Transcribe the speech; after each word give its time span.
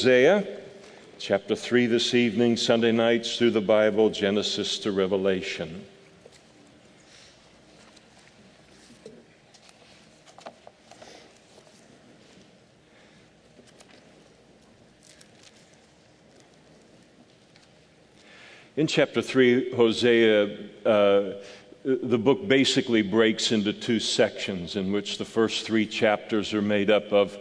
Hosea, 0.00 0.46
chapter 1.18 1.54
3 1.54 1.84
this 1.84 2.14
evening, 2.14 2.56
Sunday 2.56 2.90
nights 2.90 3.36
through 3.36 3.50
the 3.50 3.60
Bible, 3.60 4.08
Genesis 4.08 4.78
to 4.78 4.92
Revelation. 4.92 5.84
In 18.78 18.86
chapter 18.86 19.20
3, 19.20 19.72
Hosea, 19.72 20.44
uh, 20.86 21.32
the 21.84 22.18
book 22.18 22.48
basically 22.48 23.02
breaks 23.02 23.52
into 23.52 23.74
two 23.74 24.00
sections 24.00 24.76
in 24.76 24.92
which 24.92 25.18
the 25.18 25.26
first 25.26 25.66
three 25.66 25.84
chapters 25.84 26.54
are 26.54 26.62
made 26.62 26.88
up 26.88 27.12
of 27.12 27.36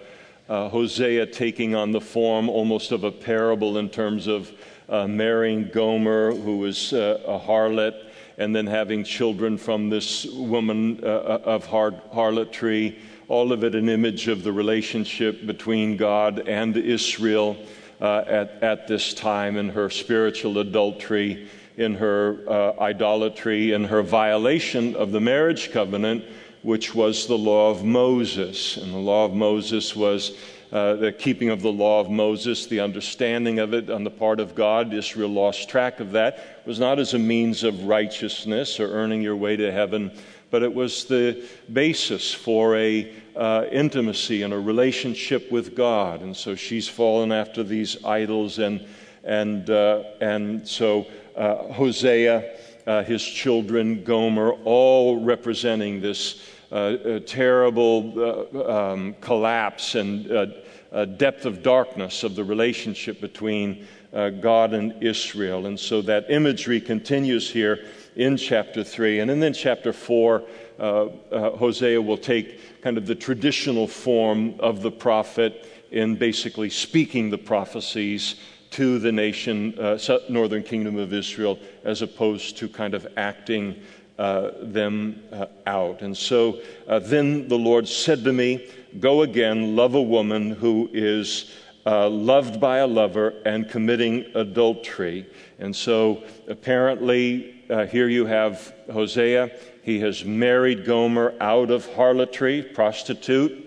uh, 0.50 0.68
Hosea 0.68 1.28
taking 1.28 1.76
on 1.76 1.92
the 1.92 2.02
form 2.02 2.50
almost 2.50 2.92
of 2.92 3.04
a 3.04 3.12
parable 3.12 3.78
in 3.78 3.88
terms 3.88 4.26
of 4.26 4.52
uh, 4.90 5.08
marrying 5.08 5.70
Gomer, 5.72 6.34
who 6.34 6.58
was 6.58 6.92
uh, 6.92 7.22
a 7.26 7.40
harlot, 7.40 8.08
and 8.40 8.56
then 8.56 8.66
having 8.66 9.04
children 9.04 9.58
from 9.58 9.90
this 9.90 10.26
woman 10.26 11.02
uh, 11.04 11.08
uh, 11.08 11.42
of 11.46 11.68
har- 11.68 12.02
harlotry. 12.12 12.98
All 13.28 13.52
of 13.52 13.64
it 13.64 13.76
an 13.76 13.90
image 13.90 14.28
of 14.28 14.44
the 14.44 14.52
relationship 14.52 15.46
between 15.46 15.98
God 15.98 16.48
and 16.48 16.76
Israel 16.76 17.56
uh, 18.02 18.24
at, 18.26 18.64
at 18.64 18.88
this 18.88 19.14
time 19.14 19.56
in 19.56 19.70
her 19.70 19.92
spiritual 19.92 20.58
adultery, 20.58 21.48
in 21.78 21.94
her 21.94 22.74
idolatry, 22.82 23.74
in 23.74 23.84
her 23.84 24.02
violation 24.02 24.96
of 24.96 25.12
the 25.12 25.22
marriage 25.22 25.72
covenant 25.72 26.26
which 26.62 26.94
was 26.94 27.28
the 27.28 27.38
law 27.38 27.70
of 27.70 27.84
Moses. 27.84 28.78
And 28.78 28.94
the 28.94 28.98
law 28.98 29.26
of 29.26 29.34
Moses 29.34 29.96
was 29.96 30.38
uh, 30.72 30.96
the 30.96 31.12
keeping 31.12 31.50
of 31.50 31.62
the 31.62 31.72
law 31.72 32.00
of 32.00 32.10
Moses, 32.10 32.68
the 32.68 32.80
understanding 32.80 33.60
of 33.60 33.74
it 33.74 33.90
on 33.90 34.04
the 34.04 34.12
part 34.12 34.40
of 34.40 34.56
God. 34.56 34.94
Israel 34.94 35.30
lost 35.30 35.70
track 35.70 36.00
of 36.00 36.12
that. 36.12 36.36
It 36.38 36.68
was 36.68 36.80
not 36.80 37.00
as 37.00 37.14
a 37.14 37.20
means 37.20 37.64
of 37.64 37.86
righteousness 37.86 38.80
or 38.80 38.92
earning 38.92 39.22
your 39.22 39.36
way 39.36 39.56
to 39.56 39.72
heaven, 39.72 40.12
but 40.52 40.62
it 40.62 40.74
was 40.74 41.06
the 41.06 41.44
basis 41.72 42.34
for 42.34 42.76
a 42.76 43.12
uh, 43.36 43.66
intimacy 43.72 44.42
and 44.42 44.54
a 44.54 44.60
relationship 44.60 45.52
with 45.52 45.76
God. 45.76 46.22
And 46.22 46.36
so 46.36 46.56
she's 46.56 46.88
fallen 46.88 47.32
after 47.32 47.64
these 47.64 48.04
idols, 48.04 48.60
and 48.60 48.86
and 49.24 49.70
uh, 49.70 50.04
and 50.20 50.68
so 50.68 51.08
uh, 51.36 51.72
Hosea 51.72 52.58
uh, 52.90 53.04
his 53.04 53.24
children, 53.24 54.04
Gomer, 54.04 54.54
all 54.66 55.24
representing 55.24 56.02
this 56.02 56.42
terrible 56.70 58.14
uh, 58.56 58.92
um, 58.92 59.16
collapse 59.22 59.96
and 59.96 60.32
uh, 60.32 61.06
depth 61.06 61.46
of 61.46 61.64
darkness 61.64 62.24
of 62.24 62.36
the 62.36 62.44
relationship 62.44 63.22
between 63.22 63.88
uh, 64.14 64.30
God 64.30 64.74
and 64.74 65.02
Israel. 65.04 65.66
And 65.66 65.80
so 65.80 66.02
that 66.04 66.30
imagery 66.30 66.82
continues 66.82 67.50
here 67.50 67.86
in 68.16 68.38
chapter 68.38 68.84
3. 68.84 69.20
And 69.20 69.42
then 69.42 69.54
chapter 69.54 69.94
4, 69.94 70.44
Hosea 70.80 72.02
will 72.02 72.18
take 72.18 72.82
kind 72.82 72.98
of 72.98 73.06
the 73.06 73.16
traditional 73.16 73.88
form 73.88 74.56
of 74.60 74.82
the 74.82 74.92
prophet 74.92 75.66
in 75.92 76.16
basically 76.16 76.70
speaking 76.70 77.30
the 77.30 77.38
prophecies 77.38 78.36
to 78.72 79.00
the 79.00 79.12
nation, 79.12 79.78
uh, 79.80 79.98
northern 80.30 80.64
kingdom 80.64 80.98
of 80.98 81.14
Israel, 81.14 81.58
as 81.84 82.02
opposed 82.02 82.58
to 82.58 82.70
kind 82.70 82.94
of 82.94 83.08
acting 83.18 83.82
uh, 84.20 84.52
them 84.62 85.24
uh, 85.32 85.46
out. 85.66 86.02
And 86.02 86.16
so 86.16 86.60
uh, 86.90 87.00
then 87.00 87.48
the 87.48 87.58
Lord 87.58 87.88
said 87.88 88.26
to 88.26 88.34
me, 88.34 88.68
Go 89.00 89.22
again, 89.22 89.78
love 89.78 89.96
a 89.96 90.02
woman 90.02 90.52
who 90.52 90.90
is 90.92 91.54
uh, 91.86 92.10
loved 92.10 92.60
by 92.60 92.80
a 92.80 92.88
lover 92.88 93.42
and 93.46 93.70
committing 93.70 94.26
adultery. 94.36 95.26
And 95.58 95.74
so 95.74 96.22
apparently, 96.50 97.64
uh, 97.70 97.86
here 97.86 98.10
you 98.10 98.26
have 98.26 98.74
Hosea. 98.92 99.52
He 99.84 100.02
has 100.02 100.26
married 100.26 100.84
Gomer 100.84 101.34
out 101.40 101.72
of 101.72 101.86
harlotry, 101.94 102.62
prostitute, 102.62 103.66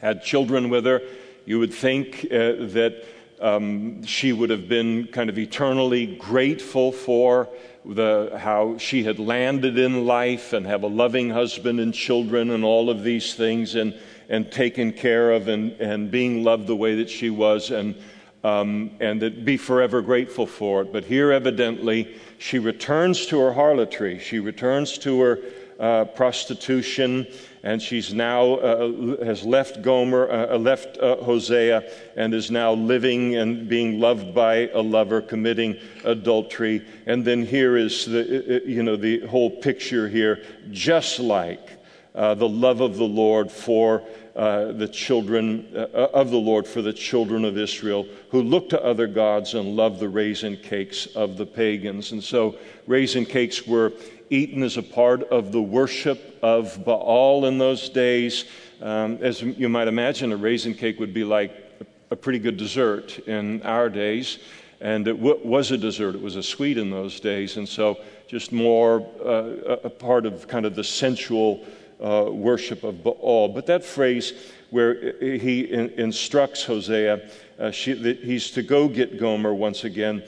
had 0.00 0.22
children 0.22 0.68
with 0.68 0.84
her. 0.84 1.02
You 1.46 1.58
would 1.58 1.74
think 1.74 2.28
that 2.30 3.04
um, 3.40 4.04
she 4.04 4.32
would 4.32 4.50
have 4.50 4.68
been 4.68 5.06
kind 5.06 5.30
of 5.30 5.38
eternally 5.38 6.06
grateful 6.06 6.92
for 6.92 7.48
the, 7.84 8.36
how 8.38 8.76
she 8.76 9.02
had 9.02 9.18
landed 9.18 9.78
in 9.78 10.06
life 10.06 10.52
and 10.52 10.66
have 10.66 10.82
a 10.82 10.86
loving 10.86 11.30
husband 11.30 11.80
and 11.80 11.94
children 11.94 12.50
and 12.50 12.64
all 12.64 12.90
of 12.90 13.02
these 13.02 13.34
things 13.34 13.74
and, 13.74 13.98
and 14.28 14.52
taken 14.52 14.92
care 14.92 15.32
of 15.32 15.48
and, 15.48 15.72
and 15.80 16.10
being 16.10 16.44
loved 16.44 16.66
the 16.66 16.76
way 16.76 16.96
that 16.96 17.08
she 17.08 17.30
was 17.30 17.70
and, 17.70 17.94
um, 18.44 18.90
and 19.00 19.22
that 19.22 19.44
be 19.44 19.56
forever 19.56 20.02
grateful 20.02 20.46
for 20.46 20.82
it. 20.82 20.92
But 20.92 21.04
here, 21.04 21.32
evidently, 21.32 22.14
she 22.38 22.58
returns 22.58 23.24
to 23.26 23.38
her 23.40 23.54
harlotry. 23.54 24.18
She 24.18 24.38
returns 24.38 24.98
to 24.98 25.20
her 25.20 25.38
uh, 25.78 26.04
prostitution 26.04 27.26
and 27.62 27.80
she's 27.80 28.14
now 28.14 28.54
uh, 28.54 29.24
has 29.24 29.44
left 29.44 29.82
Gomer, 29.82 30.30
uh, 30.30 30.54
uh, 30.54 30.58
left 30.58 30.98
uh, 30.98 31.16
Hosea, 31.16 31.90
and 32.16 32.32
is 32.32 32.50
now 32.50 32.72
living 32.72 33.36
and 33.36 33.68
being 33.68 34.00
loved 34.00 34.34
by 34.34 34.68
a 34.68 34.80
lover, 34.80 35.20
committing 35.20 35.76
adultery. 36.04 36.86
And 37.06 37.24
then 37.24 37.44
here 37.44 37.76
is 37.76 38.06
the 38.06 38.62
uh, 38.62 38.66
you 38.66 38.82
know 38.82 38.96
the 38.96 39.26
whole 39.26 39.50
picture 39.50 40.08
here, 40.08 40.42
just 40.70 41.18
like 41.18 41.70
uh, 42.14 42.34
the 42.34 42.48
love 42.48 42.80
of 42.80 42.96
the 42.96 43.04
Lord 43.04 43.50
for 43.50 44.02
uh, 44.34 44.72
the 44.72 44.88
children 44.88 45.68
uh, 45.74 46.08
of 46.14 46.30
the 46.30 46.38
Lord 46.38 46.66
for 46.66 46.82
the 46.82 46.92
children 46.92 47.44
of 47.44 47.58
Israel 47.58 48.06
who 48.30 48.42
look 48.42 48.68
to 48.70 48.82
other 48.82 49.06
gods 49.06 49.54
and 49.54 49.76
love 49.76 49.98
the 49.98 50.08
raisin 50.08 50.56
cakes 50.56 51.06
of 51.14 51.36
the 51.36 51.46
pagans. 51.46 52.12
And 52.12 52.22
so, 52.22 52.56
raisin 52.86 53.26
cakes 53.26 53.66
were 53.66 53.92
eaten 54.30 54.62
as 54.62 54.76
a 54.76 54.82
part 54.82 55.24
of 55.24 55.52
the 55.52 55.60
worship 55.60 56.38
of 56.42 56.84
Baal 56.84 57.44
in 57.44 57.58
those 57.58 57.88
days. 57.88 58.44
Um, 58.80 59.18
as 59.20 59.42
you 59.42 59.68
might 59.68 59.88
imagine, 59.88 60.32
a 60.32 60.36
raisin 60.36 60.74
cake 60.74 60.98
would 61.00 61.12
be 61.12 61.24
like 61.24 61.52
a 62.10 62.16
pretty 62.16 62.38
good 62.38 62.56
dessert 62.56 63.18
in 63.28 63.60
our 63.62 63.90
days. 63.90 64.38
And 64.80 65.06
it 65.06 65.14
w- 65.14 65.40
was 65.44 65.72
a 65.72 65.76
dessert, 65.76 66.14
it 66.14 66.22
was 66.22 66.36
a 66.36 66.42
sweet 66.42 66.78
in 66.78 66.90
those 66.90 67.20
days. 67.20 67.56
And 67.56 67.68
so, 67.68 67.98
just 68.26 68.52
more 68.52 69.06
uh, 69.24 69.76
a 69.84 69.90
part 69.90 70.24
of 70.24 70.46
kind 70.46 70.64
of 70.64 70.76
the 70.76 70.84
sensual 70.84 71.66
uh, 72.00 72.26
worship 72.30 72.84
of 72.84 73.02
Baal. 73.02 73.48
But 73.48 73.66
that 73.66 73.84
phrase 73.84 74.32
where 74.70 75.20
he 75.20 75.62
in, 75.62 75.90
instructs 75.90 76.64
Hosea, 76.64 77.28
uh, 77.58 77.70
she, 77.72 77.92
that 77.92 78.18
he's 78.20 78.52
to 78.52 78.62
go 78.62 78.88
get 78.88 79.18
Gomer 79.18 79.52
once 79.52 79.82
again 79.84 80.22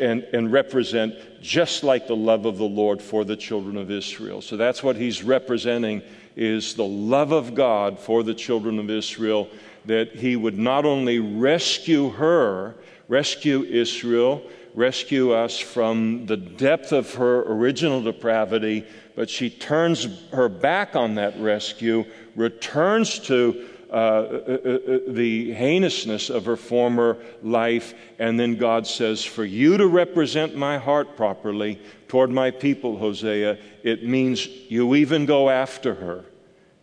and, 0.00 0.22
and 0.32 0.52
represent 0.52 1.14
just 1.40 1.84
like 1.84 2.06
the 2.06 2.16
love 2.16 2.46
of 2.46 2.58
the 2.58 2.64
Lord 2.64 3.00
for 3.00 3.24
the 3.24 3.36
children 3.36 3.76
of 3.76 3.90
Israel. 3.90 4.42
So 4.42 4.56
that's 4.56 4.82
what 4.82 4.96
he's 4.96 5.22
representing 5.22 6.02
is 6.36 6.74
the 6.74 6.84
love 6.84 7.32
of 7.32 7.54
God 7.54 7.98
for 7.98 8.22
the 8.22 8.34
children 8.34 8.78
of 8.78 8.90
Israel 8.90 9.48
that 9.86 10.14
he 10.14 10.36
would 10.36 10.58
not 10.58 10.84
only 10.84 11.18
rescue 11.18 12.10
her, 12.10 12.76
rescue 13.08 13.62
Israel, 13.62 14.42
rescue 14.74 15.32
us 15.32 15.58
from 15.58 16.26
the 16.26 16.36
depth 16.36 16.92
of 16.92 17.14
her 17.14 17.42
original 17.52 18.02
depravity, 18.02 18.84
but 19.16 19.28
she 19.28 19.50
turns 19.50 20.06
her 20.32 20.48
back 20.48 20.94
on 20.94 21.16
that 21.16 21.38
rescue, 21.40 22.04
returns 22.36 23.18
to 23.18 23.68
uh, 23.90 23.92
uh, 23.92 24.52
uh, 24.52 24.98
the 25.08 25.52
heinousness 25.52 26.30
of 26.30 26.44
her 26.44 26.56
former 26.56 27.18
life. 27.42 27.94
And 28.20 28.38
then 28.38 28.56
God 28.56 28.86
says, 28.86 29.24
For 29.24 29.44
you 29.44 29.76
to 29.78 29.86
represent 29.88 30.54
my 30.54 30.78
heart 30.78 31.16
properly 31.16 31.80
toward 32.06 32.30
my 32.30 32.52
people, 32.52 32.98
Hosea, 32.98 33.58
it 33.82 34.04
means 34.04 34.46
you 34.68 34.94
even 34.94 35.26
go 35.26 35.50
after 35.50 35.94
her 35.94 36.24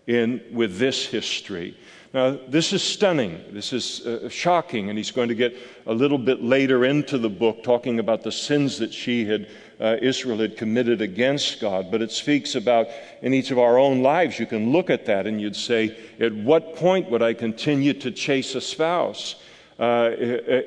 in, 0.06 0.42
with 0.52 0.78
this 0.80 1.06
history. 1.06 1.78
Now, 2.14 2.40
this 2.48 2.74
is 2.74 2.84
stunning. 2.84 3.44
This 3.52 3.74
is 3.74 4.06
uh, 4.06 4.28
shocking. 4.28 4.90
And 4.90 4.98
he's 4.98 5.12
going 5.12 5.30
to 5.30 5.36
get 5.36 5.56
a 5.86 5.94
little 5.94 6.18
bit 6.18 6.44
later 6.44 6.84
into 6.84 7.18
the 7.18 7.30
book 7.30 7.64
talking 7.64 8.00
about 8.00 8.24
the 8.24 8.32
sins 8.32 8.80
that 8.80 8.94
she 8.94 9.26
had 9.26 9.50
uh, 9.80 9.98
Israel 10.02 10.40
had 10.40 10.58
committed 10.58 11.02
against 11.02 11.60
God, 11.60 11.92
but 11.92 12.02
it 12.02 12.12
speaks 12.12 12.56
about 12.56 12.88
in 13.22 13.34
each 13.34 13.52
of 13.52 13.60
our 13.60 13.78
own 13.78 14.02
lives. 14.02 14.40
You 14.40 14.48
can 14.48 14.72
look 14.72 14.90
at 14.90 15.06
that 15.06 15.28
and 15.28 15.40
you'd 15.40 15.56
say, 15.56 15.96
At 16.20 16.34
what 16.34 16.76
point 16.76 17.12
would 17.12 17.22
I 17.22 17.34
continue 17.34 17.94
to 17.94 18.12
chase 18.12 18.56
a 18.56 18.62
spouse? 18.62 19.36
Uh, 19.80 20.10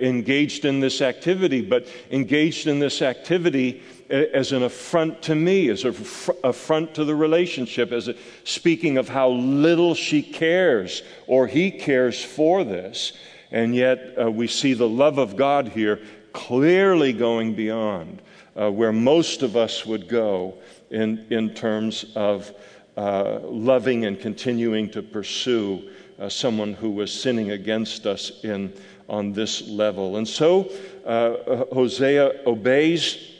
engaged 0.00 0.64
in 0.64 0.78
this 0.78 1.02
activity, 1.02 1.60
but 1.60 1.84
engaged 2.12 2.68
in 2.68 2.78
this 2.78 3.02
activity 3.02 3.82
as 4.08 4.52
an 4.52 4.62
affront 4.62 5.20
to 5.22 5.34
me, 5.34 5.68
as 5.68 5.84
an 5.84 5.96
affront 6.44 6.94
to 6.94 7.04
the 7.04 7.14
relationship, 7.16 7.90
as 7.90 8.06
a, 8.06 8.14
speaking 8.44 8.98
of 8.98 9.08
how 9.08 9.30
little 9.30 9.96
she 9.96 10.22
cares 10.22 11.02
or 11.26 11.48
he 11.48 11.72
cares 11.72 12.24
for 12.24 12.62
this. 12.62 13.12
And 13.50 13.74
yet 13.74 14.14
uh, 14.16 14.30
we 14.30 14.46
see 14.46 14.74
the 14.74 14.88
love 14.88 15.18
of 15.18 15.34
God 15.34 15.66
here 15.68 16.00
clearly 16.32 17.12
going 17.12 17.54
beyond 17.56 18.22
uh, 18.56 18.70
where 18.70 18.92
most 18.92 19.42
of 19.42 19.56
us 19.56 19.86
would 19.86 20.08
go 20.08 20.54
in, 20.90 21.24
in 21.30 21.54
terms 21.54 22.06
of 22.14 22.52
uh, 22.96 23.38
loving 23.42 24.04
and 24.04 24.20
continuing 24.20 24.90
to 24.90 25.02
pursue 25.02 25.90
uh, 26.18 26.28
someone 26.28 26.74
who 26.74 26.90
was 26.90 27.12
sinning 27.12 27.52
against 27.52 28.06
us 28.06 28.44
in 28.44 28.72
on 29.08 29.32
this 29.32 29.68
level. 29.68 30.16
And 30.16 30.26
so 30.26 30.70
uh, 31.04 31.64
Hosea 31.74 32.46
obeys, 32.46 33.32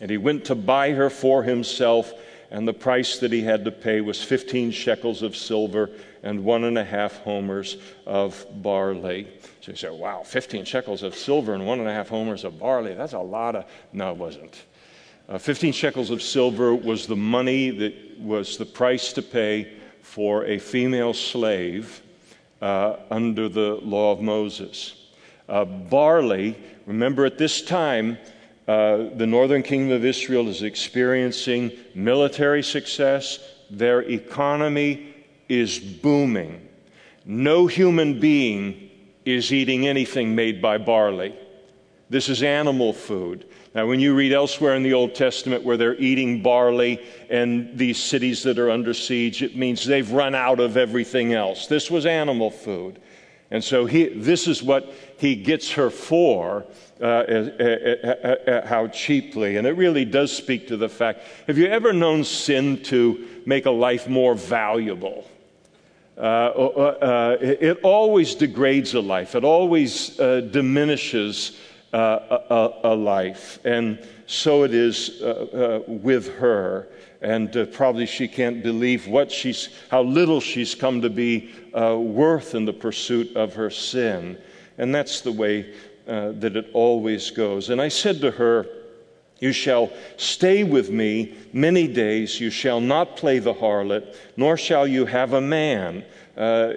and 0.00 0.10
he 0.10 0.16
went 0.16 0.46
to 0.46 0.54
buy 0.54 0.92
her 0.92 1.10
for 1.10 1.42
himself, 1.42 2.12
and 2.50 2.66
the 2.66 2.72
price 2.72 3.18
that 3.18 3.30
he 3.30 3.42
had 3.42 3.64
to 3.66 3.70
pay 3.70 4.00
was 4.00 4.22
15 4.22 4.70
shekels 4.70 5.22
of 5.22 5.36
silver 5.36 5.90
and 6.22 6.44
one 6.44 6.64
and 6.64 6.76
a 6.78 6.84
half 6.84 7.18
homers 7.18 7.76
of 8.06 8.44
barley. 8.62 9.26
So 9.60 9.72
you 9.72 9.76
say, 9.76 9.90
wow, 9.90 10.22
15 10.22 10.64
shekels 10.64 11.02
of 11.02 11.14
silver 11.14 11.54
and 11.54 11.66
one 11.66 11.80
and 11.80 11.88
a 11.88 11.92
half 11.92 12.08
homers 12.08 12.44
of 12.44 12.58
barley. 12.58 12.94
That's 12.94 13.14
a 13.14 13.18
lot 13.18 13.56
of. 13.56 13.64
No, 13.92 14.10
it 14.10 14.16
wasn't. 14.16 14.64
Uh, 15.28 15.38
15 15.38 15.72
shekels 15.72 16.10
of 16.10 16.22
silver 16.22 16.74
was 16.74 17.06
the 17.06 17.16
money 17.16 17.70
that 17.70 17.94
was 18.18 18.56
the 18.56 18.66
price 18.66 19.12
to 19.12 19.22
pay 19.22 19.72
for 20.02 20.44
a 20.44 20.58
female 20.58 21.14
slave 21.14 22.02
uh, 22.60 22.96
under 23.10 23.48
the 23.48 23.76
law 23.82 24.12
of 24.12 24.20
Moses. 24.20 25.06
Uh, 25.48 25.64
barley, 25.64 26.56
remember 26.86 27.24
at 27.24 27.38
this 27.38 27.62
time, 27.62 28.18
uh, 28.68 29.08
the 29.14 29.26
northern 29.26 29.62
kingdom 29.62 29.96
of 29.96 30.04
Israel 30.04 30.48
is 30.48 30.62
experiencing 30.62 31.72
military 31.94 32.62
success. 32.62 33.38
Their 33.70 34.02
economy 34.02 35.09
is 35.50 35.78
booming. 35.78 36.68
No 37.24 37.66
human 37.66 38.20
being 38.20 38.90
is 39.24 39.52
eating 39.52 39.86
anything 39.86 40.34
made 40.34 40.62
by 40.62 40.78
barley. 40.78 41.34
This 42.08 42.28
is 42.28 42.42
animal 42.42 42.92
food. 42.92 43.46
Now, 43.74 43.86
when 43.86 44.00
you 44.00 44.14
read 44.14 44.32
elsewhere 44.32 44.74
in 44.74 44.82
the 44.82 44.94
Old 44.94 45.14
Testament 45.14 45.62
where 45.62 45.76
they're 45.76 45.94
eating 45.96 46.42
barley 46.42 47.00
and 47.28 47.76
these 47.78 48.02
cities 48.02 48.42
that 48.42 48.58
are 48.58 48.70
under 48.70 48.94
siege, 48.94 49.42
it 49.42 49.54
means 49.54 49.84
they've 49.84 50.10
run 50.10 50.34
out 50.34 50.58
of 50.58 50.76
everything 50.76 51.34
else. 51.34 51.66
This 51.68 51.90
was 51.90 52.06
animal 52.06 52.50
food. 52.50 53.00
And 53.52 53.62
so 53.62 53.84
he, 53.86 54.08
this 54.08 54.48
is 54.48 54.62
what 54.62 54.92
he 55.18 55.36
gets 55.36 55.72
her 55.72 55.90
for, 55.90 56.66
uh, 57.00 57.04
uh, 57.04 57.06
uh, 57.06 58.66
how 58.66 58.88
cheaply. 58.88 59.56
And 59.56 59.66
it 59.66 59.72
really 59.72 60.04
does 60.04 60.36
speak 60.36 60.68
to 60.68 60.76
the 60.76 60.88
fact 60.88 61.22
have 61.46 61.58
you 61.58 61.66
ever 61.66 61.92
known 61.92 62.24
sin 62.24 62.82
to 62.84 63.26
make 63.46 63.66
a 63.66 63.70
life 63.70 64.08
more 64.08 64.34
valuable? 64.34 65.26
Uh, 66.20 66.22
uh, 66.22 67.36
it 67.40 67.80
always 67.82 68.34
degrades 68.34 68.92
a 68.92 69.00
life, 69.00 69.34
it 69.34 69.42
always 69.42 70.20
uh, 70.20 70.42
diminishes 70.42 71.58
uh, 71.94 72.38
a, 72.50 72.88
a, 72.92 72.94
life. 72.94 73.58
And 73.64 74.06
so 74.26 74.62
it 74.64 74.74
is 74.74 75.22
uh, 75.22 75.80
uh, 75.86 75.90
with 75.90 76.36
her. 76.36 76.88
And 77.22 77.54
uh, 77.56 77.66
probably 77.66 78.06
she 78.06 78.28
can't 78.28 78.62
believe 78.62 79.06
what 79.06 79.32
she's, 79.32 79.70
how 79.90 80.02
little 80.02 80.40
she's 80.40 80.74
come 80.74 81.00
to 81.02 81.10
be 81.10 81.50
uh, 81.74 81.96
worth 81.98 82.54
in 82.54 82.64
the 82.64 82.72
pursuit 82.72 83.34
of 83.36 83.54
her 83.54 83.70
sin. 83.70 84.38
And 84.78 84.94
that's 84.94 85.20
the 85.20 85.32
way 85.32 85.74
uh, 86.06 86.32
that 86.32 86.56
it 86.56 86.70
always 86.72 87.30
goes. 87.30 87.70
And 87.70 87.80
I 87.80 87.88
said 87.88 88.20
to 88.20 88.30
her, 88.30 88.66
you 89.40 89.52
shall 89.52 89.90
stay 90.16 90.64
with 90.64 90.90
me 90.90 91.34
many 91.52 91.88
days. 91.88 92.38
You 92.38 92.50
shall 92.50 92.80
not 92.80 93.16
play 93.16 93.38
the 93.38 93.54
harlot, 93.54 94.14
nor 94.36 94.56
shall 94.56 94.86
you 94.86 95.06
have 95.06 95.32
a 95.32 95.40
man. 95.40 96.04
Uh, 96.36 96.72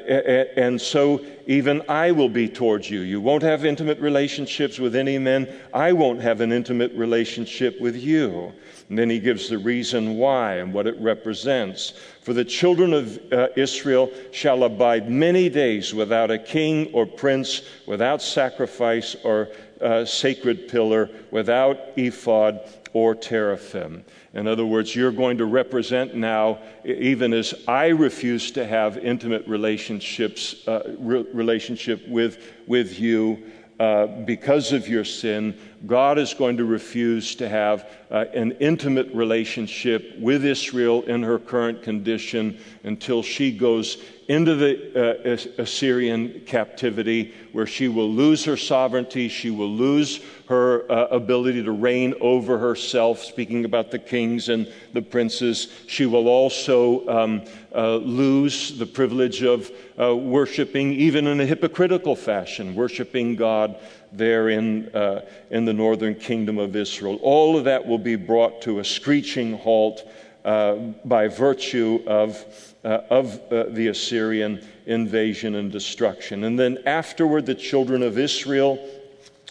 and 0.58 0.82
so 0.82 1.24
even 1.46 1.82
I 1.88 2.12
will 2.12 2.30
be 2.30 2.50
towards 2.50 2.90
you. 2.90 3.02
You 3.02 3.22
won't 3.22 3.44
have 3.44 3.66
intimate 3.66 4.00
relationships 4.00 4.80
with 4.80 4.96
any 4.96 5.18
men. 5.18 5.48
I 5.74 5.94
won't 5.94 6.22
have 6.22 6.42
an 6.42 6.52
intimate 6.52 6.92
relationship 6.94 7.80
with 7.80 7.96
you. 7.96 8.52
And 8.90 8.98
then 8.98 9.10
he 9.10 9.20
gives 9.20 9.50
the 9.50 9.58
reason 9.58 10.18
why 10.18 10.56
and 10.56 10.74
what 10.74 10.88
it 10.88 11.00
represents. 11.00 11.94
For 12.22 12.34
the 12.34 12.44
children 12.44 12.94
of 12.94 13.20
uh, 13.32 13.48
Israel 13.56 14.12
shall 14.32 14.64
abide 14.64 15.10
many 15.10 15.50
days 15.50 15.94
without 15.94 16.32
a 16.32 16.38
king 16.38 16.90
or 16.94 17.06
prince, 17.06 17.62
without 17.86 18.22
sacrifice 18.22 19.16
or 19.24 19.50
uh, 19.84 20.06
sacred 20.06 20.68
pillar, 20.68 21.10
without 21.32 21.78
ephod 21.98 22.62
or 22.94 23.16
teraphim. 23.16 24.04
In 24.34 24.48
other 24.48 24.66
words, 24.66 24.96
you're 24.96 25.12
going 25.12 25.38
to 25.40 25.46
represent 25.46 26.16
now, 26.16 26.60
even 26.86 27.34
as 27.34 27.54
I 27.68 27.88
refuse 27.88 28.52
to 28.52 28.66
have 28.66 28.98
intimate 28.98 29.48
relationships, 29.48 30.68
uh, 30.68 30.96
re- 31.00 31.26
relationship 31.34 32.08
with, 32.08 32.38
with 32.68 33.00
you 33.00 33.44
uh, 33.80 34.06
because 34.06 34.72
of 34.72 34.88
your 34.88 35.04
sin, 35.04 35.58
God 35.86 36.18
is 36.18 36.34
going 36.34 36.58
to 36.58 36.66
refuse 36.66 37.36
to 37.36 37.50
have 37.50 37.90
uh, 38.10 38.26
an 38.34 38.54
intimate 38.54 39.14
relationship 39.14 40.18
with 40.18 40.46
Israel 40.46 41.02
in 41.04 41.24
her 41.24 41.38
current 41.38 41.84
condition 41.84 42.58
until 42.84 43.22
she 43.22 43.52
goes 43.52 43.98
into 44.30 44.56
the 44.56 45.58
uh, 45.58 45.62
Assyrian 45.62 46.42
captivity, 46.46 47.34
where 47.52 47.66
she 47.66 47.90
will 47.90 48.10
lose 48.10 48.46
her 48.46 48.56
sovereignty, 48.56 49.28
she 49.28 49.52
will 49.52 49.70
lose 49.70 50.22
her 50.48 50.90
uh, 50.90 51.08
ability 51.08 51.62
to 51.64 51.72
reign 51.72 52.14
over 52.22 52.58
herself, 52.58 53.22
speaking 53.22 53.66
about 53.66 53.92
the 53.92 54.00
kings 54.00 54.48
and 54.48 54.72
the 54.94 55.02
princes. 55.02 55.68
She 55.88 56.06
will 56.06 56.30
also 56.30 57.06
um, 57.10 57.42
uh, 57.76 57.98
lose 57.98 58.78
the 58.78 58.86
privilege 58.86 59.44
of 59.44 59.70
uh, 60.00 60.16
worshiping, 60.16 60.94
even 60.94 61.28
in 61.28 61.42
a 61.42 61.46
hypocritical 61.46 62.16
fashion, 62.16 62.76
worshiping 62.76 63.36
God 63.36 63.78
there 64.14 64.50
in, 64.50 64.90
uh, 64.96 65.26
in 65.50 65.66
the 65.66 65.74
northern 65.74 66.16
kingdom 66.16 66.58
of 66.58 66.76
Israel. 66.76 67.20
All 67.22 67.58
of 67.58 67.66
that 67.66 67.86
will 67.86 67.98
be 67.98 68.16
brought 68.16 68.62
to 68.64 68.80
a 68.80 68.84
screeching 68.84 69.58
halt 69.58 70.08
uh, 70.46 70.76
by 71.06 71.28
virtue 71.28 72.04
of, 72.06 72.46
uh, 72.84 73.00
of 73.10 73.40
uh, 73.52 73.64
the 73.70 73.88
Assyrian 73.88 74.62
invasion 74.86 75.56
and 75.56 75.72
destruction. 75.72 76.44
And 76.44 76.60
then 76.60 76.80
afterward, 76.86 77.46
the 77.46 77.56
children 77.56 78.04
of 78.04 78.18
Israel 78.18 78.78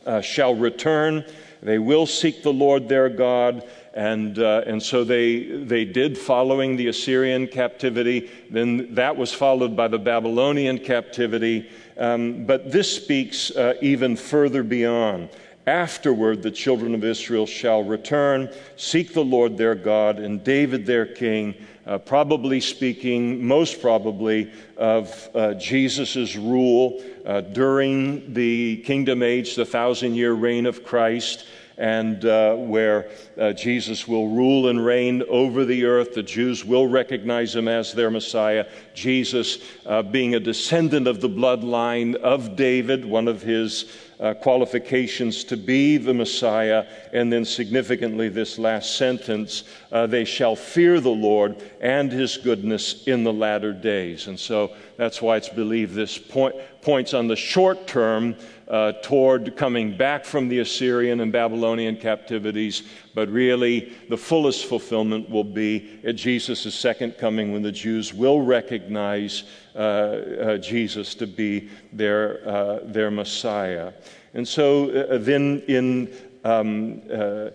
uh, 0.07 0.21
shall 0.21 0.55
return. 0.55 1.25
They 1.63 1.79
will 1.79 2.07
seek 2.07 2.43
the 2.43 2.53
Lord 2.53 2.89
their 2.89 3.09
God. 3.09 3.67
And, 3.95 4.39
uh, 4.39 4.63
and 4.67 4.83
so 4.83 5.05
they, 5.05 5.43
they 5.43 5.85
did 5.85 6.17
following 6.17 6.77
the 6.77 6.89
Assyrian 6.89 7.47
captivity. 7.47 8.31
Then 8.51 8.95
that 8.95 9.17
was 9.17 9.33
followed 9.33 9.77
by 9.77 9.89
the 9.89 9.99
Babylonian 9.99 10.79
captivity. 10.79 11.69
Um, 11.99 12.47
but 12.47 12.73
this 12.73 12.95
speaks 12.95 13.51
uh, 13.51 13.75
even 13.83 14.17
further 14.17 14.63
beyond. 14.63 15.29
Afterward, 15.67 16.43
the 16.43 16.51
children 16.51 16.95
of 16.95 17.05
Israel 17.05 17.47
shall 17.47 17.85
return, 17.85 18.53
seek 18.77 19.13
the 19.13 19.25
Lord 19.25 19.57
their 19.57 19.77
God 19.77 20.19
and 20.19 20.43
David 20.43 20.87
their 20.87 21.07
king, 21.07 21.55
uh, 21.87 21.99
probably 21.99 22.61
speaking, 22.61 23.47
most 23.47 23.81
probably, 23.81 24.51
of 24.77 25.31
uh, 25.35 25.55
Jesus' 25.55 26.35
rule 26.35 27.01
uh, 27.25 27.43
during 27.43 28.33
the 28.33 28.79
kingdom 28.79 29.23
age, 29.23 29.55
the 29.55 29.65
thousand 29.65 30.15
year 30.17 30.33
reign 30.33 30.67
of 30.67 30.85
Christ 30.85 31.47
and 31.79 32.25
uh, 32.25 32.55
where 32.55 33.09
uh, 33.39 33.53
Jesus 33.53 34.07
will 34.07 34.29
rule 34.29 34.69
and 34.69 34.85
reign 34.85 35.23
over 35.29 35.65
the 35.65 35.85
earth. 35.85 36.15
The 36.15 36.23
Jews 36.23 36.65
will 36.65 36.87
recognize 36.87 37.55
him 37.55 37.69
as 37.69 37.93
their 37.93 38.11
Messiah. 38.11 38.67
Jesus, 38.95 39.59
uh, 39.87 40.03
being 40.03 40.35
a 40.35 40.41
descendant 40.41 41.07
of 41.07 41.21
the 41.21 41.29
bloodline 41.29 42.15
of 42.17 42.57
David, 42.57 43.05
one 43.05 43.29
of 43.29 43.43
his 43.43 43.87
uh, 44.21 44.35
qualifications 44.35 45.43
to 45.43 45.57
be 45.57 45.97
the 45.97 46.15
Messiah. 46.15 46.87
And 47.13 47.33
then, 47.33 47.45
significantly, 47.45 48.29
this 48.29 48.59
last 48.59 48.97
sentence 48.97 49.65
uh, 49.91 50.07
they 50.07 50.25
shall 50.25 50.55
fear 50.55 51.01
the 51.01 51.11
Lord 51.11 51.61
and 51.81 52.11
his 52.13 52.37
goodness 52.37 53.07
in 53.09 53.25
the 53.25 53.33
latter 53.33 53.73
days. 53.73 54.29
And 54.29 54.39
so 54.39 54.75
that's 54.97 55.21
why 55.21 55.37
it's 55.37 55.49
believed 55.49 55.95
this 55.95 56.19
point, 56.19 56.55
points 56.83 57.15
on 57.15 57.27
the 57.27 57.37
short 57.37 57.87
term 57.89 58.37
uh, 58.69 58.93
toward 59.03 59.57
coming 59.57 59.97
back 59.97 60.25
from 60.25 60.49
the 60.49 60.61
Assyrian 60.61 61.21
and 61.21 61.33
Babylonian 61.33 61.97
captivities, 61.97 62.85
but 63.15 63.29
really 63.29 63.93
the 64.09 64.17
fullest 64.17 64.67
fulfillment 64.67 65.29
will 65.29 65.45
be 65.45 66.01
at 66.05 66.17
Jesus' 66.17 66.75
second 66.75 67.19
coming 67.19 67.53
when 67.53 67.63
the 67.63 67.73
Jews 67.73 68.15
will 68.15 68.41
recognize 68.41 69.45
uh, 69.75 69.79
uh, 69.79 70.59
Jesus 70.59 71.15
to 71.17 71.27
be 71.27 71.69
their, 71.93 72.47
uh, 72.49 72.81
their 72.85 73.11
Messiah. 73.11 73.93
And 74.35 74.47
so 74.47 74.91
uh, 74.91 75.19
then 75.19 75.63
in 75.69 76.13
um, 76.45 77.03
uh, 77.13 77.51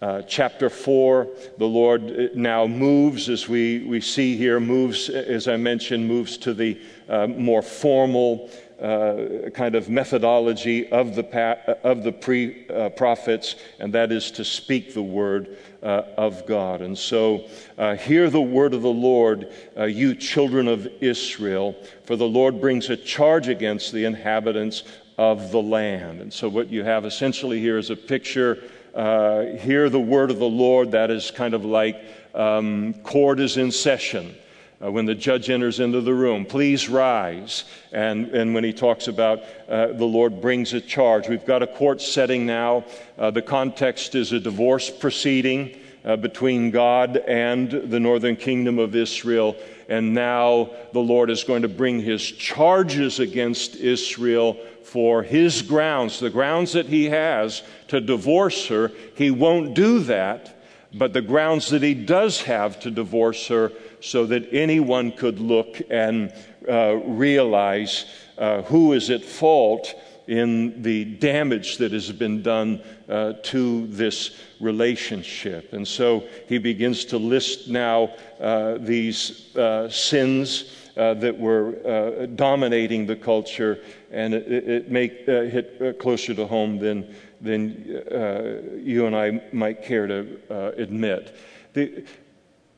uh, 0.00 0.22
chapter 0.22 0.70
4, 0.70 1.26
the 1.58 1.66
Lord 1.66 2.36
now 2.36 2.66
moves, 2.66 3.28
as 3.28 3.48
we, 3.48 3.80
we 3.80 4.00
see 4.00 4.36
here, 4.36 4.60
moves, 4.60 5.08
as 5.08 5.48
I 5.48 5.56
mentioned, 5.56 6.06
moves 6.06 6.36
to 6.38 6.54
the 6.54 6.80
uh, 7.08 7.26
more 7.26 7.62
formal 7.62 8.48
uh, 8.80 9.50
kind 9.50 9.74
of 9.74 9.88
methodology 9.88 10.88
of 10.90 11.14
the, 11.14 11.22
pa- 11.24 11.58
of 11.82 12.02
the 12.04 12.12
pre 12.12 12.66
uh, 12.68 12.88
prophets, 12.90 13.56
and 13.78 13.92
that 13.92 14.12
is 14.12 14.30
to 14.30 14.44
speak 14.44 14.94
the 14.94 15.02
word 15.02 15.56
uh, 15.82 16.02
of 16.16 16.46
God. 16.46 16.80
And 16.80 16.96
so, 16.96 17.46
uh, 17.76 17.96
hear 17.96 18.30
the 18.30 18.40
word 18.40 18.74
of 18.74 18.82
the 18.82 18.88
Lord, 18.88 19.52
uh, 19.76 19.84
you 19.84 20.14
children 20.14 20.68
of 20.68 20.86
Israel, 21.00 21.74
for 22.04 22.16
the 22.16 22.28
Lord 22.28 22.60
brings 22.60 22.88
a 22.90 22.96
charge 22.96 23.48
against 23.48 23.92
the 23.92 24.04
inhabitants 24.04 24.84
of 25.18 25.50
the 25.50 25.62
land. 25.62 26.20
And 26.20 26.32
so, 26.32 26.48
what 26.48 26.68
you 26.68 26.84
have 26.84 27.04
essentially 27.04 27.60
here 27.60 27.78
is 27.78 27.90
a 27.90 27.96
picture. 27.96 28.62
Uh, 28.94 29.56
hear 29.58 29.90
the 29.90 30.00
word 30.00 30.30
of 30.30 30.38
the 30.38 30.48
Lord, 30.48 30.92
that 30.92 31.10
is 31.10 31.30
kind 31.30 31.54
of 31.54 31.64
like 31.64 32.00
um, 32.34 32.94
court 33.02 33.40
is 33.40 33.56
in 33.56 33.70
session. 33.70 34.34
Uh, 34.80 34.92
when 34.92 35.06
the 35.06 35.14
judge 35.14 35.50
enters 35.50 35.80
into 35.80 36.00
the 36.00 36.14
room, 36.14 36.44
please 36.44 36.88
rise. 36.88 37.64
And, 37.90 38.26
and 38.26 38.54
when 38.54 38.62
he 38.62 38.72
talks 38.72 39.08
about 39.08 39.40
uh, 39.68 39.88
the 39.88 40.04
Lord 40.04 40.40
brings 40.40 40.72
a 40.72 40.80
charge, 40.80 41.28
we've 41.28 41.44
got 41.44 41.64
a 41.64 41.66
court 41.66 42.00
setting 42.00 42.46
now. 42.46 42.84
Uh, 43.18 43.32
the 43.32 43.42
context 43.42 44.14
is 44.14 44.32
a 44.32 44.38
divorce 44.38 44.88
proceeding 44.88 45.76
uh, 46.04 46.14
between 46.14 46.70
God 46.70 47.16
and 47.16 47.70
the 47.70 47.98
northern 47.98 48.36
kingdom 48.36 48.78
of 48.78 48.94
Israel. 48.94 49.56
And 49.88 50.14
now 50.14 50.70
the 50.92 51.00
Lord 51.00 51.28
is 51.28 51.42
going 51.42 51.62
to 51.62 51.68
bring 51.68 51.98
his 51.98 52.22
charges 52.22 53.18
against 53.18 53.74
Israel 53.76 54.56
for 54.84 55.24
his 55.24 55.60
grounds, 55.60 56.20
the 56.20 56.30
grounds 56.30 56.72
that 56.72 56.86
he 56.86 57.06
has 57.06 57.62
to 57.88 58.00
divorce 58.00 58.68
her. 58.68 58.92
He 59.16 59.30
won't 59.32 59.74
do 59.74 59.98
that, 60.00 60.62
but 60.94 61.12
the 61.12 61.20
grounds 61.20 61.68
that 61.70 61.82
he 61.82 61.94
does 61.94 62.42
have 62.42 62.78
to 62.80 62.90
divorce 62.90 63.48
her 63.48 63.72
so 64.00 64.26
that 64.26 64.52
anyone 64.52 65.12
could 65.12 65.40
look 65.40 65.80
and 65.90 66.32
uh, 66.68 66.96
realize 67.04 68.06
uh, 68.36 68.62
who 68.62 68.92
is 68.92 69.10
at 69.10 69.24
fault 69.24 69.94
in 70.26 70.82
the 70.82 71.04
damage 71.04 71.78
that 71.78 71.90
has 71.90 72.12
been 72.12 72.42
done 72.42 72.82
uh, 73.08 73.32
to 73.42 73.86
this 73.86 74.38
relationship. 74.60 75.72
And 75.72 75.88
so 75.88 76.24
he 76.46 76.58
begins 76.58 77.06
to 77.06 77.16
list 77.16 77.68
now 77.68 78.14
uh, 78.40 78.76
these 78.78 79.56
uh, 79.56 79.88
sins. 79.88 80.74
Uh, 80.98 81.14
that 81.14 81.38
were 81.38 82.26
dominating 82.34 83.06
the 83.06 83.14
culture, 83.14 83.78
and 84.10 84.34
it, 84.34 84.90
it 84.90 85.28
uh, 85.28 85.42
hit 85.48 85.96
closer 86.00 86.34
to 86.34 86.44
home 86.44 86.76
than, 86.76 87.14
than 87.40 88.82
you 88.82 89.06
and 89.06 89.14
I 89.14 89.40
might 89.52 89.84
care 89.84 90.08
to 90.08 90.74
admit. 90.76 91.36
The, 91.74 92.02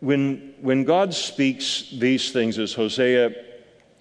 when, 0.00 0.54
when 0.60 0.84
God 0.84 1.14
speaks 1.14 1.90
these 1.92 2.32
things, 2.32 2.58
as 2.58 2.72
Hosea, 2.72 3.34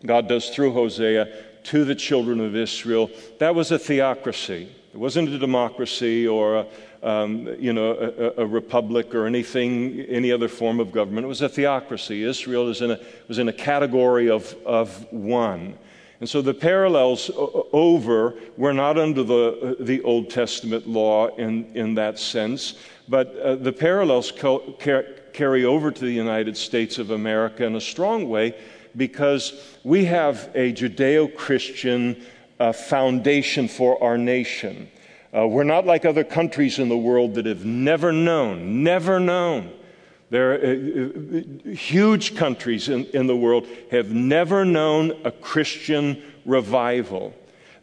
God 0.06 0.28
does 0.28 0.50
through 0.50 0.74
Hosea, 0.74 1.28
to 1.66 1.86
the 1.86 1.96
children 1.96 2.40
of 2.40 2.56
Israel, 2.56 3.12
that 3.40 3.54
was 3.54 3.72
a 3.72 3.80
theocracy. 3.80 4.70
It 4.94 4.98
wasn't 4.98 5.30
a 5.30 5.38
democracy 5.38 6.28
or 6.28 6.58
a, 6.58 6.68
um, 7.04 7.48
you 7.60 7.74
know, 7.74 7.92
a, 7.92 8.42
a, 8.42 8.46
republic 8.46 9.14
or 9.14 9.26
anything, 9.28 10.02
any 10.02 10.32
other 10.32 10.48
form 10.48 10.80
of 10.80 10.92
government. 10.92 11.26
It 11.26 11.28
was 11.28 11.42
a 11.42 11.50
theocracy. 11.50 12.24
Israel 12.24 12.70
is 12.70 12.82
in 12.82 12.92
a, 12.92 13.00
was 13.28 13.40
in 13.40 13.48
a 13.50 13.54
category 13.54 14.30
of, 14.30 14.56
of 14.66 15.06
one. 15.12 15.78
And 16.20 16.28
so 16.28 16.42
the 16.42 16.54
parallels 16.54 17.32
over 17.36 18.36
were 18.58 18.74
not 18.74 18.98
under 18.98 19.24
the, 19.24 19.78
the 19.80 20.02
Old 20.02 20.30
Testament 20.30 20.88
law 20.88 21.28
in, 21.36 21.74
in 21.76 21.94
that 21.96 22.20
sense, 22.20 22.76
but 23.08 23.36
uh, 23.38 23.56
the 23.56 23.72
parallels 23.72 24.32
co- 24.32 24.76
carry 25.34 25.66
over 25.66 25.92
to 25.92 26.02
the 26.02 26.12
United 26.12 26.58
States 26.58 26.98
of 26.98 27.12
America 27.12 27.66
in 27.66 27.76
a 27.76 27.82
strong 27.82 28.30
way 28.30 28.56
because 28.96 29.54
we 29.84 30.06
have 30.06 30.50
a 30.56 30.74
Judeo 30.74 31.34
Christian 31.36 32.24
uh, 32.60 32.74
foundation 32.74 33.68
for 33.68 34.02
our 34.04 34.18
nation. 34.18 34.90
Uh, 35.36 35.48
we're 35.48 35.64
not 35.64 35.86
like 35.86 36.06
other 36.06 36.24
countries 36.24 36.80
in 36.80 36.90
the 36.90 36.98
world 36.98 37.36
that 37.36 37.46
have 37.46 37.66
never 37.66 38.12
known, 38.12 38.84
never 38.84 39.20
known. 39.20 39.72
There 40.32 40.52
are 40.52 40.56
uh, 40.56 41.72
uh, 41.72 41.74
huge 41.74 42.36
countries 42.36 42.90
in, 42.90 43.06
in 43.08 43.28
the 43.28 43.36
world 43.36 43.68
have 43.92 44.12
never 44.12 44.66
known 44.66 45.20
a 45.24 45.32
Christian 45.32 46.22
revival. 46.46 47.34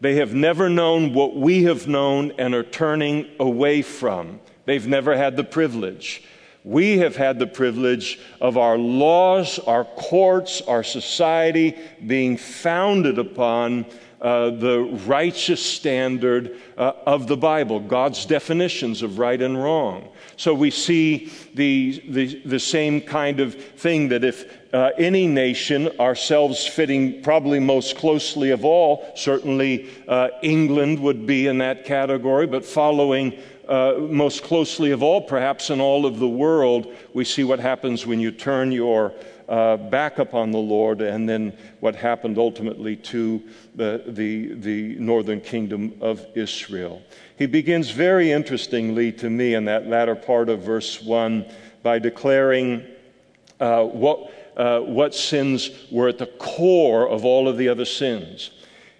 They 0.00 0.16
have 0.16 0.34
never 0.34 0.68
known 0.68 1.14
what 1.14 1.36
we 1.36 1.64
have 1.64 1.88
known 1.88 2.32
and 2.38 2.54
are 2.54 2.62
turning 2.62 3.26
away 3.40 3.82
from. 3.82 4.40
They've 4.64 4.86
never 4.86 5.16
had 5.16 5.36
the 5.36 5.44
privilege. 5.44 6.22
We 6.66 6.98
have 6.98 7.14
had 7.14 7.38
the 7.38 7.46
privilege 7.46 8.18
of 8.40 8.58
our 8.58 8.76
laws, 8.76 9.60
our 9.60 9.84
courts, 9.84 10.60
our 10.62 10.82
society 10.82 11.76
being 12.04 12.36
founded 12.36 13.20
upon 13.20 13.86
uh, 14.20 14.50
the 14.50 14.80
righteous 15.06 15.64
standard 15.64 16.58
uh, 16.76 16.92
of 17.06 17.28
the 17.28 17.36
Bible, 17.36 17.78
God's 17.78 18.26
definitions 18.26 19.02
of 19.02 19.20
right 19.20 19.40
and 19.40 19.62
wrong. 19.62 20.08
So 20.36 20.54
we 20.54 20.72
see 20.72 21.30
the, 21.54 22.02
the, 22.08 22.42
the 22.44 22.58
same 22.58 23.00
kind 23.00 23.38
of 23.38 23.54
thing 23.54 24.08
that 24.08 24.24
if 24.24 24.44
uh, 24.74 24.90
any 24.98 25.28
nation, 25.28 25.88
ourselves 26.00 26.66
fitting 26.66 27.22
probably 27.22 27.60
most 27.60 27.96
closely 27.96 28.50
of 28.50 28.64
all, 28.64 29.10
certainly 29.14 29.88
uh, 30.08 30.30
England 30.42 30.98
would 30.98 31.26
be 31.26 31.46
in 31.46 31.58
that 31.58 31.84
category, 31.84 32.48
but 32.48 32.64
following 32.64 33.38
uh, 33.68 33.94
most 33.98 34.42
closely 34.42 34.90
of 34.90 35.02
all, 35.02 35.20
perhaps 35.20 35.70
in 35.70 35.80
all 35.80 36.06
of 36.06 36.18
the 36.18 36.28
world, 36.28 36.94
we 37.14 37.24
see 37.24 37.44
what 37.44 37.58
happens 37.58 38.06
when 38.06 38.20
you 38.20 38.30
turn 38.30 38.72
your 38.72 39.12
uh, 39.48 39.76
back 39.76 40.18
upon 40.18 40.50
the 40.50 40.58
Lord, 40.58 41.00
and 41.00 41.28
then 41.28 41.56
what 41.80 41.94
happened 41.94 42.38
ultimately 42.38 42.96
to 42.96 43.42
the, 43.74 44.02
the, 44.06 44.54
the 44.54 44.96
northern 44.96 45.40
kingdom 45.40 45.94
of 46.00 46.24
Israel. 46.34 47.02
He 47.38 47.46
begins 47.46 47.90
very 47.90 48.32
interestingly 48.32 49.12
to 49.12 49.30
me 49.30 49.54
in 49.54 49.64
that 49.66 49.86
latter 49.86 50.14
part 50.14 50.48
of 50.48 50.62
verse 50.62 51.02
1 51.02 51.46
by 51.82 51.98
declaring 51.98 52.84
uh, 53.60 53.84
what, 53.84 54.32
uh, 54.56 54.80
what 54.80 55.14
sins 55.14 55.70
were 55.90 56.08
at 56.08 56.18
the 56.18 56.26
core 56.26 57.08
of 57.08 57.24
all 57.24 57.46
of 57.48 57.56
the 57.56 57.68
other 57.68 57.84
sins. 57.84 58.50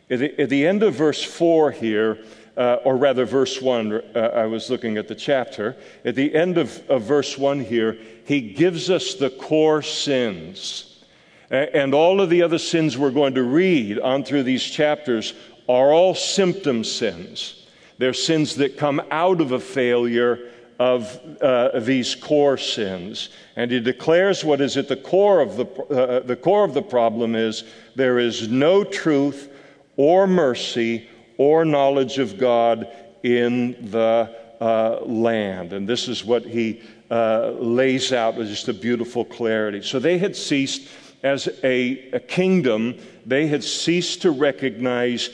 At 0.08 0.20
the, 0.20 0.40
at 0.40 0.48
the 0.48 0.66
end 0.66 0.82
of 0.82 0.94
verse 0.94 1.24
4 1.24 1.72
here, 1.72 2.18
uh, 2.56 2.78
or 2.84 2.96
rather, 2.96 3.24
verse 3.24 3.60
1, 3.60 3.92
uh, 3.92 4.18
I 4.18 4.46
was 4.46 4.70
looking 4.70 4.96
at 4.96 5.08
the 5.08 5.14
chapter. 5.14 5.76
At 6.04 6.14
the 6.14 6.34
end 6.34 6.56
of, 6.56 6.88
of 6.88 7.02
verse 7.02 7.36
1 7.36 7.60
here, 7.60 7.98
he 8.24 8.40
gives 8.40 8.90
us 8.90 9.14
the 9.14 9.30
core 9.30 9.82
sins. 9.82 11.04
And 11.50 11.94
all 11.94 12.20
of 12.20 12.28
the 12.30 12.42
other 12.42 12.58
sins 12.58 12.98
we're 12.98 13.10
going 13.10 13.34
to 13.34 13.44
read 13.44 14.00
on 14.00 14.24
through 14.24 14.42
these 14.42 14.64
chapters 14.64 15.34
are 15.68 15.92
all 15.92 16.14
symptom 16.14 16.82
sins. 16.82 17.66
They're 17.98 18.12
sins 18.12 18.56
that 18.56 18.76
come 18.76 19.00
out 19.10 19.40
of 19.40 19.52
a 19.52 19.60
failure 19.60 20.50
of 20.78 21.18
uh, 21.40 21.80
these 21.80 22.14
core 22.14 22.58
sins. 22.58 23.30
And 23.54 23.70
he 23.70 23.80
declares 23.80 24.44
what 24.44 24.60
is 24.60 24.76
at 24.76 24.88
the 24.88 24.96
core 24.96 25.40
of 25.40 25.56
the, 25.56 25.66
uh, 25.66 26.20
the 26.20 26.36
core 26.36 26.64
of 26.64 26.74
the 26.74 26.82
problem 26.82 27.34
is 27.34 27.64
there 27.94 28.18
is 28.18 28.48
no 28.48 28.84
truth 28.84 29.50
or 29.96 30.26
mercy 30.26 31.08
or 31.38 31.64
knowledge 31.64 32.18
of 32.18 32.38
God 32.38 32.88
in 33.22 33.90
the 33.90 34.34
uh, 34.60 35.00
land. 35.04 35.72
And 35.72 35.88
this 35.88 36.08
is 36.08 36.24
what 36.24 36.44
he 36.44 36.82
uh, 37.10 37.50
lays 37.58 38.12
out 38.12 38.36
with 38.36 38.48
just 38.48 38.68
a 38.68 38.74
beautiful 38.74 39.24
clarity. 39.24 39.82
So 39.82 39.98
they 39.98 40.18
had 40.18 40.34
ceased 40.34 40.88
as 41.22 41.48
a, 41.64 42.10
a 42.12 42.20
kingdom, 42.20 42.94
they 43.24 43.46
had 43.46 43.64
ceased 43.64 44.22
to 44.22 44.30
recognize 44.30 45.30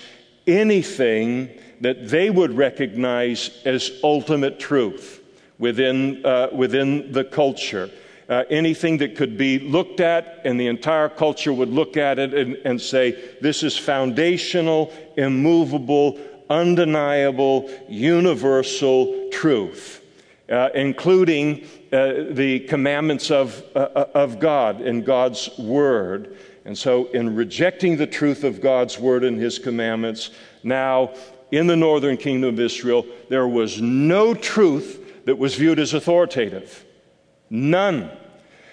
anything 0.47 1.51
that 1.81 2.09
they 2.09 2.31
would 2.31 2.57
recognize 2.57 3.61
as 3.65 3.91
ultimate 4.03 4.59
truth 4.59 5.21
within, 5.59 6.25
uh, 6.25 6.49
within 6.53 7.13
the 7.13 7.25
culture. 7.25 7.91
Uh, 8.29 8.45
anything 8.51 8.99
that 8.99 9.17
could 9.17 9.37
be 9.37 9.59
looked 9.59 10.01
at, 10.01 10.41
and 10.45 10.59
the 10.59 10.67
entire 10.67 11.09
culture 11.09 11.53
would 11.53 11.69
look 11.69 11.97
at 11.97 12.19
it 12.19 12.33
and, 12.33 12.55
and 12.65 12.81
say, 12.81 13.37
This 13.41 13.63
is 13.63 13.77
foundational, 13.77 14.93
immovable, 15.17 16.19
undeniable, 16.49 17.71
universal 17.89 19.29
truth, 19.31 20.05
uh, 20.49 20.69
including 20.75 21.67
uh, 21.93 22.25
the 22.31 22.61
commandments 22.69 23.31
of, 23.31 23.63
uh, 23.75 23.89
uh, 23.95 24.07
of 24.15 24.39
God 24.39 24.81
and 24.81 25.05
God's 25.05 25.51
Word. 25.59 26.37
And 26.65 26.79
so, 26.79 27.07
in 27.07 27.35
rejecting 27.35 27.97
the 27.97 28.07
truth 28.07 28.45
of 28.45 28.61
God's 28.61 28.99
Word 28.99 29.25
and 29.25 29.39
His 29.39 29.59
commandments, 29.59 30.31
now 30.63 31.15
in 31.51 31.67
the 31.67 31.77
northern 31.77 32.17
kingdom 32.17 32.55
of 32.55 32.61
Israel, 32.61 33.05
there 33.29 33.49
was 33.49 33.81
no 33.81 34.33
truth 34.33 35.25
that 35.25 35.37
was 35.37 35.55
viewed 35.55 35.79
as 35.79 35.93
authoritative. 35.95 36.85
None. 37.53 38.11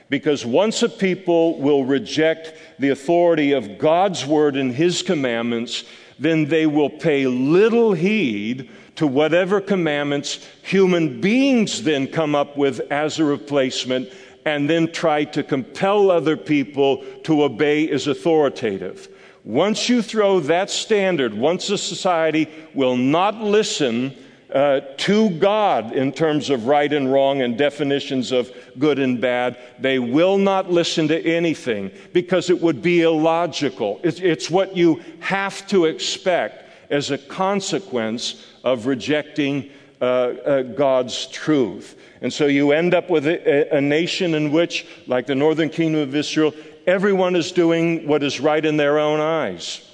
Because 0.09 0.45
once 0.45 0.81
a 0.81 0.89
people 0.89 1.59
will 1.59 1.83
reject 1.83 2.53
the 2.79 2.89
authority 2.89 3.51
of 3.51 3.77
God's 3.77 4.25
word 4.25 4.55
and 4.55 4.73
his 4.73 5.03
commandments, 5.03 5.83
then 6.17 6.45
they 6.45 6.65
will 6.65 6.89
pay 6.89 7.27
little 7.27 7.91
heed 7.91 8.69
to 8.95 9.05
whatever 9.05 9.59
commandments 9.59 10.47
human 10.63 11.19
beings 11.19 11.83
then 11.83 12.07
come 12.07 12.33
up 12.35 12.55
with 12.57 12.79
as 12.89 13.19
a 13.19 13.25
replacement 13.25 14.09
and 14.45 14.69
then 14.69 14.91
try 14.91 15.25
to 15.25 15.43
compel 15.43 16.09
other 16.09 16.37
people 16.37 17.03
to 17.23 17.43
obey 17.43 17.89
as 17.89 18.07
authoritative. 18.07 19.09
Once 19.43 19.89
you 19.89 20.01
throw 20.01 20.39
that 20.39 20.69
standard, 20.69 21.33
once 21.33 21.69
a 21.69 21.77
society 21.77 22.47
will 22.73 22.95
not 22.95 23.35
listen 23.35 24.15
uh, 24.53 24.81
to 24.97 25.29
God 25.31 25.93
in 25.93 26.11
terms 26.11 26.49
of 26.49 26.65
right 26.65 26.91
and 26.91 27.11
wrong 27.11 27.41
and 27.41 27.57
definitions 27.57 28.31
of 28.31 28.51
good 28.79 28.97
and 28.99 29.21
bad. 29.21 29.57
They 29.79 29.99
will 29.99 30.37
not 30.37 30.71
listen 30.71 31.07
to 31.09 31.21
anything 31.23 31.91
because 32.13 32.49
it 32.49 32.59
would 32.59 32.81
be 32.81 33.01
illogical. 33.01 33.99
It's, 34.03 34.19
it's 34.19 34.49
what 34.49 34.75
you 34.75 35.03
have 35.19 35.67
to 35.67 35.85
expect 35.85 36.65
as 36.89 37.11
a 37.11 37.17
consequence 37.17 38.45
of 38.63 38.87
rejecting 38.87 39.69
uh, 40.01 40.05
uh, 40.05 40.61
God's 40.63 41.27
truth. 41.27 41.99
And 42.21 42.33
so 42.33 42.47
you 42.47 42.71
end 42.71 42.93
up 42.93 43.09
with 43.09 43.27
a, 43.27 43.75
a 43.75 43.81
nation 43.81 44.33
in 44.33 44.51
which, 44.51 44.85
like 45.07 45.27
the 45.27 45.35
northern 45.35 45.69
kingdom 45.69 46.01
of 46.01 46.15
Israel, 46.15 46.53
everyone 46.87 47.35
is 47.35 47.51
doing 47.51 48.07
what 48.07 48.23
is 48.23 48.39
right 48.39 48.65
in 48.65 48.77
their 48.77 48.97
own 48.97 49.19
eyes. 49.19 49.88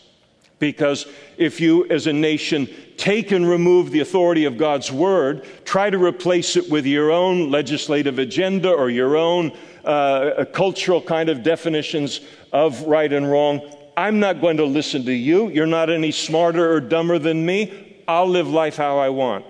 Because 0.59 1.05
if 1.37 1.59
you, 1.59 1.85
as 1.89 2.07
a 2.07 2.13
nation, 2.13 2.69
take 2.97 3.31
and 3.31 3.47
remove 3.47 3.91
the 3.91 3.99
authority 3.99 4.45
of 4.45 4.57
God's 4.57 4.91
word, 4.91 5.45
try 5.65 5.89
to 5.89 5.97
replace 5.97 6.55
it 6.55 6.69
with 6.69 6.85
your 6.85 7.11
own 7.11 7.51
legislative 7.51 8.19
agenda 8.19 8.71
or 8.71 8.89
your 8.89 9.17
own 9.17 9.51
uh, 9.83 10.45
cultural 10.53 11.01
kind 11.01 11.29
of 11.29 11.43
definitions 11.43 12.21
of 12.51 12.81
right 12.83 13.11
and 13.11 13.29
wrong, 13.29 13.61
I'm 13.97 14.19
not 14.19 14.41
going 14.41 14.57
to 14.57 14.65
listen 14.65 15.05
to 15.05 15.13
you. 15.13 15.49
You're 15.49 15.65
not 15.65 15.89
any 15.89 16.11
smarter 16.11 16.71
or 16.71 16.79
dumber 16.79 17.19
than 17.19 17.45
me. 17.45 18.01
I'll 18.07 18.27
live 18.27 18.47
life 18.47 18.77
how 18.77 18.97
I 18.97 19.09
want. 19.09 19.45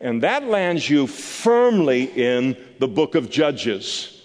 And 0.00 0.22
that 0.22 0.44
lands 0.44 0.88
you 0.88 1.06
firmly 1.06 2.04
in 2.04 2.56
the 2.78 2.88
book 2.88 3.14
of 3.14 3.30
Judges 3.30 4.19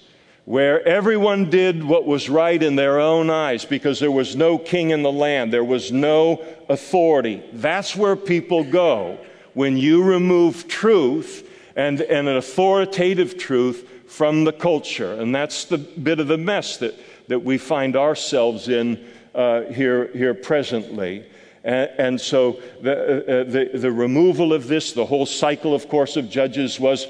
where 0.45 0.87
everyone 0.87 1.49
did 1.49 1.83
what 1.83 2.05
was 2.05 2.29
right 2.29 2.61
in 2.61 2.75
their 2.75 2.99
own 2.99 3.31
eyes 3.31 3.65
because 3.65 3.99
there 3.99 4.11
was 4.11 4.35
no 4.35 4.57
king 4.59 4.91
in 4.91 5.01
the 5.01 5.11
land, 5.11 5.51
there 5.51 5.63
was 5.63 5.91
no 5.91 6.43
authority. 6.69 7.43
That's 7.51 7.95
where 7.95 8.15
people 8.15 8.63
go 8.63 9.17
when 9.55 9.75
you 9.77 10.03
remove 10.03 10.67
truth 10.67 11.49
and, 11.75 11.99
and 12.01 12.27
an 12.27 12.37
authoritative 12.37 13.37
truth 13.37 13.89
from 14.07 14.43
the 14.43 14.53
culture. 14.53 15.13
And 15.13 15.33
that's 15.33 15.65
the 15.65 15.79
bit 15.79 16.19
of 16.19 16.27
the 16.27 16.37
mess 16.37 16.77
that, 16.77 16.93
that 17.27 17.39
we 17.39 17.57
find 17.57 17.95
ourselves 17.95 18.69
in 18.69 19.03
uh, 19.33 19.61
here, 19.63 20.09
here 20.13 20.35
presently. 20.35 21.25
And, 21.63 21.89
and 21.97 22.21
so 22.21 22.61
the, 22.81 22.93
uh, 22.93 23.43
the, 23.45 23.71
the 23.73 23.91
removal 23.91 24.53
of 24.53 24.67
this, 24.67 24.93
the 24.93 25.05
whole 25.05 25.25
cycle, 25.25 25.73
of 25.73 25.89
course, 25.89 26.15
of 26.15 26.29
Judges 26.29 26.79
was 26.79 27.07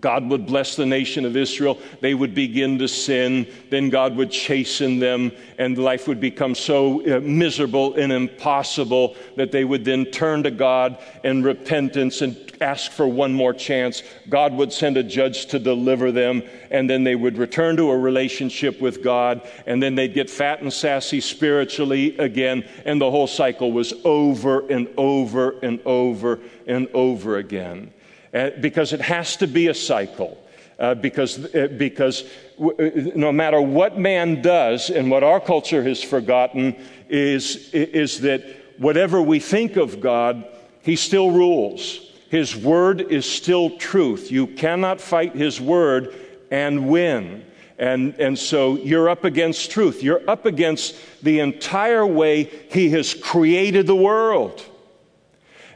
God 0.00 0.28
would 0.28 0.46
bless 0.46 0.74
the 0.74 0.86
nation 0.86 1.24
of 1.24 1.36
Israel. 1.36 1.78
They 2.00 2.14
would 2.14 2.34
begin 2.34 2.78
to 2.78 2.88
sin. 2.88 3.46
Then 3.70 3.90
God 3.90 4.16
would 4.16 4.30
chasten 4.30 4.98
them, 4.98 5.30
and 5.58 5.78
life 5.78 6.08
would 6.08 6.20
become 6.20 6.54
so 6.54 7.00
uh, 7.06 7.20
miserable 7.20 7.94
and 7.94 8.12
impossible 8.12 9.16
that 9.36 9.52
they 9.52 9.64
would 9.64 9.84
then 9.84 10.06
turn 10.06 10.42
to 10.42 10.50
God 10.50 10.98
in 11.22 11.42
repentance 11.42 12.22
and 12.22 12.36
ask 12.60 12.90
for 12.90 13.06
one 13.06 13.32
more 13.32 13.52
chance. 13.52 14.02
God 14.28 14.54
would 14.54 14.72
send 14.72 14.96
a 14.96 15.02
judge 15.02 15.46
to 15.46 15.58
deliver 15.58 16.10
them, 16.10 16.42
and 16.70 16.90
then 16.90 17.04
they 17.04 17.14
would 17.14 17.38
return 17.38 17.76
to 17.76 17.90
a 17.90 17.98
relationship 17.98 18.80
with 18.80 19.02
God, 19.02 19.48
and 19.66 19.82
then 19.82 19.94
they'd 19.94 20.14
get 20.14 20.28
fat 20.28 20.60
and 20.60 20.72
sassy 20.72 21.20
spiritually 21.20 22.16
again, 22.18 22.68
and 22.84 23.00
the 23.00 23.10
whole 23.10 23.26
cycle 23.26 23.70
was 23.70 23.92
over 24.04 24.66
and 24.68 24.88
over 24.96 25.58
and 25.60 25.80
over 25.84 26.40
and 26.66 26.88
over 26.94 27.36
again 27.36 27.92
uh, 28.34 28.50
because 28.60 28.92
it 28.92 29.00
has 29.00 29.36
to 29.36 29.46
be 29.46 29.68
a 29.68 29.74
cycle. 29.74 30.36
Uh, 30.76 30.92
because, 30.92 31.54
uh, 31.54 31.68
because 31.78 32.24
w- 32.58 32.76
uh, 32.76 33.12
no 33.14 33.30
matter 33.30 33.60
what 33.60 33.96
man 33.96 34.42
does, 34.42 34.90
and 34.90 35.08
what 35.08 35.22
our 35.22 35.38
culture 35.38 35.84
has 35.84 36.02
forgotten 36.02 36.74
is, 37.08 37.72
is 37.72 38.20
that 38.22 38.44
whatever 38.78 39.22
we 39.22 39.38
think 39.38 39.76
of 39.76 40.00
God, 40.00 40.44
He 40.82 40.96
still 40.96 41.30
rules. 41.30 42.10
His 42.28 42.56
word 42.56 43.00
is 43.00 43.24
still 43.24 43.78
truth. 43.78 44.32
You 44.32 44.48
cannot 44.48 45.00
fight 45.00 45.36
His 45.36 45.60
word 45.60 46.12
and 46.50 46.88
win. 46.88 47.44
And, 47.78 48.14
and 48.18 48.36
so 48.36 48.76
you're 48.76 49.08
up 49.08 49.22
against 49.22 49.70
truth. 49.70 50.02
You're 50.02 50.28
up 50.28 50.44
against 50.44 50.96
the 51.22 51.38
entire 51.38 52.04
way 52.04 52.50
He 52.70 52.90
has 52.90 53.14
created 53.14 53.86
the 53.86 53.94
world. 53.94 54.64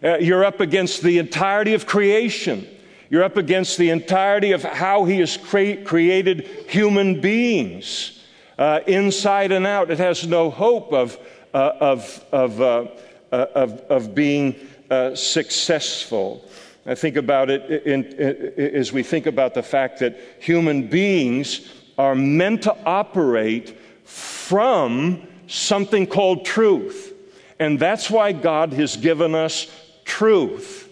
Uh, 0.02 0.18
you're 0.18 0.44
up 0.44 0.60
against 0.60 1.02
the 1.02 1.18
entirety 1.18 1.74
of 1.74 1.86
creation. 1.86 2.66
You're 3.10 3.24
up 3.24 3.36
against 3.36 3.78
the 3.78 3.90
entirety 3.90 4.52
of 4.52 4.62
how 4.62 5.04
He 5.04 5.18
has 5.20 5.36
cre- 5.36 5.82
created 5.84 6.46
human 6.68 7.20
beings 7.20 8.24
uh, 8.58 8.80
inside 8.86 9.52
and 9.52 9.66
out. 9.66 9.90
It 9.90 9.98
has 9.98 10.26
no 10.26 10.50
hope 10.50 10.92
of, 10.92 11.18
uh, 11.54 11.72
of, 11.80 12.24
of, 12.32 12.60
uh, 12.60 12.86
uh, 13.32 13.46
of, 13.54 13.80
of, 13.82 14.14
being 14.14 14.54
uh, 14.90 15.14
successful. 15.14 16.44
I 16.86 16.94
think 16.94 17.16
about 17.16 17.50
it 17.50 17.86
in, 17.86 18.04
in, 18.04 18.74
as 18.74 18.92
we 18.92 19.02
think 19.02 19.26
about 19.26 19.54
the 19.54 19.62
fact 19.62 20.00
that 20.00 20.18
human 20.40 20.86
beings 20.88 21.72
are 21.96 22.14
meant 22.14 22.62
to 22.62 22.76
operate 22.84 23.78
from 24.04 25.26
something 25.46 26.06
called 26.06 26.44
truth. 26.44 27.14
And 27.58 27.78
that's 27.78 28.10
why 28.10 28.32
God 28.32 28.72
has 28.74 28.96
given 28.96 29.34
us 29.34 29.66
truth. 30.08 30.88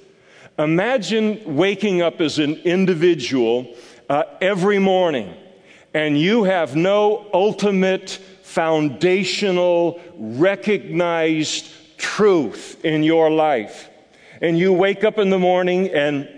Imagine 0.59 1.57
waking 1.57 2.03
up 2.03 2.21
as 2.21 2.39
an 2.39 2.55
individual 2.59 3.75
uh, 4.09 4.23
every 4.41 4.79
morning 4.79 5.35
and 5.97 6.21
you 6.21 6.45
have 6.45 6.77
no 6.77 7.27
ultimate, 7.33 8.11
foundational, 8.43 9.99
recognized 10.15 11.73
truth 11.97 12.85
in 12.85 13.03
your 13.03 13.31
life. 13.31 13.89
And 14.43 14.59
you 14.59 14.75
wake 14.75 15.05
up 15.05 15.17
in 15.17 15.31
the 15.31 15.39
morning 15.39 15.89
and 15.89 16.29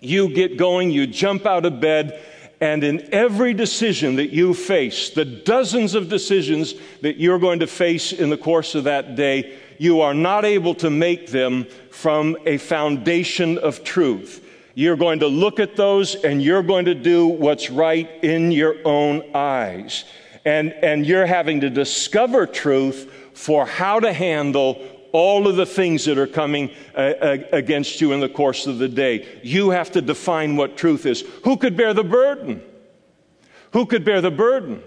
you 0.00 0.28
get 0.28 0.58
going, 0.58 0.90
you 0.90 1.06
jump 1.06 1.46
out 1.46 1.64
of 1.64 1.80
bed, 1.80 2.22
and 2.60 2.84
in 2.84 3.08
every 3.10 3.54
decision 3.54 4.16
that 4.16 4.28
you 4.28 4.52
face, 4.52 5.08
the 5.08 5.24
dozens 5.24 5.94
of 5.94 6.10
decisions 6.10 6.74
that 7.00 7.16
you're 7.16 7.38
going 7.38 7.60
to 7.60 7.66
face 7.66 8.12
in 8.12 8.28
the 8.28 8.36
course 8.36 8.74
of 8.74 8.84
that 8.84 9.16
day, 9.16 9.58
you 9.78 10.00
are 10.00 10.14
not 10.14 10.44
able 10.44 10.74
to 10.76 10.90
make 10.90 11.28
them 11.28 11.66
from 11.90 12.36
a 12.44 12.58
foundation 12.58 13.58
of 13.58 13.82
truth. 13.84 14.44
You're 14.74 14.96
going 14.96 15.20
to 15.20 15.26
look 15.26 15.58
at 15.58 15.74
those 15.74 16.14
and 16.14 16.42
you're 16.42 16.62
going 16.62 16.84
to 16.84 16.94
do 16.94 17.26
what's 17.26 17.70
right 17.70 18.08
in 18.22 18.52
your 18.52 18.76
own 18.84 19.34
eyes. 19.34 20.04
And, 20.44 20.72
and 20.72 21.04
you're 21.04 21.26
having 21.26 21.62
to 21.62 21.70
discover 21.70 22.46
truth 22.46 23.12
for 23.34 23.66
how 23.66 24.00
to 24.00 24.12
handle 24.12 24.80
all 25.12 25.48
of 25.48 25.56
the 25.56 25.66
things 25.66 26.04
that 26.04 26.18
are 26.18 26.26
coming 26.26 26.70
uh, 26.94 26.98
uh, 26.98 27.38
against 27.52 28.00
you 28.00 28.12
in 28.12 28.20
the 28.20 28.28
course 28.28 28.66
of 28.66 28.78
the 28.78 28.88
day. 28.88 29.26
You 29.42 29.70
have 29.70 29.90
to 29.92 30.02
define 30.02 30.56
what 30.56 30.76
truth 30.76 31.06
is. 31.06 31.22
Who 31.44 31.56
could 31.56 31.76
bear 31.76 31.94
the 31.94 32.04
burden? 32.04 32.62
Who 33.72 33.86
could 33.86 34.04
bear 34.04 34.20
the 34.20 34.30
burden? 34.30 34.82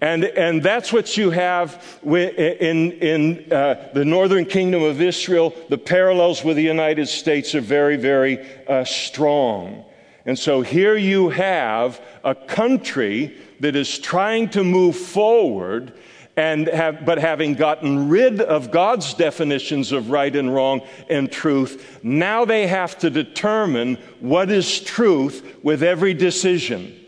And, 0.00 0.24
and 0.24 0.62
that's 0.62 0.92
what 0.92 1.16
you 1.16 1.30
have 1.30 2.00
in, 2.02 2.92
in 2.92 3.52
uh, 3.52 3.90
the 3.92 4.04
northern 4.04 4.46
kingdom 4.46 4.82
of 4.82 5.00
Israel. 5.00 5.54
The 5.68 5.76
parallels 5.76 6.42
with 6.42 6.56
the 6.56 6.62
United 6.62 7.06
States 7.06 7.54
are 7.54 7.60
very, 7.60 7.96
very 7.96 8.46
uh, 8.66 8.84
strong. 8.84 9.84
And 10.24 10.38
so 10.38 10.62
here 10.62 10.96
you 10.96 11.28
have 11.30 12.00
a 12.24 12.34
country 12.34 13.36
that 13.60 13.76
is 13.76 13.98
trying 13.98 14.48
to 14.50 14.64
move 14.64 14.96
forward 14.96 15.92
and 16.36 16.68
have, 16.68 17.04
but 17.04 17.18
having 17.18 17.52
gotten 17.52 18.08
rid 18.08 18.40
of 18.40 18.70
God's 18.70 19.12
definitions 19.12 19.92
of 19.92 20.10
right 20.10 20.34
and 20.34 20.54
wrong 20.54 20.80
and 21.10 21.30
truth, 21.30 22.00
now 22.02 22.46
they 22.46 22.66
have 22.66 22.96
to 23.00 23.10
determine 23.10 23.96
what 24.20 24.50
is 24.50 24.80
truth 24.80 25.58
with 25.62 25.82
every 25.82 26.14
decision 26.14 26.99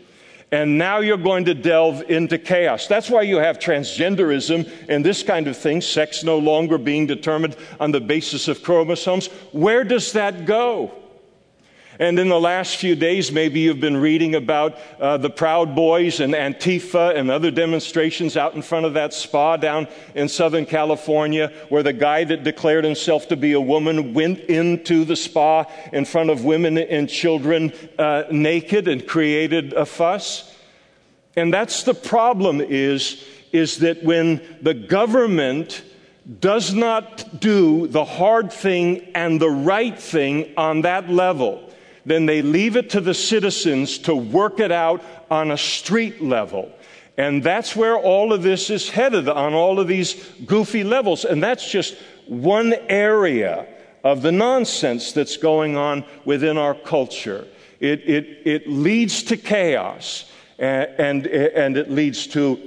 and 0.53 0.77
now 0.77 0.99
you're 0.99 1.17
going 1.17 1.45
to 1.45 1.55
delve 1.55 2.03
into 2.11 2.37
chaos. 2.37 2.85
That's 2.85 3.09
why 3.09 3.23
you 3.23 3.37
have 3.37 3.57
transgenderism 3.57 4.71
and 4.87 5.03
this 5.03 5.23
kind 5.23 5.47
of 5.47 5.57
thing, 5.57 5.81
sex 5.81 6.23
no 6.23 6.37
longer 6.37 6.77
being 6.77 7.07
determined 7.07 7.55
on 7.79 7.91
the 7.91 7.99
basis 7.99 8.47
of 8.47 8.61
chromosomes. 8.61 9.29
Where 9.51 9.83
does 9.83 10.11
that 10.13 10.45
go? 10.45 10.91
And 11.99 12.17
in 12.17 12.29
the 12.29 12.39
last 12.39 12.77
few 12.77 12.95
days, 12.95 13.31
maybe 13.31 13.59
you've 13.59 13.79
been 13.79 13.97
reading 13.97 14.33
about 14.33 14.79
uh, 14.99 15.17
the 15.17 15.29
Proud 15.29 15.75
Boys 15.75 16.19
and 16.19 16.33
Antifa 16.33 17.15
and 17.15 17.29
other 17.29 17.51
demonstrations 17.51 18.35
out 18.35 18.55
in 18.55 18.63
front 18.63 18.87
of 18.87 18.95
that 18.95 19.13
spa 19.13 19.57
down 19.57 19.87
in 20.15 20.27
Southern 20.27 20.65
California, 20.65 21.51
where 21.69 21.83
the 21.83 21.93
guy 21.93 22.23
that 22.23 22.43
declared 22.43 22.83
himself 22.83 23.27
to 23.27 23.35
be 23.35 23.53
a 23.53 23.61
woman 23.61 24.13
went 24.13 24.39
into 24.39 25.05
the 25.05 25.15
spa 25.15 25.65
in 25.91 26.03
front 26.05 26.31
of 26.31 26.43
women 26.43 26.79
and 26.79 27.07
children 27.09 27.71
uh, 27.99 28.23
naked 28.31 28.87
and 28.87 29.07
created 29.07 29.73
a 29.73 29.85
fuss. 29.85 30.55
And 31.35 31.53
that's 31.53 31.83
the 31.83 31.93
problem 31.93 32.59
is, 32.59 33.23
is 33.51 33.79
that 33.79 34.03
when 34.03 34.41
the 34.61 34.73
government 34.73 35.83
does 36.39 36.73
not 36.73 37.39
do 37.39 37.87
the 37.87 38.05
hard 38.05 38.51
thing 38.51 39.11
and 39.13 39.39
the 39.39 39.49
right 39.49 39.99
thing 39.99 40.53
on 40.57 40.81
that 40.81 41.09
level, 41.09 41.69
then 42.05 42.25
they 42.25 42.41
leave 42.41 42.75
it 42.75 42.89
to 42.91 43.01
the 43.01 43.13
citizens 43.13 43.97
to 43.99 44.15
work 44.15 44.59
it 44.59 44.71
out 44.71 45.03
on 45.31 45.51
a 45.51 45.57
street 45.57 46.21
level. 46.21 46.71
And 47.17 47.43
that's 47.43 47.75
where 47.75 47.97
all 47.97 48.33
of 48.33 48.41
this 48.43 48.69
is 48.69 48.89
headed 48.89 49.29
on 49.29 49.53
all 49.53 49.79
of 49.79 49.87
these 49.87 50.15
goofy 50.45 50.83
levels. 50.83 51.25
And 51.25 51.41
that's 51.41 51.69
just 51.69 51.95
one 52.27 52.73
area 52.89 53.67
of 54.03 54.21
the 54.21 54.31
nonsense 54.31 55.11
that's 55.11 55.37
going 55.37 55.77
on 55.77 56.03
within 56.25 56.57
our 56.57 56.73
culture. 56.73 57.47
It, 57.79 58.01
it, 58.09 58.41
it 58.45 58.67
leads 58.67 59.23
to 59.23 59.37
chaos 59.37 60.31
and, 60.57 60.89
and, 60.97 61.27
and 61.27 61.77
it 61.77 61.89
leads 61.89 62.27
to 62.27 62.59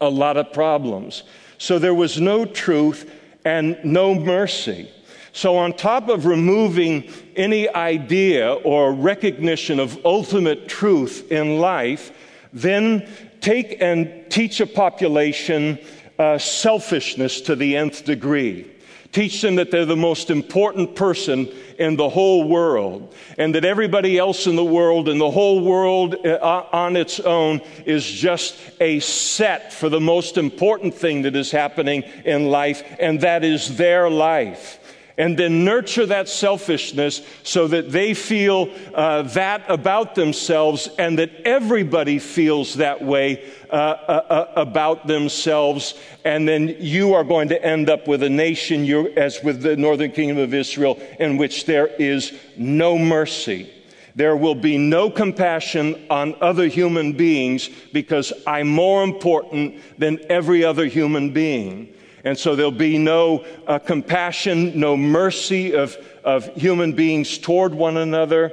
a 0.00 0.08
lot 0.08 0.36
of 0.36 0.52
problems. 0.52 1.22
So 1.58 1.78
there 1.78 1.94
was 1.94 2.20
no 2.20 2.44
truth 2.44 3.10
and 3.44 3.78
no 3.84 4.14
mercy. 4.14 4.90
So, 5.34 5.56
on 5.56 5.72
top 5.72 6.08
of 6.08 6.26
removing 6.26 7.10
any 7.34 7.68
idea 7.68 8.52
or 8.52 8.94
recognition 8.94 9.80
of 9.80 9.98
ultimate 10.06 10.68
truth 10.68 11.32
in 11.32 11.58
life, 11.58 12.12
then 12.52 13.08
take 13.40 13.82
and 13.82 14.30
teach 14.30 14.60
a 14.60 14.66
population 14.66 15.80
uh, 16.20 16.38
selfishness 16.38 17.40
to 17.42 17.56
the 17.56 17.76
nth 17.76 18.04
degree. 18.04 18.70
Teach 19.10 19.42
them 19.42 19.56
that 19.56 19.72
they're 19.72 19.84
the 19.84 19.96
most 19.96 20.30
important 20.30 20.94
person 20.94 21.48
in 21.80 21.96
the 21.96 22.08
whole 22.08 22.48
world, 22.48 23.12
and 23.36 23.56
that 23.56 23.64
everybody 23.64 24.18
else 24.18 24.46
in 24.46 24.54
the 24.54 24.64
world 24.64 25.08
and 25.08 25.20
the 25.20 25.32
whole 25.32 25.64
world 25.64 26.14
uh, 26.24 26.64
on 26.72 26.94
its 26.94 27.18
own 27.18 27.60
is 27.86 28.08
just 28.08 28.56
a 28.78 29.00
set 29.00 29.72
for 29.72 29.88
the 29.88 30.00
most 30.00 30.38
important 30.38 30.94
thing 30.94 31.22
that 31.22 31.34
is 31.34 31.50
happening 31.50 32.04
in 32.24 32.52
life, 32.52 32.84
and 33.00 33.20
that 33.22 33.42
is 33.42 33.76
their 33.76 34.08
life 34.08 34.78
and 35.16 35.38
then 35.38 35.64
nurture 35.64 36.06
that 36.06 36.28
selfishness 36.28 37.22
so 37.42 37.68
that 37.68 37.90
they 37.92 38.14
feel 38.14 38.68
uh, 38.94 39.22
that 39.22 39.64
about 39.68 40.14
themselves 40.14 40.88
and 40.98 41.18
that 41.18 41.30
everybody 41.44 42.18
feels 42.18 42.74
that 42.74 43.02
way 43.02 43.44
uh, 43.70 43.74
uh, 43.74 44.26
uh 44.28 44.52
about 44.56 45.06
themselves. 45.06 45.94
And 46.24 46.48
then 46.48 46.76
you 46.80 47.14
are 47.14 47.24
going 47.24 47.48
to 47.48 47.64
end 47.64 47.88
up 47.90 48.08
with 48.08 48.22
a 48.22 48.30
nation, 48.30 48.84
as 49.16 49.42
with 49.42 49.62
the 49.62 49.76
northern 49.76 50.10
kingdom 50.10 50.38
of 50.38 50.52
Israel, 50.52 51.00
in 51.20 51.36
which 51.36 51.66
there 51.66 51.86
is 51.86 52.32
no 52.56 52.98
mercy. 52.98 53.70
There 54.16 54.36
will 54.36 54.54
be 54.54 54.78
no 54.78 55.10
compassion 55.10 56.06
on 56.08 56.36
other 56.40 56.68
human 56.68 57.12
beings 57.12 57.68
because 57.92 58.32
I'm 58.46 58.68
more 58.68 59.02
important 59.02 59.80
than 59.98 60.20
every 60.28 60.64
other 60.64 60.86
human 60.86 61.30
being. 61.30 61.93
And 62.24 62.38
so 62.38 62.56
there'll 62.56 62.70
be 62.70 62.96
no 62.96 63.44
uh, 63.66 63.78
compassion, 63.78 64.78
no 64.78 64.96
mercy 64.96 65.74
of, 65.74 65.96
of 66.24 66.46
human 66.54 66.92
beings 66.92 67.36
toward 67.36 67.74
one 67.74 67.98
another. 67.98 68.52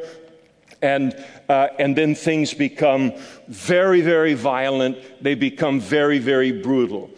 And, 0.81 1.15
uh, 1.47 1.67
and 1.79 1.95
then 1.95 2.15
things 2.15 2.53
become 2.53 3.13
very, 3.47 4.01
very 4.01 4.33
violent. 4.33 4.97
They 5.23 5.35
become 5.35 5.79
very, 5.79 6.19
very 6.19 6.51
brutal. 6.51 7.09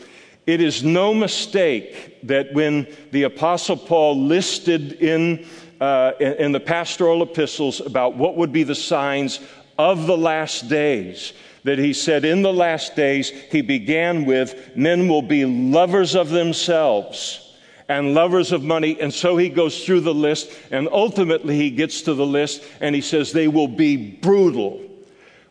It 0.45 0.61
is 0.61 0.83
no 0.83 1.13
mistake 1.13 2.19
that 2.27 2.53
when 2.53 2.87
the 3.11 3.23
Apostle 3.23 3.77
Paul 3.77 4.25
listed 4.25 4.93
in, 4.93 5.47
uh, 5.79 6.11
in, 6.19 6.33
in 6.33 6.51
the 6.51 6.59
pastoral 6.59 7.23
epistles 7.23 7.79
about 7.79 8.15
what 8.15 8.35
would 8.35 8.51
be 8.51 8.63
the 8.63 8.75
signs 8.75 9.39
of 9.77 10.07
the 10.07 10.17
last 10.17 10.69
days, 10.69 11.33
that 11.63 11.79
he 11.79 11.93
said 11.93 12.25
in 12.25 12.41
the 12.41 12.53
last 12.53 12.95
days, 12.95 13.29
he 13.29 13.61
began 13.61 14.25
with, 14.25 14.75
men 14.75 15.07
will 15.07 15.21
be 15.21 15.45
lovers 15.45 16.15
of 16.15 16.29
themselves 16.29 17.39
and 17.87 18.13
lovers 18.13 18.51
of 18.51 18.63
money. 18.63 18.99
And 18.99 19.13
so 19.13 19.37
he 19.37 19.49
goes 19.49 19.85
through 19.85 20.01
the 20.01 20.13
list, 20.13 20.51
and 20.71 20.89
ultimately 20.91 21.55
he 21.55 21.69
gets 21.69 22.01
to 22.03 22.13
the 22.13 22.25
list 22.25 22.63
and 22.81 22.93
he 22.95 23.01
says, 23.01 23.31
they 23.31 23.47
will 23.47 23.67
be 23.67 23.95
brutal. 23.95 24.81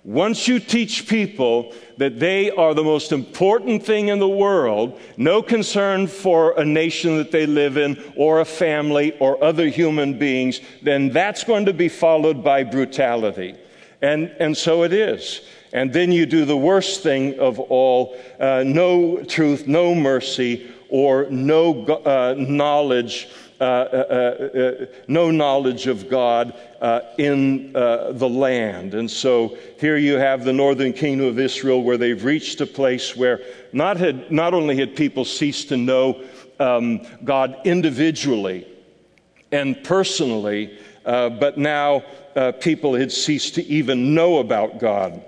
Once 0.05 0.49
you 0.49 0.59
teach 0.59 1.07
people 1.07 1.73
that 1.97 2.19
they 2.19 2.51
are 2.51 2.75
the 2.75 2.83
most 2.83 3.13
important 3.13 3.85
thing 3.85 4.09
in 4.09 4.19
the 4.19 4.29
world, 4.29 4.99
no 5.17 5.41
concern 5.41 6.09
for 6.09 6.59
a 6.59 6.65
nation 6.65 7.17
that 7.19 7.31
they 7.31 7.47
live 7.47 7.77
in, 7.77 7.97
or 8.17 8.41
a 8.41 8.45
family, 8.45 9.17
or 9.21 9.43
other 9.45 9.69
human 9.69 10.19
beings, 10.19 10.61
then 10.83 11.09
that's 11.11 11.45
going 11.45 11.65
to 11.67 11.73
be 11.73 11.89
followed 11.89 12.43
by 12.43 12.65
brutality. 12.65 13.55
And, 14.03 14.35
and 14.41 14.57
so 14.57 14.83
it 14.83 14.93
is. 14.93 15.43
And 15.73 15.93
then 15.93 16.13
you 16.13 16.27
do 16.27 16.45
the 16.45 16.57
worst 16.57 17.03
thing 17.03 17.39
of 17.39 17.59
all 17.59 18.17
uh, 18.39 18.63
no 18.67 19.23
truth, 19.23 19.67
no 19.67 19.95
mercy, 19.95 20.71
or 20.89 21.27
no 21.31 21.87
uh, 21.87 22.35
knowledge. 22.37 23.29
Uh, 23.61 23.65
uh, 23.65 24.59
uh, 24.59 24.87
no 25.07 25.31
knowledge 25.31 25.87
of 25.87 26.11
God 26.11 26.53
in 27.17 27.73
the 27.73 28.29
land. 28.29 28.95
And 28.95 29.09
so 29.09 29.57
here 29.79 29.97
you 29.97 30.15
have 30.15 30.45
the 30.45 30.53
northern 30.53 30.93
kingdom 30.93 31.29
of 31.29 31.39
Israel 31.39 31.81
where 31.81 31.97
they've 31.97 32.25
reached 32.25 32.61
a 32.61 32.67
place 32.67 33.15
where 33.15 33.41
not, 33.73 33.99
had, 33.99 34.33
not 34.33 34.53
only 34.53 34.77
had 34.77 34.97
people 34.97 35.25
ceased 35.25 35.69
to 35.69 35.77
know 35.77 36.25
um, 36.59 37.07
God 37.23 37.57
individually 37.65 38.67
and 39.53 39.85
personally, 39.85 40.77
but 41.05 41.57
now 41.57 42.03
people 42.61 42.95
had 42.95 43.13
ceased 43.13 43.55
to 43.57 43.65
even 43.67 44.15
know 44.15 44.39
about 44.39 44.79
God 44.79 45.25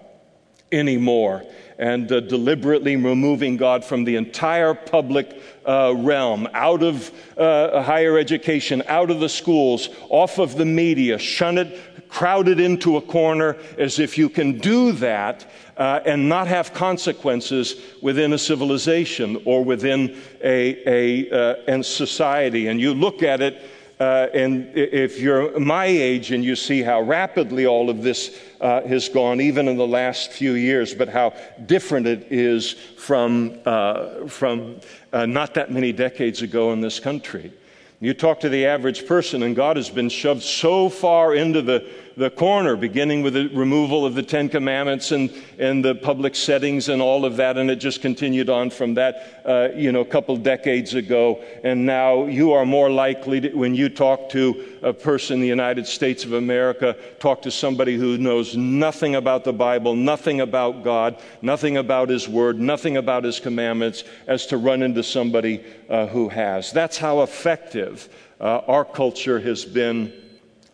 anymore 0.72 1.44
and 1.78 2.10
uh, 2.10 2.20
deliberately 2.20 2.96
removing 2.96 3.56
God 3.56 3.84
from 3.84 4.04
the 4.04 4.16
entire 4.16 4.74
public 4.74 5.40
uh, 5.66 5.94
realm, 5.96 6.48
out 6.52 6.82
of 6.82 7.10
uh, 7.36 7.82
higher 7.82 8.18
education, 8.18 8.82
out 8.86 9.10
of 9.10 9.20
the 9.20 9.28
schools, 9.28 9.88
off 10.08 10.38
of 10.38 10.56
the 10.56 10.64
media, 10.64 11.18
shun 11.18 11.58
it, 11.58 12.08
crowd 12.08 12.46
it 12.48 12.60
into 12.60 12.96
a 12.96 13.00
corner, 13.00 13.56
as 13.76 13.98
if 13.98 14.16
you 14.16 14.28
can 14.28 14.58
do 14.58 14.92
that 14.92 15.50
uh, 15.76 16.00
and 16.06 16.28
not 16.28 16.46
have 16.46 16.72
consequences 16.72 17.80
within 18.00 18.32
a 18.32 18.38
civilization 18.38 19.42
or 19.44 19.64
within 19.64 20.16
a, 20.44 21.26
a, 21.28 21.76
uh, 21.76 21.82
society. 21.82 22.68
And 22.68 22.80
you 22.80 22.94
look 22.94 23.24
at 23.24 23.40
it 23.40 23.60
uh, 24.00 24.28
and 24.34 24.70
if 24.74 25.20
you're 25.20 25.58
my 25.60 25.86
age 25.86 26.32
and 26.32 26.44
you 26.44 26.56
see 26.56 26.82
how 26.82 27.00
rapidly 27.00 27.66
all 27.66 27.88
of 27.90 28.02
this 28.02 28.38
uh, 28.60 28.82
has 28.82 29.08
gone, 29.08 29.40
even 29.40 29.68
in 29.68 29.76
the 29.76 29.86
last 29.86 30.32
few 30.32 30.54
years, 30.54 30.94
but 30.94 31.08
how 31.08 31.32
different 31.66 32.06
it 32.06 32.26
is 32.30 32.72
from, 32.72 33.58
uh, 33.64 34.26
from 34.26 34.80
uh, 35.12 35.26
not 35.26 35.54
that 35.54 35.70
many 35.70 35.92
decades 35.92 36.42
ago 36.42 36.72
in 36.72 36.80
this 36.80 36.98
country. 36.98 37.52
You 38.00 38.12
talk 38.12 38.40
to 38.40 38.48
the 38.48 38.66
average 38.66 39.06
person, 39.06 39.44
and 39.44 39.54
God 39.54 39.76
has 39.76 39.88
been 39.88 40.08
shoved 40.08 40.42
so 40.42 40.88
far 40.88 41.34
into 41.34 41.62
the 41.62 41.88
the 42.16 42.30
corner, 42.30 42.76
beginning 42.76 43.22
with 43.22 43.34
the 43.34 43.48
removal 43.48 44.06
of 44.06 44.14
the 44.14 44.22
Ten 44.22 44.48
Commandments 44.48 45.10
and, 45.10 45.32
and 45.58 45.84
the 45.84 45.94
public 45.94 46.36
settings 46.36 46.88
and 46.88 47.02
all 47.02 47.24
of 47.24 47.36
that. 47.36 47.56
And 47.56 47.70
it 47.70 47.76
just 47.76 48.02
continued 48.02 48.48
on 48.48 48.70
from 48.70 48.94
that, 48.94 49.42
uh, 49.44 49.68
you 49.74 49.90
know, 49.90 50.00
a 50.00 50.04
couple 50.04 50.36
decades 50.36 50.94
ago. 50.94 51.42
And 51.64 51.84
now 51.86 52.26
you 52.26 52.52
are 52.52 52.64
more 52.64 52.90
likely 52.90 53.40
to, 53.40 53.48
when 53.50 53.74
you 53.74 53.88
talk 53.88 54.28
to 54.30 54.78
a 54.82 54.92
person 54.92 55.34
in 55.34 55.40
the 55.40 55.48
United 55.48 55.86
States 55.86 56.24
of 56.24 56.34
America, 56.34 56.96
talk 57.18 57.42
to 57.42 57.50
somebody 57.50 57.96
who 57.96 58.16
knows 58.18 58.56
nothing 58.56 59.16
about 59.16 59.44
the 59.44 59.52
Bible, 59.52 59.96
nothing 59.96 60.40
about 60.40 60.84
God, 60.84 61.18
nothing 61.42 61.76
about 61.76 62.10
His 62.10 62.28
Word, 62.28 62.60
nothing 62.60 62.96
about 62.96 63.24
His 63.24 63.40
commandments, 63.40 64.04
as 64.26 64.46
to 64.46 64.56
run 64.56 64.82
into 64.82 65.02
somebody 65.02 65.64
uh, 65.88 66.06
who 66.06 66.28
has. 66.28 66.70
That's 66.70 66.98
how 66.98 67.22
effective 67.22 68.08
uh, 68.40 68.60
our 68.68 68.84
culture 68.84 69.40
has 69.40 69.64
been. 69.64 70.12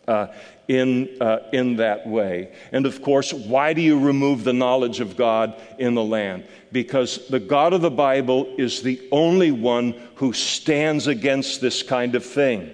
Uh, 0.07 0.27
in, 0.71 1.17
uh, 1.19 1.49
in 1.51 1.75
that 1.75 2.07
way. 2.07 2.49
And 2.71 2.85
of 2.85 3.01
course, 3.01 3.33
why 3.33 3.73
do 3.73 3.81
you 3.81 3.99
remove 3.99 4.45
the 4.45 4.53
knowledge 4.53 5.01
of 5.01 5.17
God 5.17 5.61
in 5.77 5.95
the 5.95 6.03
land? 6.03 6.45
Because 6.71 7.27
the 7.27 7.41
God 7.41 7.73
of 7.73 7.81
the 7.81 7.91
Bible 7.91 8.55
is 8.57 8.81
the 8.81 9.05
only 9.11 9.51
one 9.51 9.93
who 10.15 10.31
stands 10.31 11.07
against 11.07 11.59
this 11.59 11.83
kind 11.83 12.15
of 12.15 12.25
thing. 12.25 12.71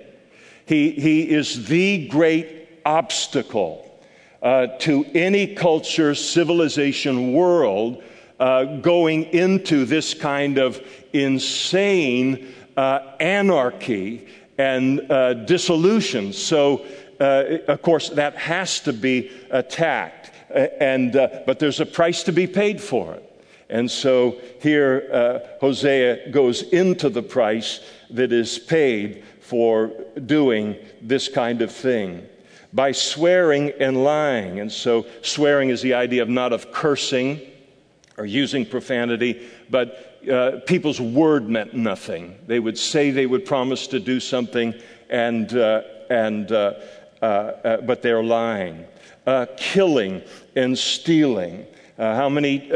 He, 0.67 0.91
he 0.91 1.27
is 1.27 1.65
the 1.65 2.07
great 2.07 2.69
obstacle 2.85 3.99
uh, 4.43 4.67
to 4.81 5.03
any 5.15 5.55
culture, 5.55 6.13
civilization, 6.13 7.33
world 7.33 8.03
uh, 8.39 8.77
going 8.77 9.23
into 9.23 9.85
this 9.85 10.13
kind 10.13 10.59
of 10.59 10.79
insane 11.13 12.53
uh, 12.75 12.99
anarchy 13.19 14.27
and 14.59 15.11
uh, 15.11 15.33
dissolution. 15.33 16.31
So, 16.33 16.85
uh, 17.19 17.57
of 17.67 17.81
course, 17.81 18.09
that 18.09 18.35
has 18.35 18.79
to 18.81 18.93
be 18.93 19.31
attacked. 19.49 20.31
Uh, 20.49 20.67
and, 20.79 21.15
uh, 21.15 21.41
but 21.45 21.59
there's 21.59 21.79
a 21.79 21.85
price 21.85 22.23
to 22.23 22.31
be 22.31 22.47
paid 22.47 22.81
for 22.81 23.13
it. 23.13 23.23
And 23.69 23.91
so 23.91 24.37
here 24.61 25.09
uh, 25.11 25.39
Hosea 25.59 26.29
goes 26.31 26.61
into 26.61 27.09
the 27.09 27.21
price 27.21 27.81
that 28.11 28.31
is 28.31 28.57
paid 28.57 29.23
for 29.41 29.91
doing 30.25 30.75
this 31.01 31.27
kind 31.27 31.61
of 31.61 31.71
thing 31.71 32.25
by 32.73 32.91
swearing 32.91 33.71
and 33.79 34.03
lying. 34.03 34.59
And 34.59 34.71
so 34.71 35.05
swearing 35.21 35.69
is 35.69 35.81
the 35.81 35.93
idea 35.93 36.21
of 36.21 36.29
not 36.29 36.53
of 36.53 36.71
cursing 36.71 37.41
or 38.17 38.25
using 38.25 38.65
profanity, 38.65 39.47
but 39.69 40.21
uh, 40.31 40.59
people's 40.65 40.99
word 40.99 41.49
meant 41.49 41.73
nothing. 41.73 42.37
They 42.47 42.59
would 42.59 42.77
say 42.77 43.11
they 43.11 43.25
would 43.25 43.45
promise 43.45 43.87
to 43.87 43.99
do 43.99 44.19
something, 44.19 44.73
and, 45.09 45.53
uh, 45.55 45.83
and 46.09 46.51
uh, 46.51 46.73
Uh, 47.21 47.25
uh, 47.25 47.81
but 47.81 48.01
they're 48.01 48.23
lying. 48.23 48.85
Uh, 49.25 49.45
killing 49.57 50.21
and 50.55 50.77
stealing. 50.77 51.65
Uh, 51.97 52.15
how 52.15 52.29
many 52.29 52.69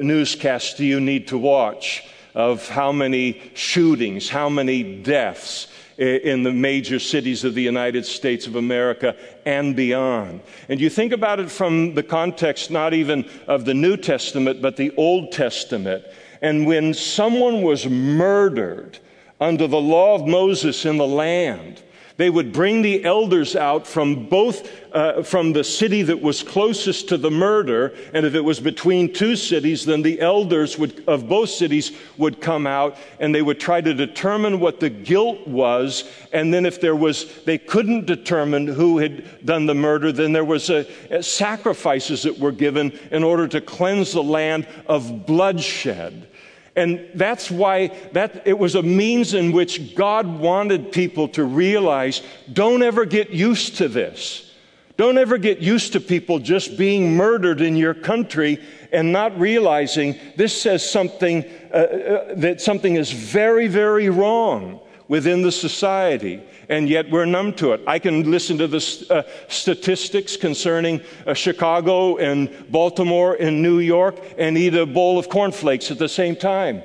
newscasts 0.00 0.74
do 0.74 0.84
you 0.84 1.00
need 1.00 1.26
to 1.28 1.36
watch 1.36 2.04
of 2.34 2.68
how 2.68 2.92
many 2.92 3.40
shootings, 3.54 4.28
how 4.28 4.48
many 4.48 5.02
deaths? 5.02 5.68
in 5.96 6.42
the 6.42 6.52
major 6.52 6.98
cities 6.98 7.44
of 7.44 7.54
the 7.54 7.62
United 7.62 8.04
States 8.04 8.48
of 8.48 8.56
America 8.56 9.14
and 9.46 9.76
beyond. 9.76 10.40
And 10.68 10.80
you 10.80 10.90
think 10.90 11.12
about 11.12 11.38
it 11.38 11.48
from 11.48 11.94
the 11.94 12.02
context 12.02 12.72
not 12.72 12.92
even 12.94 13.30
of 13.46 13.64
the 13.64 13.74
New 13.74 13.96
Testament, 13.96 14.60
but 14.60 14.76
the 14.76 14.92
Old 14.96 15.30
Testament. 15.30 16.04
And 16.42 16.66
when 16.66 16.94
someone 16.94 17.62
was 17.62 17.86
murdered 17.86 18.98
under 19.40 19.68
the 19.68 19.80
law 19.80 20.16
of 20.16 20.26
Moses 20.26 20.84
in 20.84 20.96
the 20.96 21.06
land, 21.06 21.80
They 22.16 22.30
would 22.30 22.52
bring 22.52 22.82
the 22.82 23.04
elders 23.04 23.56
out 23.56 23.88
from 23.88 24.26
both, 24.26 24.70
uh, 24.92 25.24
from 25.24 25.52
the 25.52 25.64
city 25.64 26.02
that 26.02 26.22
was 26.22 26.44
closest 26.44 27.08
to 27.08 27.16
the 27.16 27.30
murder, 27.30 27.92
and 28.12 28.24
if 28.24 28.36
it 28.36 28.40
was 28.40 28.60
between 28.60 29.12
two 29.12 29.34
cities, 29.34 29.84
then 29.84 30.02
the 30.02 30.20
elders 30.20 30.78
would, 30.78 31.02
of 31.08 31.28
both 31.28 31.50
cities 31.50 31.90
would 32.16 32.40
come 32.40 32.68
out 32.68 32.96
and 33.18 33.34
they 33.34 33.42
would 33.42 33.58
try 33.58 33.80
to 33.80 33.92
determine 33.92 34.60
what 34.60 34.78
the 34.78 34.90
guilt 34.90 35.44
was. 35.48 36.08
And 36.32 36.54
then 36.54 36.66
if 36.66 36.80
there 36.80 36.94
was, 36.94 37.42
they 37.42 37.58
couldn't 37.58 38.06
determine 38.06 38.68
who 38.68 38.98
had 38.98 39.44
done 39.44 39.66
the 39.66 39.74
murder, 39.74 40.12
then 40.12 40.32
there 40.32 40.44
was 40.44 40.70
a, 40.70 40.86
a 41.10 41.20
sacrifices 41.20 42.22
that 42.22 42.38
were 42.38 42.52
given 42.52 42.96
in 43.10 43.24
order 43.24 43.48
to 43.48 43.60
cleanse 43.60 44.12
the 44.12 44.22
land 44.22 44.68
of 44.86 45.26
bloodshed. 45.26 46.28
And 46.76 47.08
that's 47.14 47.50
why 47.50 47.88
that, 48.12 48.46
it 48.46 48.58
was 48.58 48.74
a 48.74 48.82
means 48.82 49.34
in 49.34 49.52
which 49.52 49.94
God 49.94 50.26
wanted 50.26 50.90
people 50.90 51.28
to 51.28 51.44
realize 51.44 52.22
don't 52.52 52.82
ever 52.82 53.04
get 53.04 53.30
used 53.30 53.76
to 53.76 53.88
this. 53.88 54.52
Don't 54.96 55.18
ever 55.18 55.38
get 55.38 55.58
used 55.58 55.92
to 55.94 56.00
people 56.00 56.38
just 56.38 56.76
being 56.76 57.16
murdered 57.16 57.60
in 57.60 57.76
your 57.76 57.94
country 57.94 58.62
and 58.92 59.12
not 59.12 59.38
realizing 59.38 60.18
this 60.36 60.60
says 60.60 60.88
something 60.88 61.44
uh, 61.72 61.76
uh, 61.76 62.34
that 62.36 62.60
something 62.60 62.94
is 62.94 63.10
very, 63.10 63.66
very 63.66 64.08
wrong 64.08 64.80
within 65.08 65.42
the 65.42 65.52
society 65.52 66.42
and 66.68 66.88
yet 66.88 67.10
we're 67.10 67.24
numb 67.24 67.52
to 67.54 67.72
it. 67.72 67.80
I 67.86 67.98
can 67.98 68.30
listen 68.30 68.58
to 68.58 68.66
the 68.66 69.06
uh, 69.10 69.22
statistics 69.48 70.36
concerning 70.36 71.00
uh, 71.26 71.34
Chicago 71.34 72.16
and 72.16 72.50
Baltimore 72.70 73.36
and 73.38 73.62
New 73.62 73.78
York 73.78 74.16
and 74.38 74.56
eat 74.56 74.74
a 74.74 74.86
bowl 74.86 75.18
of 75.18 75.28
cornflakes 75.28 75.90
at 75.90 75.98
the 75.98 76.08
same 76.08 76.36
time. 76.36 76.82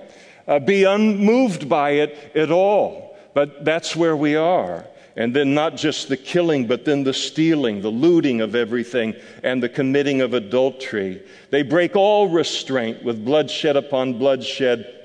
Uh, 0.48 0.60
be 0.60 0.84
unmoved 0.84 1.70
by 1.70 1.92
it 1.92 2.32
at 2.36 2.52
all. 2.52 3.18
But 3.34 3.64
that's 3.64 3.96
where 3.96 4.18
we 4.18 4.36
are. 4.36 4.86
And 5.16 5.36
then 5.36 5.54
not 5.54 5.76
just 5.76 6.08
the 6.08 6.18
killing, 6.18 6.66
but 6.66 6.86
then 6.86 7.04
the 7.04 7.14
stealing, 7.14 7.82
the 7.82 7.90
looting 7.90 8.42
of 8.42 8.56
everything, 8.56 9.16
and 9.44 9.62
the 9.62 9.70
committing 9.70 10.22
of 10.22 10.34
adultery. 10.34 11.22
They 11.50 11.62
break 11.62 11.96
all 11.96 12.30
restraint 12.30 13.04
with 13.04 13.26
bloodshed 13.26 13.76
upon 13.76 14.18
bloodshed 14.18 14.99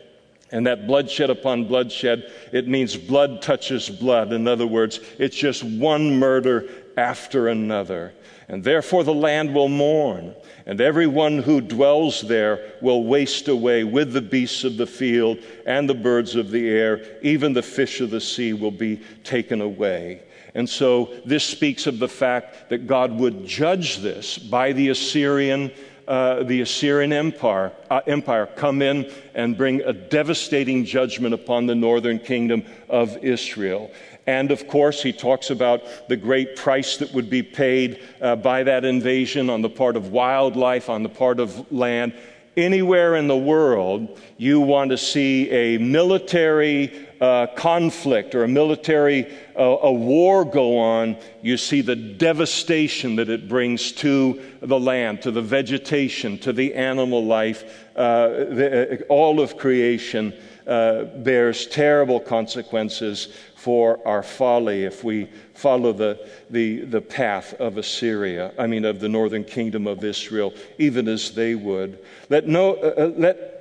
and 0.55 0.69
that 0.69 0.87
bloodshed 0.87 1.31
upon 1.31 1.65
bloodshed, 1.65 2.31
it 2.53 2.69
means 2.69 2.97
blood 2.97 3.43
touches 3.43 3.91
blood. 3.91 4.33
In 4.33 4.47
other 4.47 4.69
words, 4.69 5.01
it's 5.19 5.37
just 5.37 5.65
one 5.65 6.17
murder 6.17 6.69
after 6.97 7.49
another. 7.49 8.15
And 8.47 8.63
therefore 8.63 9.03
the 9.03 9.13
land 9.13 9.53
will 9.53 9.69
mourn, 9.69 10.33
and 10.65 10.81
everyone 10.81 11.39
who 11.39 11.61
dwells 11.61 12.21
there 12.21 12.75
will 12.81 13.03
waste 13.03 13.49
away 13.49 13.83
with 13.83 14.13
the 14.13 14.23
beasts 14.23 14.63
of 14.63 14.77
the 14.77 14.87
field 14.87 15.39
and 15.67 15.89
the 15.89 15.95
birds 15.95 16.37
of 16.37 16.53
the 16.53 16.69
air. 16.69 17.05
Even 17.21 17.53
the 17.53 17.61
fish 17.61 18.01
of 18.01 18.11
the 18.11 18.21
sea 18.21 18.53
will 18.53 18.71
be 18.71 19.01
taken 19.25 19.61
away. 19.61 20.23
And 20.55 20.71
so 20.71 21.13
this 21.25 21.43
speaks 21.43 21.89
of 21.89 21.99
the 21.99 22.09
fact 22.09 22.71
that 22.71 22.87
God 22.87 23.19
would 23.19 23.45
judge 23.45 23.99
this 23.99 24.39
by 24.39 24.71
the 24.71 24.91
Assyrian 24.91 25.73
uh, 26.07 26.43
the 26.43 26.61
Assyrian 26.61 27.13
Empire, 27.13 27.73
uh, 27.91 28.01
Empire 28.07 28.47
come 28.47 28.83
in 28.83 29.11
and 29.35 29.57
bring 29.57 29.81
a 29.83 29.93
devastating 29.93 30.85
judgment 30.85 31.35
upon 31.35 31.67
the 31.67 31.75
northern 31.75 32.19
kingdom 32.19 32.65
of 32.89 33.17
Israel. 33.25 33.91
And 34.27 34.51
of 34.51 34.69
course, 34.69 35.03
he 35.03 35.13
talks 35.13 35.51
about 35.51 36.09
the 36.09 36.17
great 36.17 36.57
price 36.57 36.97
that 36.99 37.13
would 37.13 37.29
be 37.29 37.43
paid 37.43 38.01
uh, 38.21 38.37
by 38.37 38.63
that 38.63 38.85
invasion 38.85 39.51
on 39.51 39.63
the 39.63 39.69
part 39.69 39.97
of 39.97 40.13
wildlife, 40.13 40.89
on 40.89 41.03
the 41.03 41.09
part 41.09 41.41
of 41.41 41.71
land. 41.71 42.15
Anywhere 42.57 43.17
in 43.17 43.27
the 43.27 43.37
world, 43.37 44.21
you 44.37 44.61
want 44.61 44.91
to 44.91 44.99
see 44.99 45.51
a 45.51 45.79
military 45.79 47.09
uh, 47.21 47.49
conflict 47.49 48.35
or 48.35 48.45
a 48.45 48.49
military 48.49 49.33
uh, 49.57 49.79
a 49.83 49.93
war 49.93 50.45
go 50.45 50.79
on, 50.79 51.17
you 51.43 51.57
see 51.57 51.81
the 51.81 51.97
devastation 51.97 53.17
that 53.17 53.29
it 53.29 53.49
brings 53.49 53.93
to 53.93 54.43
the 54.61 54.79
land, 54.79 55.23
to 55.23 55.31
the 55.31 55.43
vegetation, 55.43 56.39
to 56.39 56.53
the 56.53 56.75
animal 56.75 57.25
life. 57.25 57.87
Uh, 57.97 58.29
the, 58.29 59.01
uh, 59.01 59.05
all 59.09 59.41
of 59.41 59.57
creation 59.57 60.35
uh, 60.67 61.05
bears 61.05 61.67
terrible 61.67 62.19
consequences 62.19 63.29
for 63.55 64.01
our 64.07 64.23
folly 64.23 64.85
if 64.85 65.05
we 65.05 65.29
follow 65.55 65.93
the, 65.93 66.29
the, 66.51 66.81
the 66.81 67.01
path 67.01 67.55
of 67.55 67.79
Assyria, 67.79 68.53
I 68.59 68.67
mean, 68.67 68.85
of 68.85 69.01
the 69.01 69.09
northern 69.09 69.45
kingdom 69.45 69.87
of 69.87 70.05
Israel, 70.05 70.53
even 70.79 71.09
as 71.09 71.31
they 71.31 71.55
would. 71.55 71.99
Let, 72.29 72.47
no, 72.47 72.75
uh, 72.75 72.95
uh 72.99 73.13
let 73.17 73.54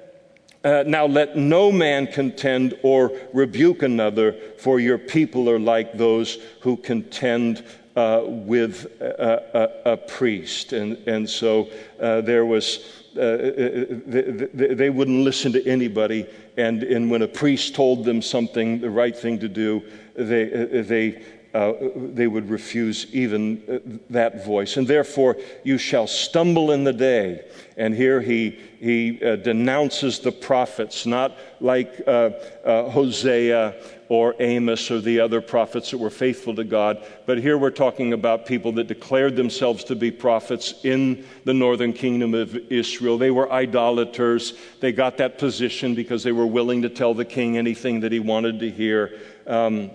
uh, 0.64 0.84
now 0.88 1.06
let 1.06 1.36
no 1.36 1.72
man 1.72 2.08
contend 2.08 2.78
or 2.84 3.12
rebuke 3.34 3.84
another, 3.84 4.34
for 4.58 4.80
your 4.80 4.98
people 4.98 5.50
are 5.50 5.60
like 5.60 5.94
those 5.94 6.40
who 6.62 6.78
contend 6.78 7.64
uh, 7.96 8.24
with 8.26 8.86
a, 9.02 9.82
a, 9.86 9.92
a, 9.92 9.98
priest. 9.98 10.74
And, 10.74 10.98
and 11.08 11.30
so 11.30 11.70
uh, 12.00 12.22
there 12.22 12.46
was, 12.46 13.04
uh, 13.16 13.20
uh, 13.20 13.86
they, 14.08 14.74
they, 14.74 14.90
wouldn't 14.90 15.24
listen 15.24 15.52
to 15.54 15.68
anybody. 15.68 16.26
And, 16.58 16.82
and 16.82 17.12
when 17.12 17.22
a 17.22 17.28
priest 17.28 17.76
told 17.76 18.04
them 18.04 18.22
something, 18.22 18.80
the 18.80 18.90
right 18.90 19.16
thing 19.16 19.38
to 19.40 19.48
do, 19.48 19.84
they, 20.16 20.82
they 20.82 21.24
uh, 21.54 21.74
they 21.96 22.28
would 22.28 22.50
refuse 22.50 23.06
even 23.14 23.62
uh, 23.70 23.78
that 24.10 24.44
voice. 24.44 24.78
And 24.78 24.88
therefore, 24.88 25.38
you 25.64 25.78
shall 25.78 26.08
stumble 26.08 26.72
in 26.72 26.84
the 26.84 26.94
day. 26.94 27.46
And 27.78 27.94
here 27.94 28.22
he, 28.22 28.60
he 28.80 29.24
uh, 29.24 29.36
denounces 29.36 30.20
the 30.20 30.32
prophets, 30.32 31.06
not 31.06 31.38
like 31.60 32.02
uh, 32.08 32.32
uh, 32.66 32.90
Hosea 32.90 33.76
or 34.10 34.36
Amos 34.40 34.92
or 34.92 35.00
the 35.00 35.20
other 35.20 35.42
prophets 35.42 35.92
that 35.92 35.98
were 35.98 36.10
faithful 36.10 36.56
to 36.56 36.64
God, 36.64 37.04
but 37.26 37.40
here 37.40 37.58
we're 37.58 37.72
talking 37.72 38.14
about 38.14 38.46
people 38.46 38.72
that 38.74 38.88
declared 38.88 39.36
themselves 39.36 39.84
to 39.86 39.96
be 39.96 40.12
prophets 40.12 40.76
in 40.84 41.26
the 41.46 41.54
northern 41.54 41.94
kingdom 41.94 42.34
of 42.34 42.56
Israel. 42.72 43.18
They 43.18 43.32
were 43.32 43.52
idolaters. 43.52 44.54
They 44.82 44.92
got 44.92 45.18
that 45.18 45.40
position 45.40 45.96
because 45.96 46.24
they 46.24 46.32
were 46.32 46.46
willing 46.46 46.82
to 46.84 46.90
tell 46.90 47.14
the 47.14 47.26
king 47.26 47.58
anything 47.58 48.02
that 48.02 48.12
he 48.12 48.20
wanted 48.20 48.60
to 48.60 48.70
hear. 48.70 49.20
Um, 49.48 49.90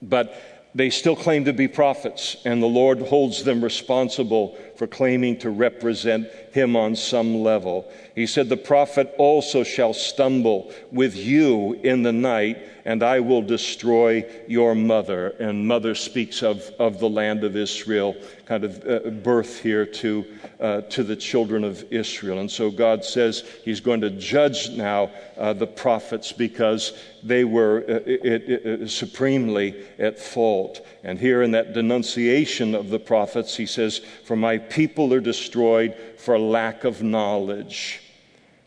but 0.00 0.51
they 0.74 0.90
still 0.90 1.16
claim 1.16 1.44
to 1.44 1.52
be 1.52 1.68
prophets, 1.68 2.36
and 2.44 2.62
the 2.62 2.66
Lord 2.66 3.00
holds 3.00 3.44
them 3.44 3.62
responsible 3.62 4.56
for 4.76 4.86
claiming 4.86 5.38
to 5.38 5.50
represent 5.50 6.28
him 6.52 6.76
on 6.76 6.94
some 6.94 7.42
level. 7.42 7.90
He 8.14 8.26
said, 8.26 8.48
The 8.48 8.56
prophet 8.56 9.14
also 9.18 9.64
shall 9.64 9.94
stumble 9.94 10.72
with 10.90 11.16
you 11.16 11.74
in 11.82 12.02
the 12.02 12.12
night, 12.12 12.58
and 12.84 13.02
I 13.02 13.20
will 13.20 13.42
destroy 13.42 14.26
your 14.46 14.74
mother. 14.74 15.28
And 15.40 15.66
mother 15.66 15.94
speaks 15.94 16.42
of, 16.42 16.60
of 16.78 17.00
the 17.00 17.08
land 17.08 17.42
of 17.42 17.56
Israel, 17.56 18.14
kind 18.46 18.64
of 18.64 18.86
uh, 18.86 19.10
birth 19.10 19.60
here 19.60 19.86
to, 19.86 20.26
uh, 20.60 20.80
to 20.82 21.02
the 21.02 21.16
children 21.16 21.64
of 21.64 21.90
Israel. 21.90 22.40
And 22.40 22.50
so 22.50 22.70
God 22.70 23.04
says 23.04 23.44
he's 23.64 23.80
going 23.80 24.02
to 24.02 24.10
judge 24.10 24.70
now 24.70 25.10
uh, 25.38 25.54
the 25.54 25.66
prophets 25.66 26.32
because 26.32 26.92
they 27.22 27.44
were 27.44 27.84
uh, 27.88 28.00
it, 28.04 28.48
it, 28.48 28.90
supremely 28.90 29.86
at 29.98 30.18
fault. 30.18 30.84
And 31.02 31.18
here 31.18 31.42
in 31.42 31.52
that 31.52 31.72
denunciation 31.72 32.74
of 32.74 32.90
the 32.90 32.98
prophets, 32.98 33.56
he 33.56 33.66
says, 33.66 34.00
For 34.24 34.36
my 34.36 34.58
people 34.58 35.14
are 35.14 35.20
destroyed 35.20 35.94
for 36.22 36.38
lack 36.38 36.84
of 36.84 37.02
knowledge. 37.02 38.00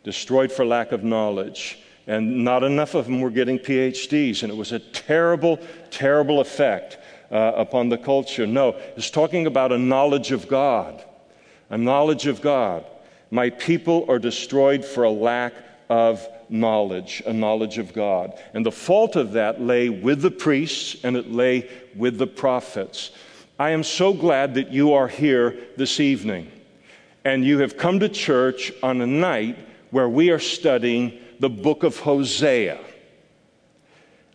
Destroyed 0.04 0.52
for 0.52 0.66
lack 0.66 0.92
of 0.92 1.04
knowledge. 1.04 1.80
And 2.06 2.44
not 2.44 2.64
enough 2.64 2.96
of 2.96 3.06
them 3.06 3.22
were 3.22 3.32
getting 3.32 3.58
PhDs, 3.58 4.44
and 4.44 4.52
it 4.52 4.56
was 4.56 4.72
a 4.72 4.80
terrible, 4.80 5.60
terrible 5.90 6.42
effect 6.42 6.98
uh, 7.32 7.54
upon 7.56 7.90
the 7.90 7.98
culture. 7.98 8.46
No, 8.46 8.76
it's 8.96 9.10
talking 9.10 9.48
about 9.48 9.72
a 9.72 9.78
knowledge 9.78 10.32
of 10.32 10.48
God. 10.48 11.04
A 11.70 11.78
knowledge 11.78 12.28
of 12.28 12.42
God. 12.42 12.86
My 13.32 13.50
people 13.50 14.06
are 14.08 14.20
destroyed 14.20 14.86
for 14.86 15.04
a 15.04 15.10
lack 15.10 15.54
of 15.90 16.28
knowledge, 16.50 17.24
a 17.26 17.34
knowledge 17.34 17.80
of 17.80 17.94
God. 17.94 18.38
And 18.54 18.66
the 18.66 18.72
fault 18.72 19.16
of 19.16 19.32
that 19.32 19.62
lay 19.62 19.90
with 19.90 20.22
the 20.22 20.30
priests 20.30 20.98
and 21.04 21.18
it 21.18 21.32
lay 21.32 21.70
with 21.96 22.20
the 22.20 22.28
prophets. 22.28 23.12
I 23.58 23.72
am 23.72 23.84
so 23.84 24.14
glad 24.14 24.56
that 24.56 24.72
you 24.72 24.94
are 24.94 25.08
here 25.08 25.58
this 25.78 26.00
evening 26.00 26.52
and 27.26 27.44
you 27.44 27.60
have 27.60 27.76
come 27.76 28.00
to 28.00 28.08
church 28.08 28.72
on 28.84 29.02
a 29.02 29.08
night 29.08 29.58
where 29.90 30.08
we 30.08 30.30
are 30.30 30.40
studying 30.40 31.20
the 31.40 31.50
book 31.50 31.84
of 31.84 31.98
Hosea. 31.98 32.80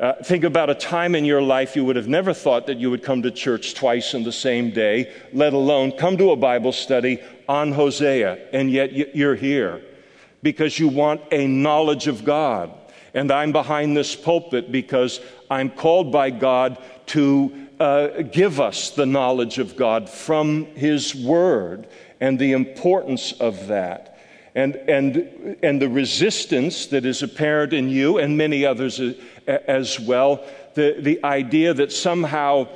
Uh, 0.01 0.15
think 0.25 0.45
about 0.45 0.71
a 0.71 0.75
time 0.75 1.15
in 1.15 1.25
your 1.25 1.43
life 1.43 1.77
you 1.77 1.85
would 1.85 1.95
have 1.95 2.09
never 2.09 2.35
thought 2.35 2.67
that 2.67 2.79
you 2.79 2.91
would 2.91 3.03
come 3.03 3.23
to 3.23 3.31
church 3.31 3.75
twice 3.75 4.15
in 4.15 4.25
the 4.25 4.33
same 4.33 4.71
day, 4.71 5.13
let 5.33 5.53
alone 5.53 5.93
come 5.93 6.17
to 6.17 6.33
a 6.33 6.37
Bible 6.37 6.73
study 6.73 7.23
on 7.49 7.71
Hosea, 7.71 8.49
and 8.53 8.71
yet 8.71 9.15
you're 9.15 9.35
here 9.35 9.83
because 10.43 10.79
you 10.79 10.89
want 10.89 11.21
a 11.31 11.47
knowledge 11.47 12.07
of 12.07 12.25
God. 12.25 12.73
And 13.13 13.31
I'm 13.31 13.53
behind 13.53 13.97
this 13.97 14.17
pulpit 14.17 14.73
because 14.73 15.21
I'm 15.51 15.69
called 15.69 16.11
by 16.11 16.31
God 16.31 16.79
to 17.07 17.69
uh, 17.79 18.23
give 18.23 18.61
us 18.61 18.91
the 18.91 19.07
knowledge 19.07 19.59
of 19.59 19.77
God 19.77 20.09
from 20.09 20.67
His 20.77 21.15
Word 21.15 21.89
and 22.21 22.39
the 22.39 22.53
importance 22.53 23.33
of 23.33 23.67
that. 23.69 24.19
And, 24.55 24.77
and, 24.77 25.57
and 25.63 25.81
the 25.81 25.89
resistance 25.89 26.87
that 26.87 27.05
is 27.05 27.23
apparent 27.23 27.73
in 27.73 27.89
you 27.89 28.19
and 28.19 28.37
many 28.37 28.67
others 28.67 29.01
as 29.47 29.99
well, 30.01 30.45
the, 30.75 30.97
the 30.99 31.25
idea 31.25 31.73
that 31.75 31.93
somehow 31.93 32.67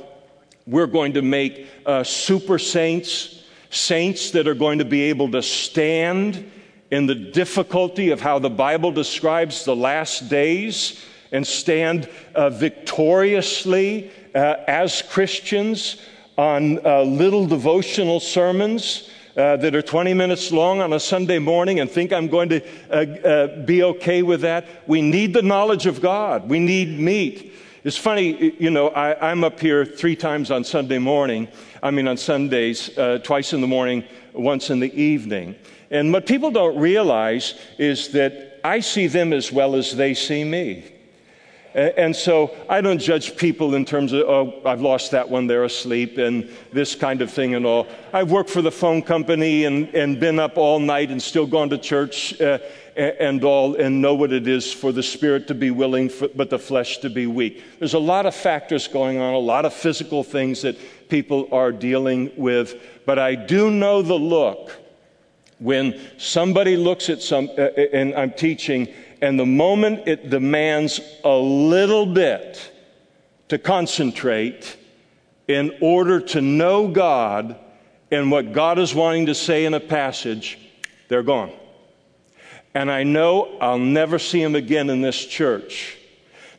We're 0.67 0.87
going 0.87 1.13
to 1.15 1.23
make 1.23 1.67
uh, 1.85 2.05
super 2.05 2.59
saints, 2.59 3.43
saints 3.69 4.31
that 4.31 4.49
are 4.49 4.55
going 4.55 4.79
to 4.79 4.85
be 4.87 5.03
able 5.03 5.31
to 5.33 5.43
stand 5.43 6.51
in 6.91 7.07
the 7.07 7.15
difficulty 7.15 8.11
of 8.11 8.21
how 8.21 8.39
the 8.39 8.51
Bible 8.51 8.91
describes 8.91 9.65
the 9.65 9.77
last 9.77 10.31
days 10.31 11.05
and 11.33 11.47
stand 11.47 12.09
uh, 12.35 12.49
victoriously 12.49 14.11
uh, 14.35 14.57
as 14.67 15.03
Christians 15.03 16.01
on 16.39 16.85
uh, 16.87 17.03
little 17.03 17.47
devotional 17.47 18.21
sermons. 18.21 19.11
Uh, 19.37 19.57
that 19.57 19.75
are 19.75 19.83
20 19.83 20.15
minutes 20.15 20.53
long 20.53 20.81
on 20.81 20.93
a 20.93 21.01
Sunday 21.01 21.41
morning 21.41 21.81
and 21.81 21.91
think 21.91 22.13
I'm 22.13 22.29
going 22.29 22.51
to 22.51 22.61
uh, 22.89 22.95
uh, 22.95 23.65
be 23.65 23.83
okay 23.83 24.23
with 24.23 24.43
that. 24.43 24.65
We 24.87 25.03
need 25.03 25.35
the 25.35 25.43
knowledge 25.43 25.87
of 25.87 26.01
God. 26.01 26.49
We 26.49 26.61
need 26.61 27.01
meat. 27.01 27.53
It's 27.83 27.97
funny, 27.97 28.55
you 28.61 28.71
know, 28.71 28.91
I, 28.91 29.33
am 29.33 29.43
up 29.43 29.59
here 29.59 29.85
three 29.85 30.15
times 30.15 30.53
on 30.53 30.63
Sunday 30.63 30.99
morning. 30.99 31.49
I 31.83 31.91
mean, 31.91 32.07
on 32.07 32.17
Sundays, 32.17 32.97
uh, 32.97 33.19
twice 33.25 33.53
in 33.53 33.61
the 33.61 33.67
morning, 33.67 34.05
once 34.33 34.71
in 34.71 34.79
the 34.79 34.95
evening. 34.95 35.57
And 35.91 36.13
what 36.13 36.27
people 36.27 36.53
don't 36.53 36.79
realize 36.79 37.55
is 37.77 38.11
that 38.11 38.61
I 38.63 38.79
see 38.79 39.09
them 39.09 39.33
as 39.33 39.51
well 39.51 39.75
as 39.75 39.97
they 39.97 40.15
see 40.15 40.45
me. 40.45 40.94
And 41.75 42.15
so 42.15 42.55
I 42.69 42.81
don't 42.81 43.01
judge 43.01 43.37
people 43.37 43.75
in 43.75 43.85
terms 43.85 44.13
of, 44.13 44.21
oh, 44.29 44.63
I've 44.65 44.81
lost 44.81 45.11
that 45.11 45.29
one, 45.29 45.49
they're 45.49 45.65
asleep, 45.65 46.19
and 46.19 46.49
this 46.73 46.95
kind 46.95 47.21
of 47.21 47.33
thing 47.33 47.57
and 47.57 47.67
all. 47.67 47.89
I've 48.13 48.31
worked 48.31 48.51
for 48.51 48.63
the 48.63 48.71
phone 48.71 49.03
company 49.03 49.65
and, 49.65 49.93
and 49.93 50.21
been 50.21 50.39
up 50.39 50.57
all 50.57 50.79
night 50.79 51.11
and 51.11 51.21
still 51.21 51.47
gone 51.47 51.71
to 51.71 51.79
church 51.79 52.41
uh, 52.41 52.59
and 52.97 53.43
all, 53.43 53.75
and 53.75 54.01
know 54.01 54.15
what 54.15 54.33
it 54.33 54.47
is 54.47 54.73
for 54.73 54.93
the 54.93 55.03
spirit 55.03 55.49
to 55.49 55.55
be 55.55 55.73
willing, 55.73 56.13
but 56.37 56.49
the 56.49 56.61
flesh 56.61 56.99
to 56.99 57.11
be 57.11 57.27
weak. 57.27 57.65
There's 57.81 57.95
a 57.95 57.99
lot 57.99 58.25
of 58.25 58.37
factors 58.37 58.87
going 58.87 59.19
on, 59.19 59.35
a 59.35 59.39
lot 59.39 59.65
of 59.65 59.75
physical 59.75 60.23
things 60.23 60.63
that 60.63 60.77
people 61.09 61.49
are 61.51 61.73
dealing 61.73 62.31
with, 62.37 62.81
but 63.05 63.19
I 63.19 63.35
do 63.35 63.73
know 63.73 64.01
the 64.01 64.15
look 64.15 64.71
when 65.59 66.01
somebody 66.19 66.77
looks 66.77 67.09
at 67.09 67.23
some, 67.23 67.49
uh, 67.59 67.63
and 67.93 68.15
I'm 68.15 68.33
teaching, 68.33 68.93
and 69.25 69.41
the 69.41 69.47
moment 69.47 70.07
it 70.07 70.29
demands 70.29 71.01
a 71.25 71.35
little 71.35 72.05
bit 72.05 72.71
to 73.49 73.57
concentrate 73.57 74.77
in 75.49 75.75
order 75.81 76.21
to 76.21 76.43
know 76.43 76.89
God 76.89 77.57
and 78.11 78.31
what 78.31 78.53
God 78.53 78.79
is 78.79 78.95
wanting 78.95 79.25
to 79.25 79.35
say 79.35 79.65
in 79.65 79.73
a 79.73 79.81
passage, 79.81 80.59
they're 81.09 81.23
gone. 81.23 81.51
And 82.75 82.91
I 82.91 83.03
know 83.03 83.57
I'll 83.63 83.79
never 83.79 84.19
see 84.19 84.43
them 84.43 84.55
again 84.55 84.91
in 84.91 85.01
this 85.01 85.25
church. 85.25 85.97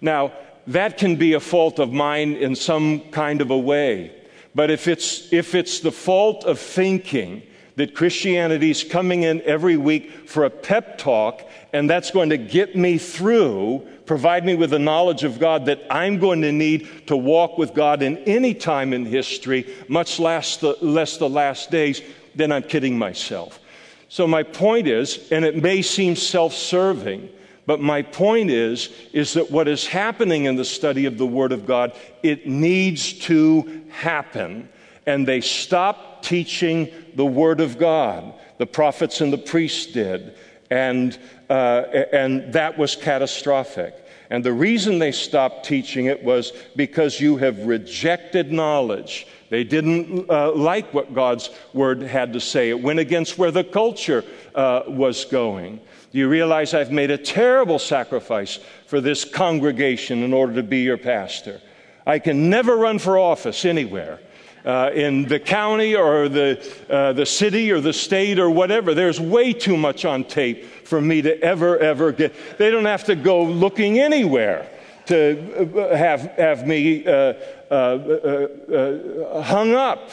Now, 0.02 0.34
that 0.66 0.98
can 0.98 1.18
be 1.18 1.34
a 1.34 1.40
fault 1.40 1.78
of 1.78 1.94
mine 1.94 2.34
in 2.34 2.56
some 2.56 3.12
kind 3.12 3.42
of 3.42 3.52
a 3.52 3.58
way. 3.60 4.12
But 4.56 4.72
if 4.72 4.88
it's, 4.88 5.32
if 5.32 5.54
it's 5.54 5.82
the 5.82 5.92
fault 5.92 6.46
of 6.46 6.58
thinking 6.58 7.44
that 7.76 7.94
Christianity's 7.94 8.84
coming 8.84 9.24
in 9.24 9.42
every 9.42 9.78
week 9.78 10.12
for 10.28 10.46
a 10.46 10.50
pep 10.50 10.98
talk, 10.98 11.42
and 11.74 11.90
that's 11.90 12.12
going 12.12 12.30
to 12.30 12.38
get 12.38 12.76
me 12.76 12.98
through, 12.98 13.86
provide 14.06 14.46
me 14.46 14.56
with 14.56 14.70
the 14.70 14.80
knowledge 14.80 15.24
of 15.24 15.40
God 15.40 15.66
that 15.66 15.82
I'm 15.90 16.20
going 16.20 16.42
to 16.42 16.52
need 16.52 17.08
to 17.08 17.18
walk 17.18 17.58
with 17.58 17.74
God 17.74 18.02
in 18.02 18.18
any 18.20 18.54
time 18.54 18.94
in 18.94 19.06
history, 19.06 19.68
much 19.88 20.20
less 20.20 20.58
the, 20.58 20.78
less 20.82 21.18
the 21.18 21.30
last 21.30 21.70
days, 21.70 22.02
then 22.34 22.52
I'm 22.52 22.64
kidding 22.64 22.98
myself. 22.98 23.60
So 24.08 24.26
my 24.28 24.44
point 24.44 24.88
is, 24.88 25.30
and 25.32 25.44
it 25.44 25.62
may 25.62 25.82
seem 25.82 26.16
self-serving, 26.16 27.30
but 27.66 27.82
my 27.82 28.04
point 28.04 28.52
is, 28.52 28.90
is 29.12 29.34
that 29.34 29.50
what 29.50 29.68
is 29.68 29.88
happening 29.88 30.46
in 30.46 30.56
the 30.56 30.64
study 30.64 31.06
of 31.08 31.18
the 31.18 31.26
Word 31.26 31.52
of 31.52 31.66
God, 31.66 31.94
it 32.22 32.48
needs 32.48 33.14
to 33.22 33.84
happen. 33.90 34.70
And 35.08 35.28
they 35.28 35.42
stop 35.42 36.15
teaching 36.26 36.92
the 37.14 37.26
Word 37.26 37.62
of 37.62 37.78
God. 37.78 38.34
The 38.58 38.66
prophets 38.66 39.22
and 39.22 39.32
the 39.32 39.38
priests 39.38 39.86
did. 39.86 40.36
And, 40.70 41.18
uh, 41.50 41.84
and 42.12 42.52
that 42.54 42.78
was 42.78 42.96
catastrophic. 42.96 43.94
And 44.30 44.44
the 44.44 44.54
reason 44.54 44.98
they 44.98 45.12
stopped 45.12 45.66
teaching 45.66 46.08
it 46.08 46.24
was 46.24 46.52
because 46.76 47.22
you 47.22 47.38
have 47.38 47.60
rejected 47.60 48.52
knowledge. 48.52 49.28
They 49.50 49.64
didn't 49.64 50.28
uh, 50.30 50.52
like 50.54 50.94
what 50.94 51.14
God's 51.14 51.52
word 51.74 52.02
had 52.02 52.34
to 52.34 52.40
say. 52.40 52.72
It 52.72 52.82
went 52.82 52.98
against 52.98 53.38
where 53.38 53.52
the 53.52 53.64
culture 53.64 54.26
uh, 54.56 54.82
was 54.88 55.26
going. 55.26 55.80
Do 56.12 56.18
you 56.18 56.28
realize 56.28 56.74
I've 56.74 56.92
made 56.92 57.12
a 57.12 57.20
terrible 57.20 57.78
sacrifice 57.78 58.60
for 58.88 59.00
this 59.00 59.24
congregation 59.26 60.24
in 60.24 60.34
order 60.34 60.56
to 60.56 60.64
be 60.64 60.80
your 60.80 60.98
pastor? 60.98 61.62
I 62.08 62.18
can 62.18 62.50
never 62.50 62.76
run 62.76 62.98
for 62.98 63.20
office 63.20 63.64
anywhere 63.64 64.20
uh, 64.66 64.92
in 64.94 65.26
the 65.26 65.40
county 65.40 65.96
or 65.96 66.28
the, 66.28 66.60
uh, 66.90 67.14
the 67.14 67.26
city 67.26 67.72
or 67.72 67.80
the 67.80 67.94
state 67.94 68.40
or 68.40 68.50
whatever. 68.50 68.94
There's 68.94 69.20
way 69.20 69.54
too 69.54 69.78
much 69.78 70.06
on 70.06 70.24
tape 70.24 70.66
for 70.84 71.00
me 71.00 71.22
to 71.22 71.40
ever, 71.42 71.78
ever 71.78 72.12
get. 72.12 72.34
They 72.58 72.72
don't 72.72 72.86
have 72.86 73.04
to 73.06 73.16
go 73.16 73.44
looking 73.44 74.00
anywhere 74.00 74.68
to 75.08 75.80
uh, 75.80 75.96
have, 75.96 76.22
have 76.32 76.68
me 76.68 77.06
uh, 77.06 77.34
uh, 77.70 77.74
uh, 77.74 79.42
hung 79.42 79.74
up 79.74 80.12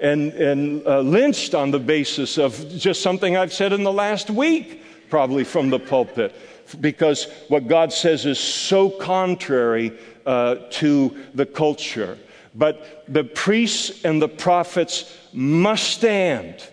and, 0.00 0.32
and 0.32 0.84
lynched 1.10 1.54
on 1.54 1.70
the 1.70 1.78
basis 1.78 2.38
of 2.38 2.68
just 2.70 3.02
something 3.02 3.36
I've 3.36 3.52
said 3.52 3.72
in 3.72 3.84
the 3.84 3.92
last 3.92 4.30
week, 4.30 4.82
probably 5.08 5.44
from 5.44 5.70
the 5.70 5.78
pulpit. 5.78 6.34
Because 6.80 7.26
what 7.48 7.66
God 7.66 7.92
says 7.92 8.26
is 8.26 8.38
so 8.38 8.90
contrary 8.90 9.92
to 10.24 11.16
the 11.34 11.46
culture. 11.46 12.18
But 12.54 13.04
the 13.08 13.24
priests 13.24 14.04
and 14.04 14.20
the 14.20 14.28
prophets 14.28 15.16
must 15.32 15.84
stand. 15.84 16.66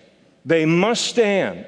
They 0.46 0.66
must 0.66 1.06
stand. 1.06 1.66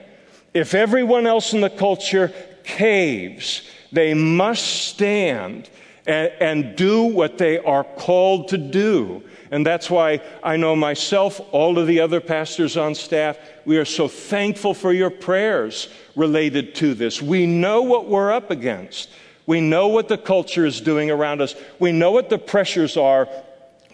If 0.53 0.73
everyone 0.73 1.27
else 1.27 1.53
in 1.53 1.61
the 1.61 1.69
culture 1.69 2.33
caves, 2.63 3.61
they 3.91 4.13
must 4.13 4.65
stand 4.65 5.69
and, 6.07 6.31
and, 6.39 6.75
do 6.75 7.03
what 7.03 7.37
they 7.37 7.59
are 7.59 7.83
called 7.83 8.47
to 8.47 8.57
do. 8.57 9.23
And 9.51 9.65
that's 9.65 9.89
why 9.89 10.21
I 10.43 10.57
know 10.57 10.75
myself, 10.75 11.41
all 11.51 11.77
of 11.77 11.87
the 11.87 11.99
other 11.99 12.19
pastors 12.19 12.77
on 12.77 12.95
staff, 12.95 13.37
we 13.65 13.77
are 13.77 13.85
so 13.85 14.07
thankful 14.07 14.73
for 14.73 14.93
your 14.93 15.09
prayers 15.09 15.89
related 16.15 16.73
to 16.75 16.93
this. 16.93 17.21
We 17.21 17.45
know 17.45 17.81
what 17.81 18.07
we're 18.07 18.31
up 18.31 18.49
against. 18.49 19.09
We 19.45 19.61
know 19.61 19.87
what 19.87 20.07
the 20.07 20.17
culture 20.17 20.65
is 20.65 20.81
doing 20.81 21.09
around 21.09 21.41
us. 21.41 21.55
We 21.79 21.91
know 21.91 22.11
what 22.11 22.29
the 22.29 22.37
pressures 22.37 22.97
are 22.97 23.27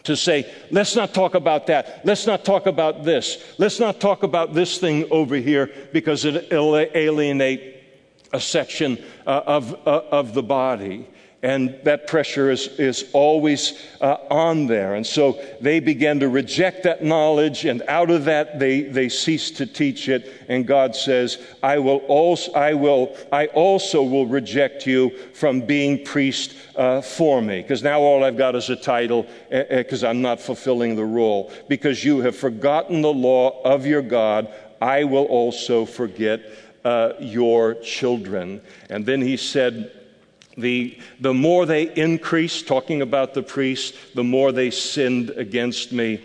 to 0.06 0.16
say, 0.16 0.52
let's 0.72 0.96
not 0.96 1.14
talk 1.14 1.36
about 1.36 1.68
that. 1.68 2.02
Let's 2.06 2.26
not 2.26 2.46
talk 2.46 2.66
about 2.66 3.04
this. 3.04 3.44
Let's 3.58 3.80
not 3.80 4.00
talk 4.00 4.24
about 4.24 4.54
this 4.54 4.78
thing 4.78 5.08
over 5.12 5.36
here 5.36 5.72
because 5.92 6.26
it'll 6.26 6.78
alienate 6.78 7.76
a 8.34 8.40
section 8.40 9.04
uh, 9.26 9.42
of, 9.46 9.74
uh, 9.88 10.02
of 10.12 10.34
the 10.34 10.44
body 10.44 11.08
and 11.46 11.80
that 11.84 12.08
pressure 12.08 12.50
is, 12.50 12.68
is 12.80 13.08
always 13.14 13.80
uh, 14.02 14.18
on 14.32 14.66
there. 14.66 14.96
And 14.96 15.06
so 15.06 15.40
they 15.62 15.80
began 15.80 16.20
to 16.22 16.28
reject 16.28 16.82
that 16.86 17.04
knowledge, 17.04 17.66
and 17.66 17.84
out 17.88 18.10
of 18.10 18.26
that 18.26 18.58
they, 18.58 18.82
they 18.82 19.10
ceased 19.10 19.58
to 19.58 19.68
teach 19.68 20.10
it. 20.10 20.34
And 20.50 20.66
God 20.66 20.96
says, 20.96 21.38
I 21.62 21.78
will 21.78 22.02
also, 22.08 22.52
I 22.54 22.74
will, 22.74 23.16
I 23.32 23.46
also 23.48 24.02
will 24.02 24.26
reject 24.26 24.88
you 24.88 25.12
from 25.34 25.62
being 25.62 26.04
priest 26.04 26.56
uh, 26.76 27.02
for 27.02 27.44
me. 27.44 27.62
Because 27.62 27.84
now 27.84 28.00
all 28.02 28.24
I've 28.24 28.38
got 28.38 28.56
is 28.56 28.72
a 28.72 28.76
title, 28.76 29.28
because 29.52 30.04
uh, 30.04 30.10
I'm 30.10 30.24
not 30.24 30.42
fulfilling 30.42 30.96
the 30.96 31.06
role, 31.06 31.52
Because 31.68 32.04
you 32.04 32.22
have 32.22 32.36
forgotten 32.36 33.04
the 33.04 33.14
law 33.14 33.62
of 33.62 33.86
your 33.86 34.02
God, 34.02 34.52
I 34.82 35.04
will 35.04 35.26
also 35.26 35.86
forget 35.86 36.42
uh, 36.84 37.14
your 37.20 37.76
children. 37.76 38.62
And 38.90 39.06
then 39.06 39.22
he 39.22 39.38
said, 39.38 39.92
the, 40.58 40.98
the 41.20 41.34
more 41.34 41.66
they 41.66 41.94
increased, 41.96 42.68
talking 42.68 43.02
about 43.02 43.34
the 43.34 43.44
priests, 43.44 43.98
the 44.14 44.24
more 44.24 44.52
they 44.52 44.72
sinned 44.72 45.32
against 45.32 45.92
me. 45.92 46.22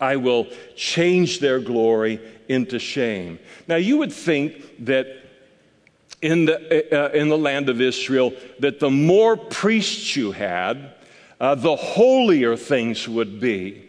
I 0.00 0.16
will 0.16 0.48
change 0.76 1.38
their 1.38 1.60
glory 1.60 2.20
into 2.48 2.78
shame. 2.78 3.38
Now, 3.68 3.76
you 3.76 3.98
would 3.98 4.12
think 4.12 4.84
that 4.84 5.06
in 6.20 6.44
the, 6.44 7.06
uh, 7.06 7.10
in 7.12 7.28
the 7.28 7.38
land 7.38 7.68
of 7.68 7.80
Israel, 7.80 8.32
that 8.60 8.78
the 8.78 8.90
more 8.90 9.36
priests 9.36 10.16
you 10.16 10.32
had, 10.32 10.94
uh, 11.40 11.56
the 11.56 11.74
holier 11.74 12.56
things 12.56 13.08
would 13.08 13.40
be. 13.40 13.88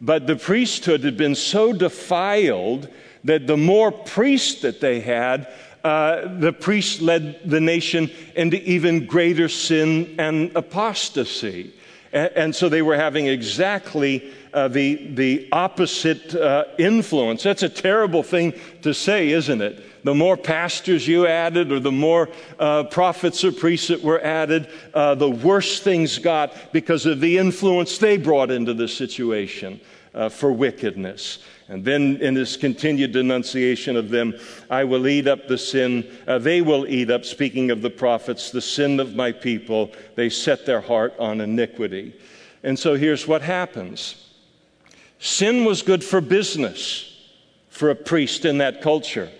But 0.00 0.26
the 0.26 0.36
priesthood 0.36 1.04
had 1.04 1.16
been 1.16 1.34
so 1.34 1.72
defiled 1.72 2.88
that 3.24 3.46
the 3.46 3.56
more 3.56 3.92
priests 3.92 4.62
that 4.62 4.80
they 4.80 5.00
had, 5.00 5.52
uh, 5.84 6.38
the 6.38 6.52
priests 6.52 7.00
led 7.00 7.40
the 7.44 7.60
nation 7.60 8.10
into 8.34 8.62
even 8.68 9.06
greater 9.06 9.48
sin 9.48 10.14
and 10.18 10.54
apostasy. 10.56 11.72
And, 12.12 12.30
and 12.36 12.54
so 12.54 12.68
they 12.68 12.82
were 12.82 12.96
having 12.96 13.26
exactly 13.26 14.32
uh, 14.52 14.68
the, 14.68 15.14
the 15.14 15.48
opposite 15.52 16.34
uh, 16.34 16.64
influence. 16.78 17.42
That's 17.42 17.62
a 17.62 17.68
terrible 17.68 18.22
thing 18.22 18.54
to 18.82 18.92
say, 18.92 19.30
isn't 19.30 19.62
it? 19.62 20.04
The 20.04 20.14
more 20.14 20.36
pastors 20.36 21.06
you 21.06 21.26
added, 21.26 21.70
or 21.70 21.78
the 21.78 21.92
more 21.92 22.30
uh, 22.58 22.84
prophets 22.84 23.44
or 23.44 23.52
priests 23.52 23.88
that 23.88 24.02
were 24.02 24.20
added, 24.20 24.68
uh, 24.94 25.14
the 25.14 25.30
worse 25.30 25.80
things 25.80 26.18
got 26.18 26.72
because 26.72 27.04
of 27.04 27.20
the 27.20 27.36
influence 27.36 27.98
they 27.98 28.16
brought 28.16 28.50
into 28.50 28.72
the 28.72 28.88
situation 28.88 29.80
uh, 30.14 30.30
for 30.30 30.52
wickedness. 30.52 31.40
And 31.70 31.84
then 31.84 32.18
in 32.20 32.34
his 32.34 32.56
continued 32.56 33.12
denunciation 33.12 33.96
of 33.96 34.10
them, 34.10 34.34
I 34.68 34.82
will 34.82 35.06
eat 35.06 35.28
up 35.28 35.46
the 35.46 35.56
sin, 35.56 36.04
uh, 36.26 36.38
they 36.38 36.62
will 36.62 36.84
eat 36.88 37.12
up, 37.12 37.24
speaking 37.24 37.70
of 37.70 37.80
the 37.80 37.90
prophets, 37.90 38.50
the 38.50 38.60
sin 38.60 38.98
of 38.98 39.14
my 39.14 39.30
people. 39.30 39.92
They 40.16 40.30
set 40.30 40.66
their 40.66 40.80
heart 40.80 41.14
on 41.20 41.40
iniquity. 41.40 42.12
And 42.64 42.76
so 42.76 42.96
here's 42.96 43.28
what 43.28 43.42
happens 43.42 44.16
sin 45.20 45.64
was 45.64 45.82
good 45.82 46.02
for 46.02 46.20
business 46.20 47.06
for 47.68 47.90
a 47.90 47.94
priest 47.94 48.44
in 48.44 48.58
that 48.58 48.82
culture. 48.82 49.30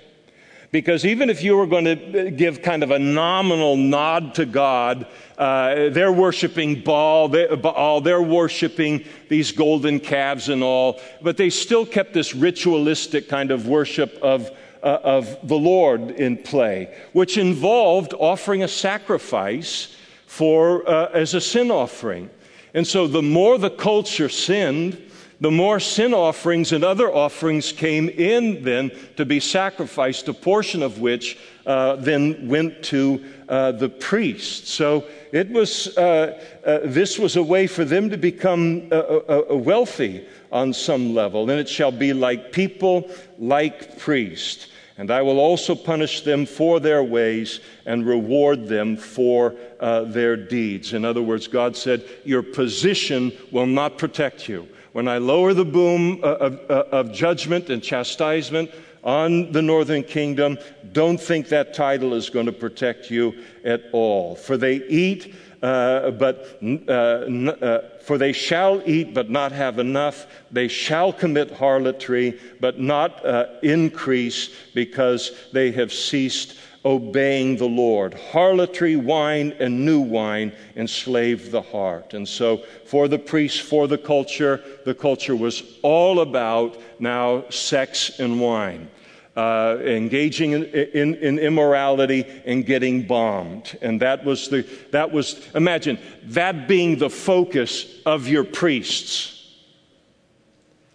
Because 0.73 1.05
even 1.05 1.31
if 1.31 1.43
you 1.43 1.57
were 1.57 1.67
going 1.67 1.85
to 1.85 2.31
give 2.31 2.63
kind 2.63 2.85
of 2.85 2.93
a 2.93 2.99
nominal 2.99 3.77
nod 3.77 4.37
to 4.37 4.47
God, 4.47 5.07
uh, 5.37 5.89
they're 5.89 6.13
worshiping 6.13 6.83
Baal, 6.83 7.29
they, 7.29 7.57
Baal, 7.57 8.01
they're 8.01 8.23
worshiping 8.23 9.05
these 9.29 9.51
golden 9.51 9.99
calves 9.99 10.49
and 10.49 10.63
all, 10.63 11.01
but 11.23 11.37
they 11.37 11.51
still 11.51 11.85
kept 11.85 12.13
this 12.13 12.37
ritualistic 12.37 13.29
kind 13.29 13.51
of 13.51 13.67
worship 13.67 14.17
of, 14.23 14.49
uh, 14.85 14.99
of 15.03 15.49
the 15.49 15.59
Lord 15.59 16.13
in 16.13 16.37
play, 16.37 16.97
which 17.15 17.37
involved 17.37 18.15
offering 18.17 18.63
a 18.63 18.69
sacrifice 18.69 19.97
for, 20.27 20.89
uh, 20.89 21.11
as 21.13 21.35
a 21.35 21.41
sin 21.41 21.73
offering. 21.73 22.31
And 22.75 22.87
so 22.87 23.09
the 23.09 23.23
more 23.23 23.59
the 23.59 23.71
culture 23.71 24.29
sinned, 24.29 25.10
the 25.41 25.51
more 25.51 25.81
sin 25.81 26.13
offerings 26.13 26.73
and 26.73 26.85
other 26.85 27.13
offerings 27.13 27.73
came 27.73 28.11
in 28.11 28.63
then 28.63 28.91
to 29.17 29.25
be 29.25 29.41
sacrificed, 29.41 30.29
a 30.29 30.35
portion 30.35 30.83
of 30.83 31.01
which 31.01 31.39
uh, 31.65 31.97
then 31.97 32.47
went 32.47 32.83
to 32.85 33.25
uh, 33.49 33.73
the 33.73 33.89
priest. 33.89 34.69
So 34.69 35.07
it 35.33 35.49
was, 35.51 35.97
uh, 35.97 36.39
uh 36.65 36.81
this 36.85 37.19
was 37.19 37.37
a 37.37 37.43
way 37.43 37.67
for 37.67 37.85
them 37.85 38.11
to 38.11 38.19
become 38.19 38.89
uh, 38.93 38.97
uh, 38.97 39.57
wealthy 39.57 40.27
on 40.53 40.75
some 40.75 41.15
level. 41.15 41.49
And 41.49 41.59
it 41.59 41.69
shall 41.69 41.93
be 41.93 42.13
like 42.13 42.53
people, 42.53 43.11
like 43.39 43.99
priests. 43.99 44.69
And 44.99 45.11
I 45.11 45.23
will 45.23 45.39
also 45.39 45.75
punish 45.75 46.21
them 46.21 46.45
for 46.45 46.79
their 46.79 47.03
ways 47.03 47.61
and 47.87 48.07
reward 48.07 48.69
them 48.69 48.99
for 48.99 49.55
uh, 49.81 50.03
their 50.03 50.37
deeds. 50.37 50.93
In 50.93 51.07
other 51.07 51.23
words, 51.23 51.49
God 51.49 51.75
said, 51.75 52.05
Your 52.25 52.43
position 52.43 53.33
will 53.51 53.65
not 53.65 53.97
protect 53.97 54.47
you. 54.47 54.69
When 54.93 55.07
I 55.07 55.19
lower 55.19 55.55
the 55.55 55.65
boom 55.65 56.21
uh, 56.23 56.27
of, 56.27 56.71
uh, 56.71 56.85
of 56.91 57.13
judgment 57.13 57.71
and 57.71 57.83
chastisement 57.83 58.71
on 59.05 59.53
the 59.53 59.63
northern 59.63 60.03
kingdom, 60.03 60.59
don't 60.93 61.21
think 61.21 61.49
that 61.49 61.75
title 61.75 62.15
is 62.15 62.29
going 62.29 62.47
to 62.47 62.53
protect 62.53 63.11
you 63.11 63.35
at 63.65 63.83
all. 63.93 64.35
For 64.35 64.57
they 64.57 64.77
eat, 64.77 65.35
uh, 65.63 66.11
but 66.13 66.59
uh, 66.63 66.91
uh, 66.93 67.89
for 68.01 68.19
they 68.19 68.33
shall 68.33 68.83
eat 68.85 69.15
but 69.15 69.31
not 69.31 69.53
have 69.53 69.79
enough. 69.79 70.27
They 70.51 70.69
shall 70.69 71.13
commit 71.13 71.51
harlotry 71.53 72.41
but 72.61 72.81
not 72.81 73.25
uh, 73.25 73.47
increase 73.63 74.51
because 74.75 75.33
they 75.53 75.71
have 75.73 75.93
ceased 75.93 76.59
obeying 76.85 77.57
the 77.57 77.69
Lord. 77.69 78.15
Harlotry, 78.15 78.97
wine, 78.97 79.55
and 79.59 79.85
new 79.85 80.01
wine 80.01 80.53
enslaved 80.77 81.51
the 81.51 81.63
heart. 81.63 82.15
And 82.15 82.27
so, 82.27 82.59
for 82.87 83.09
the 83.09 83.19
priests, 83.19 83.59
for 83.59 83.87
the 83.87 83.99
culture, 83.99 84.63
the 84.85 84.95
culture 84.95 85.37
was 85.37 85.63
all 85.83 86.21
about 86.21 86.81
now 86.99 87.49
sex 87.51 88.19
and 88.19 88.41
wine. 88.41 88.89
Uh, 89.37 89.79
engaging 89.83 90.53
in, 90.53 90.65
in, 90.65 91.15
in, 91.15 91.39
immorality 91.39 92.27
and 92.45 92.67
getting 92.67 93.07
bombed. 93.07 93.79
And 93.81 94.01
that 94.03 94.25
was 94.25 94.49
the, 94.49 94.67
that 94.91 95.13
was, 95.13 95.49
imagine 95.55 95.99
that 96.25 96.67
being 96.67 96.99
the 96.99 97.09
focus 97.09 98.03
of 98.05 98.27
your 98.27 98.43
priests. 98.43 99.55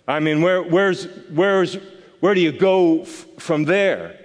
I 0.06 0.20
mean, 0.20 0.42
where, 0.42 0.62
where's, 0.62 1.06
where's, 1.30 1.78
where 2.20 2.36
do 2.36 2.42
you 2.42 2.52
go 2.52 3.04
f- 3.04 3.26
from 3.40 3.64
there? 3.64 4.20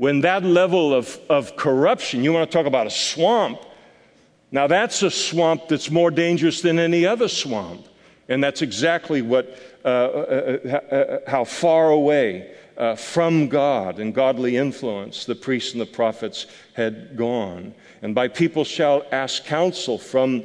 When 0.00 0.22
that 0.22 0.42
level 0.42 0.94
of, 0.94 1.20
of 1.28 1.56
corruption, 1.56 2.24
you 2.24 2.32
want 2.32 2.50
to 2.50 2.56
talk 2.56 2.64
about 2.64 2.86
a 2.86 2.90
swamp, 2.90 3.60
now 4.50 4.66
that's 4.66 5.02
a 5.02 5.10
swamp 5.10 5.68
that's 5.68 5.90
more 5.90 6.10
dangerous 6.10 6.62
than 6.62 6.78
any 6.78 7.04
other 7.04 7.28
swamp. 7.28 7.86
And 8.26 8.42
that's 8.42 8.62
exactly 8.62 9.20
what, 9.20 9.54
uh, 9.84 9.88
uh, 9.88 10.58
uh, 10.64 10.94
uh 10.94 11.18
how 11.30 11.44
far 11.44 11.90
away 11.90 12.50
uh, 12.78 12.94
from 12.96 13.48
God 13.48 13.98
and 13.98 14.14
godly 14.14 14.56
influence 14.56 15.26
the 15.26 15.34
priests 15.34 15.72
and 15.72 15.82
the 15.82 15.92
prophets 16.00 16.46
had 16.72 17.14
gone. 17.14 17.74
And 18.00 18.14
by 18.14 18.28
people 18.28 18.64
shall 18.64 19.04
ask 19.12 19.44
counsel 19.44 19.98
from 19.98 20.44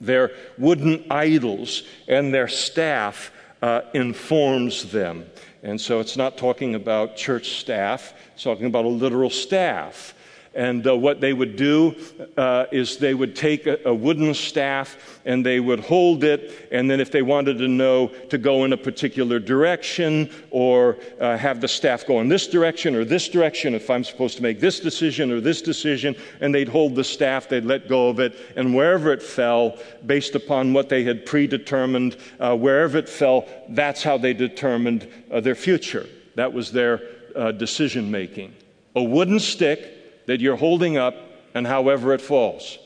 their 0.00 0.32
wooden 0.58 1.04
idols, 1.12 1.84
and 2.08 2.34
their 2.34 2.48
staff 2.48 3.30
uh, 3.62 3.82
informs 3.94 4.90
them. 4.90 5.26
And 5.62 5.80
so 5.80 6.00
it's 6.00 6.16
not 6.16 6.38
talking 6.38 6.74
about 6.74 7.16
church 7.16 7.60
staff, 7.60 8.14
it's 8.34 8.42
talking 8.42 8.66
about 8.66 8.84
a 8.84 8.88
literal 8.88 9.30
staff. 9.30 10.14
And 10.54 10.84
uh, 10.84 10.96
what 10.96 11.20
they 11.20 11.32
would 11.32 11.54
do 11.54 11.94
uh, 12.36 12.66
is 12.72 12.96
they 12.96 13.14
would 13.14 13.36
take 13.36 13.68
a, 13.68 13.78
a, 13.84 13.94
wooden 13.94 14.34
staff 14.34 15.20
and 15.24 15.46
they 15.46 15.60
would 15.60 15.78
hold 15.78 16.24
it. 16.24 16.68
And 16.72 16.90
then, 16.90 16.98
if 16.98 17.12
they 17.12 17.22
wanted 17.22 17.58
to 17.58 17.68
know 17.68 18.08
to 18.30 18.36
go 18.36 18.64
in 18.64 18.72
a 18.72 18.76
particular 18.76 19.38
direction 19.38 20.28
or 20.50 20.98
uh, 21.20 21.36
have 21.36 21.60
the 21.60 21.68
staff 21.68 22.04
go 22.04 22.20
in 22.20 22.28
this 22.28 22.48
direction 22.48 22.96
or 22.96 23.04
this 23.04 23.28
direction, 23.28 23.76
if 23.76 23.88
I'm 23.88 24.02
supposed 24.02 24.36
to 24.38 24.42
make 24.42 24.58
this 24.58 24.80
decision 24.80 25.30
or 25.30 25.40
this 25.40 25.62
decision, 25.62 26.16
and 26.40 26.52
they'd 26.52 26.68
hold 26.68 26.96
the 26.96 27.04
staff, 27.04 27.48
they'd 27.48 27.64
let 27.64 27.88
go 27.88 28.08
of 28.08 28.18
it. 28.18 28.36
And 28.56 28.74
wherever 28.74 29.12
it 29.12 29.22
fell, 29.22 29.78
based 30.04 30.34
upon 30.34 30.72
what 30.72 30.88
they 30.88 31.04
had 31.04 31.26
predetermined, 31.26 32.16
uh, 32.40 32.56
wherever 32.56 32.98
it 32.98 33.08
fell, 33.08 33.46
that's 33.68 34.02
how 34.02 34.18
they 34.18 34.34
determined 34.34 35.08
uh, 35.30 35.38
their 35.38 35.54
future. 35.54 36.08
That 36.34 36.52
was 36.52 36.72
their 36.72 37.02
uh, 37.36 37.52
decision 37.52 38.10
making. 38.10 38.52
A 38.96 39.02
wooden 39.02 39.38
stick 39.38 39.98
that 40.26 40.40
you're 40.40 40.56
holding 40.56 40.96
up 40.96 41.14
and 41.54 41.66
however 41.66 42.12
it 42.12 42.20
falls. 42.20 42.78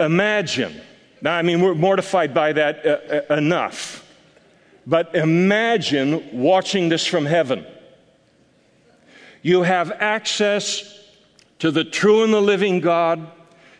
Imagine, 0.00 0.80
now 1.22 1.34
I 1.34 1.42
mean, 1.42 1.60
we're 1.60 1.74
mortified 1.74 2.34
by 2.34 2.52
that 2.52 2.84
uh, 2.84 3.32
uh, 3.32 3.34
enough, 3.36 4.04
but 4.86 5.14
imagine 5.14 6.28
watching 6.32 6.88
this 6.88 7.06
from 7.06 7.26
heaven. 7.26 7.64
You 9.42 9.62
have 9.62 9.92
access 9.92 11.00
to 11.58 11.70
the 11.70 11.84
true 11.84 12.24
and 12.24 12.32
the 12.32 12.42
living 12.42 12.80
God. 12.80 13.30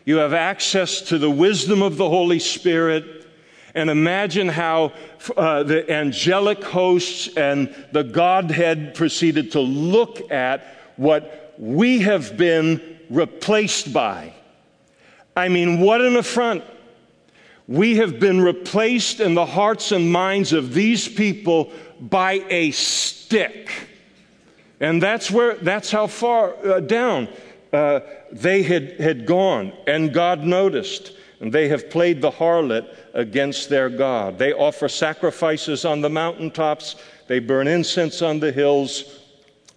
You 0.05 0.17
have 0.17 0.33
access 0.33 1.01
to 1.01 1.17
the 1.17 1.29
wisdom 1.29 1.81
of 1.81 1.97
the 1.97 2.07
Holy 2.07 2.39
Spirit. 2.39 3.27
And 3.73 3.89
imagine 3.89 4.47
how 4.47 4.93
uh, 5.35 5.63
the 5.63 5.91
angelic 5.91 6.63
hosts 6.63 7.35
and 7.35 7.75
the 7.91 8.03
Godhead 8.03 8.95
proceeded 8.95 9.51
to 9.51 9.59
look 9.59 10.31
at 10.31 10.65
what 10.95 11.44
we 11.57 11.99
have 11.99 12.37
been 12.37 12.99
replaced 13.09 13.93
by. 13.93 14.33
I 15.35 15.49
mean, 15.49 15.79
what 15.79 16.01
an 16.01 16.15
affront. 16.15 16.63
We 17.67 17.97
have 17.97 18.19
been 18.19 18.41
replaced 18.41 19.19
in 19.19 19.33
the 19.33 19.45
hearts 19.45 19.91
and 19.91 20.11
minds 20.11 20.53
of 20.53 20.73
these 20.73 21.07
people 21.07 21.71
by 21.99 22.43
a 22.49 22.71
stick. 22.71 23.71
And 24.79 25.01
that's 25.01 25.31
where, 25.31 25.55
that's 25.55 25.91
how 25.91 26.07
far 26.07 26.55
uh, 26.65 26.79
down 26.79 27.27
uh, 27.73 28.01
they 28.31 28.61
had, 28.61 28.99
had 28.99 29.25
gone. 29.25 29.73
And 29.87 30.13
God 30.13 30.43
noticed. 30.43 31.13
And 31.41 31.51
they 31.51 31.67
have 31.67 31.89
played 31.89 32.21
the 32.21 32.31
harlot 32.31 32.95
against 33.13 33.69
their 33.69 33.89
God. 33.89 34.37
They 34.37 34.53
offer 34.53 34.87
sacrifices 34.87 35.85
on 35.85 36.01
the 36.01 36.09
mountaintops, 36.09 36.95
they 37.27 37.39
burn 37.39 37.67
incense 37.67 38.21
on 38.21 38.39
the 38.39 38.51
hills 38.51 39.24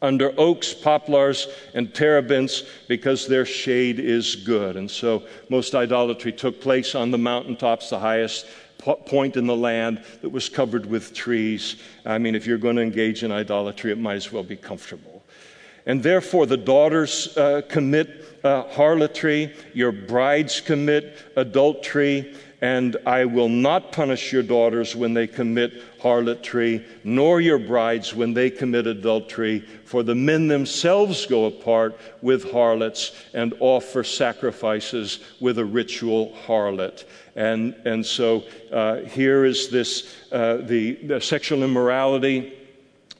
under 0.00 0.32
oaks, 0.38 0.72
poplars, 0.74 1.48
and 1.74 1.92
terebinths 1.92 2.66
because 2.86 3.26
their 3.26 3.44
shade 3.44 3.98
is 3.98 4.36
good. 4.36 4.76
And 4.76 4.90
so 4.90 5.24
most 5.48 5.74
idolatry 5.74 6.32
took 6.32 6.60
place 6.60 6.94
on 6.94 7.10
the 7.10 7.18
mountaintops, 7.18 7.90
the 7.90 7.98
highest 7.98 8.46
point 8.78 9.36
in 9.36 9.46
the 9.46 9.56
land 9.56 10.02
that 10.22 10.30
was 10.30 10.48
covered 10.48 10.86
with 10.86 11.14
trees. 11.14 11.76
I 12.06 12.18
mean, 12.18 12.34
if 12.34 12.46
you're 12.46 12.58
going 12.58 12.76
to 12.76 12.82
engage 12.82 13.24
in 13.24 13.32
idolatry, 13.32 13.90
it 13.90 13.98
might 13.98 14.14
as 14.14 14.32
well 14.32 14.44
be 14.44 14.56
comfortable. 14.56 15.24
And 15.84 16.02
therefore, 16.02 16.46
the 16.46 16.56
daughters 16.56 17.36
uh, 17.36 17.62
commit 17.68 18.38
uh, 18.44 18.64
harlotry, 18.64 19.54
your 19.72 19.90
brides 19.90 20.60
commit 20.60 21.16
adultery, 21.34 22.34
and 22.60 22.96
I 23.06 23.24
will 23.24 23.48
not 23.48 23.92
punish 23.92 24.32
your 24.32 24.42
daughters 24.42 24.96
when 24.96 25.14
they 25.14 25.28
commit 25.28 25.72
harlotry, 26.00 26.84
nor 27.04 27.40
your 27.40 27.58
brides 27.58 28.14
when 28.14 28.34
they 28.34 28.50
commit 28.50 28.86
adultery, 28.86 29.60
for 29.60 30.02
the 30.02 30.14
men 30.14 30.48
themselves 30.48 31.24
go 31.26 31.44
apart 31.44 31.98
with 32.20 32.50
harlots 32.50 33.12
and 33.32 33.54
offer 33.60 34.02
sacrifices 34.02 35.20
with 35.40 35.58
a 35.58 35.64
ritual 35.64 36.36
harlot. 36.46 37.04
And, 37.36 37.74
and 37.84 38.04
so 38.04 38.44
uh, 38.72 39.02
here 39.02 39.44
is 39.44 39.68
this 39.68 40.12
uh, 40.32 40.56
the, 40.58 40.94
the 40.94 41.20
sexual 41.20 41.62
immorality 41.62 42.54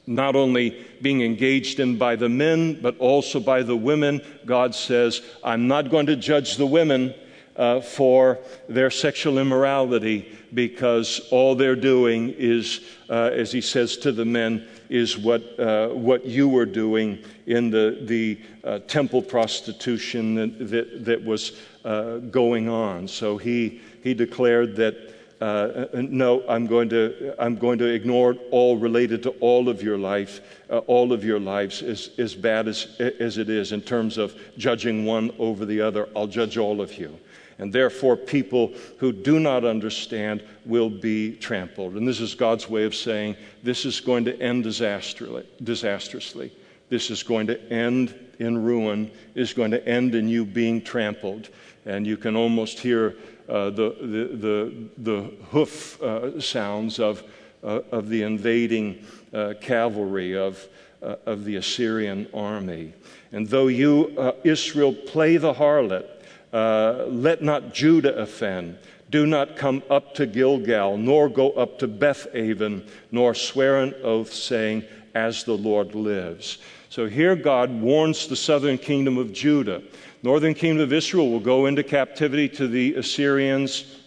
not 0.05 0.35
only 0.35 0.85
being 1.03 1.21
engaged 1.21 1.79
in 1.79 1.95
by 1.95 2.15
the 2.15 2.27
men, 2.27 2.81
but 2.81 2.97
also 2.97 3.39
by 3.39 3.61
the 3.61 3.75
women. 3.75 4.19
God 4.43 4.73
says, 4.73 5.21
I'm 5.43 5.67
not 5.67 5.91
going 5.91 6.07
to 6.07 6.15
judge 6.15 6.57
the 6.57 6.65
women 6.65 7.13
uh, 7.59 7.81
for 7.81 8.39
their 8.69 8.89
sexual 8.89 9.37
immorality 9.37 10.37
because 10.53 11.27
all 11.29 11.55
they're 11.55 11.75
doing 11.75 12.33
is, 12.37 12.79
uh, 13.09 13.29
as 13.33 13.51
he 13.51 13.59
says 13.59 13.97
to 13.97 14.13
the 14.13 14.23
men, 14.25 14.65
is 14.89 15.17
what, 15.17 15.59
uh, 15.59 15.89
what 15.89 16.25
you 16.25 16.47
were 16.47 16.65
doing 16.65 17.19
in 17.45 17.69
the, 17.69 17.99
the 18.03 18.39
uh, 18.63 18.79
temple 18.87 19.21
prostitution 19.21 20.35
that, 20.35 20.69
that, 20.69 21.05
that 21.05 21.23
was 21.23 21.59
uh, 21.83 22.17
going 22.17 22.69
on. 22.69 23.07
So 23.07 23.37
he, 23.37 23.81
he 24.01 24.13
declared 24.15 24.75
that. 24.77 25.15
Uh, 25.41 25.87
no, 25.93 26.43
I'm 26.49 26.67
going, 26.67 26.89
to, 26.89 27.33
I'm 27.39 27.55
going 27.55 27.79
to 27.79 27.85
ignore 27.85 28.35
all 28.51 28.75
related 28.75 29.23
to 29.23 29.29
all 29.39 29.69
of 29.69 29.81
your 29.81 29.97
life, 29.97 30.41
uh, 30.69 30.79
all 30.79 31.13
of 31.13 31.23
your 31.23 31.39
lives, 31.39 31.81
as, 31.81 32.09
as 32.17 32.35
bad 32.35 32.67
as, 32.67 32.99
as 32.99 33.37
it 33.37 33.49
is 33.49 33.71
in 33.71 33.81
terms 33.81 34.17
of 34.17 34.37
judging 34.57 35.05
one 35.05 35.31
over 35.39 35.65
the 35.65 35.79
other. 35.79 36.09
I'll 36.13 36.27
judge 36.27 36.57
all 36.57 36.81
of 36.81 36.97
you 36.97 37.17
and 37.59 37.71
therefore 37.71 38.15
people 38.15 38.73
who 38.97 39.11
do 39.11 39.39
not 39.39 39.65
understand 39.65 40.43
will 40.65 40.89
be 40.89 41.33
trampled. 41.35 41.95
And 41.95 42.07
this 42.07 42.21
is 42.21 42.33
God's 42.33 42.69
way 42.69 42.85
of 42.85 42.95
saying 42.95 43.35
this 43.61 43.85
is 43.85 43.99
going 43.99 44.25
to 44.25 44.41
end 44.41 44.63
disastrously. 44.63 46.51
This 46.89 47.11
is 47.11 47.21
going 47.21 47.47
to 47.47 47.61
end 47.71 48.15
in 48.39 48.57
ruin, 48.63 49.11
is 49.35 49.53
going 49.53 49.71
to 49.71 49.87
end 49.87 50.15
in 50.15 50.27
you 50.27 50.45
being 50.45 50.81
trampled. 50.81 51.49
And 51.85 52.07
you 52.07 52.17
can 52.17 52.35
almost 52.35 52.79
hear 52.79 53.15
uh, 53.49 53.69
the, 53.71 53.95
the, 53.99 54.37
the, 54.37 54.89
the, 54.97 55.21
hoof 55.51 56.01
uh, 56.01 56.39
sounds 56.39 56.99
of, 56.99 57.23
uh, 57.63 57.81
of 57.91 58.07
the 58.09 58.21
invading 58.21 59.03
uh, 59.33 59.55
cavalry 59.59 60.37
of, 60.37 60.67
uh, 61.01 61.15
of 61.25 61.45
the 61.45 61.55
Assyrian 61.57 62.27
army. 62.33 62.93
And 63.31 63.47
though 63.47 63.67
you, 63.67 64.13
uh, 64.17 64.33
Israel, 64.43 64.93
play 64.93 65.37
the 65.37 65.53
harlot, 65.53 66.07
uh, 66.53 67.05
let 67.07 67.41
not 67.41 67.73
Judah 67.73 68.15
offend. 68.15 68.77
Do 69.09 69.25
not 69.25 69.55
come 69.55 69.81
up 69.89 70.13
to 70.15 70.25
Gilgal, 70.25 70.97
nor 70.97 71.29
go 71.29 71.51
up 71.51 71.79
to 71.79 71.87
Bethaven, 71.87 72.87
nor 73.11 73.33
swear 73.33 73.81
an 73.81 73.95
oath, 74.03 74.31
saying, 74.31 74.83
As 75.15 75.43
the 75.43 75.57
Lord 75.57 75.95
lives. 75.95 76.59
So 76.89 77.07
here 77.07 77.35
God 77.35 77.71
warns 77.81 78.27
the 78.27 78.35
southern 78.35 78.77
kingdom 78.77 79.17
of 79.17 79.33
Judah. 79.33 79.81
Northern 80.21 80.53
kingdom 80.53 80.83
of 80.83 80.93
Israel 80.93 81.29
will 81.29 81.39
go 81.39 81.65
into 81.65 81.83
captivity 81.83 82.49
to 82.49 82.67
the 82.67 82.95
Assyrians. 82.95 83.99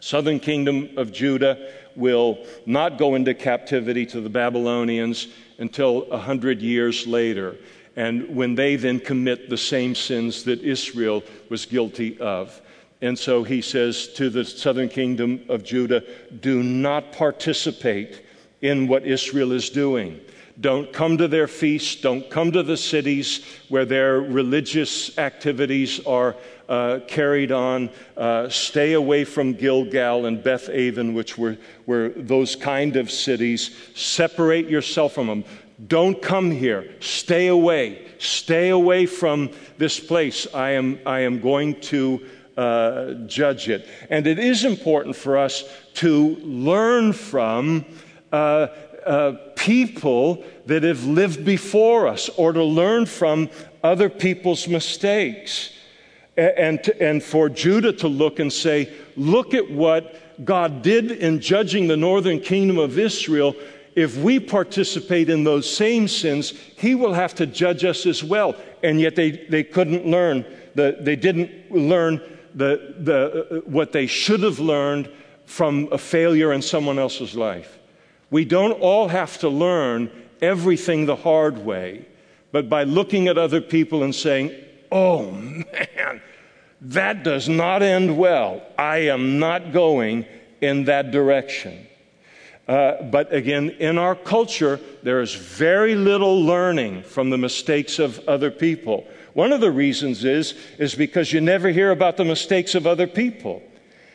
Southern 0.00 0.38
kingdom 0.38 0.90
of 0.96 1.12
Judah 1.12 1.72
will 1.96 2.44
not 2.66 2.98
go 2.98 3.14
into 3.14 3.34
captivity 3.34 4.04
to 4.06 4.20
the 4.20 4.28
Babylonians 4.28 5.28
until 5.58 6.02
a 6.12 6.18
hundred 6.18 6.60
years 6.60 7.06
later 7.06 7.56
and 7.96 8.36
when 8.36 8.54
they 8.54 8.76
then 8.76 9.00
commit 9.00 9.48
the 9.48 9.56
same 9.56 9.94
sins 9.94 10.44
that 10.44 10.60
Israel 10.60 11.24
was 11.48 11.64
guilty 11.64 12.18
of. 12.20 12.60
And 13.02 13.18
so 13.18 13.42
he 13.42 13.62
says 13.62 14.08
to 14.14 14.30
the 14.30 14.44
southern 14.44 14.88
kingdom 14.88 15.44
of 15.48 15.64
Judah, 15.64 16.02
do 16.40 16.62
not 16.62 17.12
participate 17.12 18.22
in 18.60 18.86
what 18.86 19.04
Israel 19.06 19.52
is 19.52 19.70
doing. 19.70 20.20
Don't 20.58 20.90
come 20.90 21.18
to 21.18 21.28
their 21.28 21.48
feasts. 21.48 22.00
Don't 22.00 22.30
come 22.30 22.52
to 22.52 22.62
the 22.62 22.78
cities 22.78 23.44
where 23.68 23.84
their 23.84 24.20
religious 24.20 25.18
activities 25.18 26.00
are 26.06 26.34
uh, 26.68 27.00
carried 27.06 27.52
on. 27.52 27.90
Uh, 28.16 28.48
stay 28.48 28.94
away 28.94 29.24
from 29.24 29.52
Gilgal 29.52 30.24
and 30.24 30.42
Beth 30.42 30.70
Aven, 30.70 31.12
which 31.12 31.36
were, 31.36 31.58
were 31.84 32.08
those 32.16 32.56
kind 32.56 32.96
of 32.96 33.10
cities. 33.10 33.76
Separate 33.94 34.68
yourself 34.68 35.12
from 35.12 35.26
them. 35.26 35.44
Don't 35.84 36.20
come 36.22 36.50
here. 36.50 36.94
Stay 37.00 37.48
away. 37.48 38.06
Stay 38.18 38.70
away 38.70 39.04
from 39.06 39.50
this 39.76 40.00
place. 40.00 40.46
I 40.54 40.70
am, 40.70 40.98
I 41.04 41.20
am 41.20 41.40
going 41.40 41.80
to 41.82 42.26
uh, 42.56 43.12
judge 43.26 43.68
it. 43.68 43.86
And 44.08 44.26
it 44.26 44.38
is 44.38 44.64
important 44.64 45.16
for 45.16 45.36
us 45.36 45.64
to 45.94 46.36
learn 46.36 47.12
from 47.12 47.84
uh, 48.32 48.68
uh, 49.04 49.32
people 49.54 50.42
that 50.64 50.82
have 50.82 51.04
lived 51.04 51.44
before 51.44 52.08
us 52.08 52.30
or 52.30 52.52
to 52.52 52.64
learn 52.64 53.04
from 53.04 53.50
other 53.84 54.08
people's 54.08 54.66
mistakes. 54.66 55.72
And, 56.38 56.82
to, 56.84 57.02
and 57.02 57.22
for 57.22 57.48
Judah 57.48 57.94
to 57.94 58.08
look 58.08 58.40
and 58.40 58.52
say, 58.52 58.92
look 59.16 59.54
at 59.54 59.70
what 59.70 60.44
God 60.44 60.82
did 60.82 61.10
in 61.10 61.40
judging 61.40 61.86
the 61.86 61.96
northern 61.96 62.40
kingdom 62.40 62.76
of 62.76 62.98
Israel 62.98 63.54
if 63.96 64.18
we 64.18 64.38
participate 64.38 65.30
in 65.30 65.42
those 65.42 65.74
same 65.74 66.06
sins, 66.06 66.52
he 66.76 66.94
will 66.94 67.14
have 67.14 67.34
to 67.36 67.46
judge 67.46 67.82
us 67.82 68.04
as 68.04 68.22
well. 68.22 68.54
And 68.82 69.00
yet 69.00 69.16
they, 69.16 69.30
they 69.30 69.64
couldn't 69.64 70.06
learn, 70.06 70.44
the, 70.74 70.98
they 71.00 71.16
didn't 71.16 71.72
learn 71.72 72.20
the, 72.54 72.94
the, 72.98 73.46
uh, 73.50 73.60
what 73.60 73.92
they 73.92 74.06
should 74.06 74.42
have 74.42 74.58
learned 74.58 75.10
from 75.46 75.88
a 75.92 75.98
failure 75.98 76.52
in 76.52 76.60
someone 76.60 76.98
else's 76.98 77.34
life. 77.34 77.78
We 78.30 78.44
don't 78.44 78.72
all 78.72 79.08
have 79.08 79.38
to 79.38 79.48
learn 79.48 80.10
everything 80.42 81.06
the 81.06 81.16
hard 81.16 81.58
way, 81.58 82.06
but 82.52 82.68
by 82.68 82.84
looking 82.84 83.28
at 83.28 83.38
other 83.38 83.62
people 83.62 84.02
and 84.02 84.14
saying, 84.14 84.52
oh 84.92 85.30
man, 85.30 86.20
that 86.82 87.22
does 87.22 87.48
not 87.48 87.82
end 87.82 88.18
well. 88.18 88.62
I 88.76 88.98
am 89.08 89.38
not 89.38 89.72
going 89.72 90.26
in 90.60 90.84
that 90.84 91.12
direction. 91.12 91.86
Uh, 92.68 93.00
but 93.02 93.32
again, 93.32 93.70
in 93.78 93.96
our 93.96 94.16
culture, 94.16 94.80
there 95.02 95.20
is 95.20 95.34
very 95.34 95.94
little 95.94 96.42
learning 96.42 97.02
from 97.02 97.30
the 97.30 97.38
mistakes 97.38 97.98
of 97.98 98.18
other 98.28 98.50
people. 98.50 99.06
One 99.34 99.52
of 99.52 99.60
the 99.60 99.70
reasons 99.70 100.24
is, 100.24 100.54
is 100.78 100.94
because 100.94 101.32
you 101.32 101.40
never 101.40 101.68
hear 101.68 101.92
about 101.92 102.16
the 102.16 102.24
mistakes 102.24 102.74
of 102.74 102.86
other 102.86 103.06
people. 103.06 103.62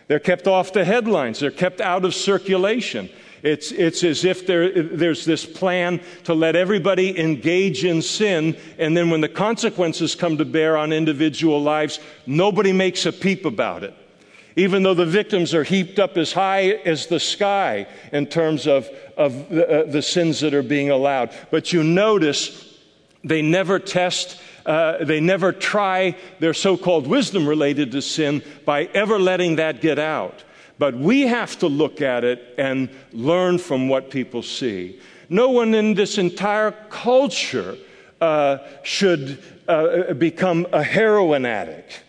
They're 0.08 0.20
kept 0.20 0.48
off 0.48 0.74
the 0.74 0.84
headlines, 0.84 1.40
they're 1.40 1.52
kept 1.52 1.80
out 1.80 2.04
of 2.04 2.14
circulation. 2.14 3.10
It's, 3.44 3.72
it's 3.72 4.04
as 4.04 4.24
if 4.24 4.46
there, 4.46 4.84
there's 4.84 5.26
this 5.26 5.46
plan 5.46 6.02
to 6.26 6.34
let 6.36 6.56
everybody 6.56 7.18
engage 7.20 7.86
in 7.86 8.04
sin, 8.04 8.56
and 8.78 8.96
then 8.96 9.10
when 9.10 9.22
the 9.22 9.30
consequences 9.30 10.14
come 10.14 10.38
to 10.38 10.46
bear 10.46 10.78
on 10.78 10.94
individual 10.94 11.60
lives, 11.60 12.00
nobody 12.28 12.72
makes 12.72 13.06
a 13.08 13.12
peep 13.12 13.46
about 13.46 13.84
it 13.84 13.96
even 14.56 14.84
though 14.84 14.94
the 14.94 15.06
victims 15.06 15.54
are 15.54 15.64
heaped 15.64 16.00
up 16.00 16.18
as 16.18 16.34
high 16.34 16.70
as 16.86 17.08
the 17.08 17.20
sky 17.20 17.88
in 18.12 18.26
terms 18.26 18.68
of, 18.68 18.90
of 19.18 19.50
the, 19.50 19.68
uh, 19.68 19.92
the 19.92 20.02
sins 20.02 20.40
that 20.42 20.54
are 20.54 20.64
being 20.64 20.90
allowed. 20.90 21.32
But 21.50 21.72
you 21.72 21.84
notice 21.84 22.78
they 23.24 23.42
never 23.42 23.80
test, 23.80 24.42
uh, 24.66 25.04
they 25.04 25.20
never 25.20 25.52
try 25.52 26.18
their 26.40 26.54
so 26.54 26.78
called 26.78 27.08
wisdom 27.08 27.48
related 27.48 27.92
to 27.94 28.02
sin 28.02 28.44
by 28.66 28.86
ever 28.86 29.20
letting 29.20 29.56
that 29.58 29.82
get 29.82 30.00
out. 30.00 30.44
But 30.78 30.96
we 30.96 31.22
have 31.22 31.60
to 31.60 31.68
look 31.68 32.02
at 32.02 32.24
it 32.24 32.56
and 32.58 32.90
learn 33.14 33.60
from 33.60 33.88
what 33.88 34.10
people 34.10 34.42
see. 34.42 35.00
No 35.30 35.50
one 35.50 35.74
in 35.74 35.94
this 35.94 36.18
entire 36.18 36.72
culture 36.90 37.78
uh, 38.20 38.58
should 38.84 39.42
uh, 39.68 40.14
become 40.14 40.68
a 40.74 40.84
heroin 40.84 41.46
addict 41.46 42.04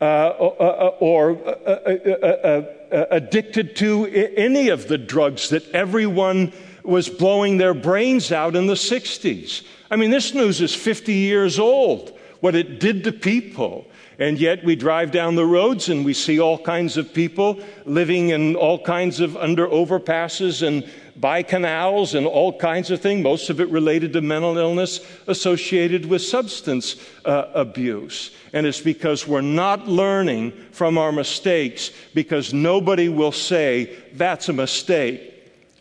Uh, 0.00 0.04
uh, 0.04 0.54
uh, 0.60 0.96
or 1.00 1.32
uh, 1.44 1.50
uh, 1.50 2.62
uh 2.92 3.04
addicted 3.10 3.74
to 3.74 4.06
any 4.36 4.68
of 4.68 4.86
the 4.86 4.96
drugs 4.96 5.48
that 5.48 5.68
everyone 5.74 6.52
was 6.84 7.08
blowing 7.08 7.56
their 7.56 7.74
brains 7.74 8.30
out 8.30 8.54
in 8.54 8.68
the 8.68 8.74
60s. 8.74 9.64
I 9.90 9.96
mean, 9.96 10.10
this 10.10 10.34
news 10.34 10.60
is 10.60 10.72
50 10.72 11.12
years 11.12 11.58
old, 11.58 12.16
what 12.38 12.54
it 12.54 12.78
did 12.78 13.02
to 13.04 13.12
people. 13.12 13.86
And 14.20 14.38
yet 14.38 14.64
we 14.64 14.76
drive 14.76 15.10
down 15.10 15.34
the 15.34 15.44
roads 15.44 15.88
and 15.88 16.04
we 16.04 16.14
see 16.14 16.38
all 16.38 16.58
kinds 16.58 16.96
of 16.96 17.12
people 17.12 17.60
living 17.84 18.28
in 18.28 18.54
all 18.54 18.80
kinds 18.80 19.18
of 19.18 19.36
under 19.36 19.66
overpasses 19.66 20.64
and 20.64 20.88
by 21.20 21.42
canals 21.42 22.14
and 22.14 22.26
all 22.26 22.56
kinds 22.56 22.90
of 22.90 23.00
things, 23.00 23.22
most 23.22 23.50
of 23.50 23.60
it 23.60 23.68
related 23.68 24.12
to 24.12 24.20
mental 24.20 24.56
illness 24.56 25.00
associated 25.26 26.06
with 26.06 26.22
substance 26.22 26.96
uh, 27.24 27.50
abuse. 27.54 28.30
And 28.52 28.66
it's 28.66 28.80
because 28.80 29.26
we're 29.26 29.40
not 29.40 29.88
learning 29.88 30.52
from 30.72 30.96
our 30.98 31.12
mistakes 31.12 31.90
because 32.14 32.54
nobody 32.54 33.08
will 33.08 33.32
say 33.32 33.96
that's 34.14 34.48
a 34.48 34.52
mistake. 34.52 35.34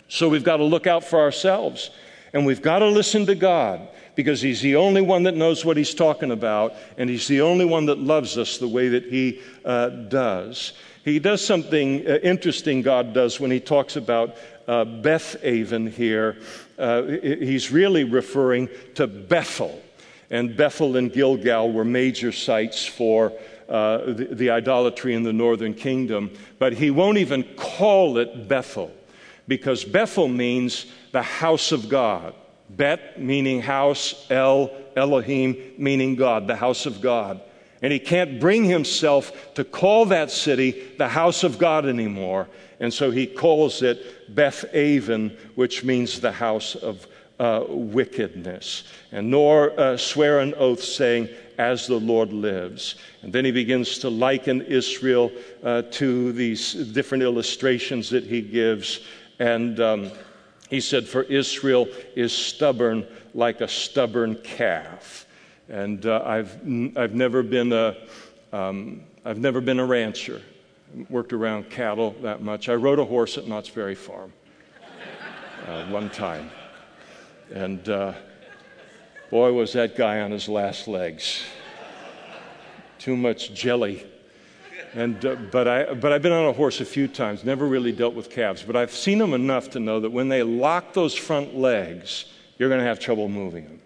So 0.07 0.29
we've 0.29 0.43
got 0.43 0.57
to 0.57 0.63
look 0.63 0.87
out 0.87 1.03
for 1.03 1.19
ourselves. 1.19 1.91
And 2.33 2.45
we've 2.45 2.61
got 2.61 2.79
to 2.79 2.87
listen 2.87 3.25
to 3.27 3.35
God 3.35 3.87
because 4.17 4.41
He's 4.41 4.59
the 4.59 4.75
only 4.75 5.01
one 5.01 5.23
that 5.23 5.35
knows 5.35 5.63
what 5.63 5.77
He's 5.77 5.93
talking 5.93 6.31
about, 6.31 6.73
and 6.97 7.09
He's 7.09 7.27
the 7.27 7.39
only 7.39 7.63
one 7.63 7.85
that 7.85 7.99
loves 7.99 8.37
us 8.37 8.57
the 8.57 8.67
way 8.67 8.89
that 8.89 9.05
He 9.05 9.39
uh, 9.63 9.87
does. 9.87 10.73
He 11.05 11.19
does 11.19 11.45
something 11.45 12.05
uh, 12.05 12.15
interesting, 12.23 12.81
God 12.81 13.13
does, 13.13 13.39
when 13.39 13.51
He 13.51 13.61
talks 13.61 13.95
about 13.95 14.35
uh, 14.67 14.83
Beth 14.83 15.37
Aven 15.43 15.87
here. 15.87 16.37
Uh, 16.77 17.03
he's 17.03 17.71
really 17.71 18.03
referring 18.03 18.69
to 18.95 19.07
Bethel. 19.07 19.81
And 20.29 20.57
Bethel 20.57 20.97
and 20.97 21.11
Gilgal 21.11 21.71
were 21.71 21.85
major 21.85 22.31
sites 22.31 22.85
for 22.85 23.31
uh, 23.69 24.13
the, 24.13 24.27
the, 24.31 24.49
idolatry 24.49 25.13
in 25.13 25.23
the 25.23 25.33
northern 25.33 25.73
kingdom. 25.73 26.31
But 26.59 26.73
he 26.73 26.91
won't 26.91 27.17
even 27.17 27.43
call 27.55 28.17
it 28.17 28.47
Bethel 28.47 28.91
because 29.47 29.85
Bethel 29.85 30.27
means 30.27 30.85
the 31.13 31.21
house 31.21 31.71
of 31.71 31.87
God. 31.87 32.35
Bet 32.69 33.19
meaning 33.19 33.61
house, 33.61 34.25
El, 34.29 34.71
Elohim 34.95 35.73
meaning 35.77 36.15
God, 36.15 36.47
the 36.47 36.55
house 36.55 36.85
of 36.85 37.01
God. 37.01 37.41
And 37.81 37.93
he 37.93 37.99
can't 37.99 38.39
bring 38.39 38.63
himself 38.65 39.53
to 39.53 39.63
call 39.63 40.05
that 40.07 40.31
city 40.31 40.91
the 40.97 41.07
house 41.07 41.43
of 41.43 41.59
God 41.59 41.85
anymore. 41.85 42.47
And 42.79 42.93
so 42.93 43.11
he 43.11 43.27
calls 43.27 43.81
it 43.81 44.33
Beth 44.35 44.65
Aven, 44.73 45.37
which 45.55 45.83
means 45.83 46.19
the 46.19 46.31
house 46.31 46.75
of 46.75 47.07
uh, 47.39 47.63
wickedness. 47.67 48.83
And 49.11 49.29
nor 49.29 49.79
uh, 49.79 49.97
swear 49.97 50.39
an 50.39 50.55
oath 50.55 50.83
saying, 50.83 51.29
as 51.57 51.87
the 51.87 51.99
Lord 51.99 52.31
lives. 52.33 52.95
And 53.21 53.33
then 53.33 53.45
he 53.45 53.51
begins 53.51 53.97
to 53.99 54.09
liken 54.09 54.61
Israel 54.61 55.31
uh, 55.63 55.83
to 55.91 56.31
these 56.33 56.73
different 56.73 57.23
illustrations 57.23 58.09
that 58.11 58.23
he 58.23 58.41
gives. 58.41 59.01
And 59.39 59.79
um, 59.79 60.11
he 60.69 60.81
said, 60.81 61.07
For 61.07 61.23
Israel 61.23 61.87
is 62.15 62.33
stubborn 62.33 63.07
like 63.33 63.61
a 63.61 63.67
stubborn 63.67 64.35
calf. 64.43 65.25
And 65.69 66.05
uh, 66.05 66.23
I've, 66.25 66.55
I've, 66.97 67.13
never 67.13 67.43
been 67.43 67.71
a, 67.73 67.95
um, 68.53 69.03
I've 69.25 69.39
never 69.39 69.61
been 69.61 69.79
a 69.79 69.85
rancher, 69.85 70.41
worked 71.09 71.33
around 71.33 71.69
cattle 71.69 72.15
that 72.21 72.41
much. 72.41 72.69
I 72.69 72.75
rode 72.75 72.99
a 72.99 73.05
horse 73.05 73.37
at 73.37 73.47
Knott's 73.47 73.69
Berry 73.69 73.95
Farm 73.95 74.31
uh, 75.67 75.85
one 75.87 76.09
time. 76.09 76.49
And 77.53 77.87
uh, 77.89 78.13
boy, 79.29 79.51
was 79.53 79.73
that 79.73 79.97
guy 79.97 80.21
on 80.21 80.31
his 80.31 80.47
last 80.47 80.87
legs. 80.87 81.43
Too 82.99 83.15
much 83.15 83.53
jelly. 83.53 84.05
And, 84.93 85.23
uh, 85.25 85.35
but, 85.35 85.67
I, 85.67 85.93
but 85.93 86.11
I've 86.11 86.21
been 86.21 86.31
on 86.31 86.45
a 86.45 86.53
horse 86.53 86.79
a 86.81 86.85
few 86.85 87.07
times, 87.07 87.43
never 87.43 87.67
really 87.67 87.91
dealt 87.91 88.13
with 88.13 88.29
calves, 88.29 88.63
but 88.63 88.75
I've 88.75 88.91
seen 88.91 89.17
them 89.17 89.33
enough 89.33 89.69
to 89.71 89.79
know 89.79 89.99
that 89.99 90.11
when 90.11 90.29
they 90.29 90.43
lock 90.43 90.93
those 90.93 91.15
front 91.15 91.55
legs, 91.55 92.25
you're 92.57 92.69
going 92.69 92.81
to 92.81 92.87
have 92.87 92.99
trouble 92.99 93.29
moving 93.29 93.65
them. 93.65 93.81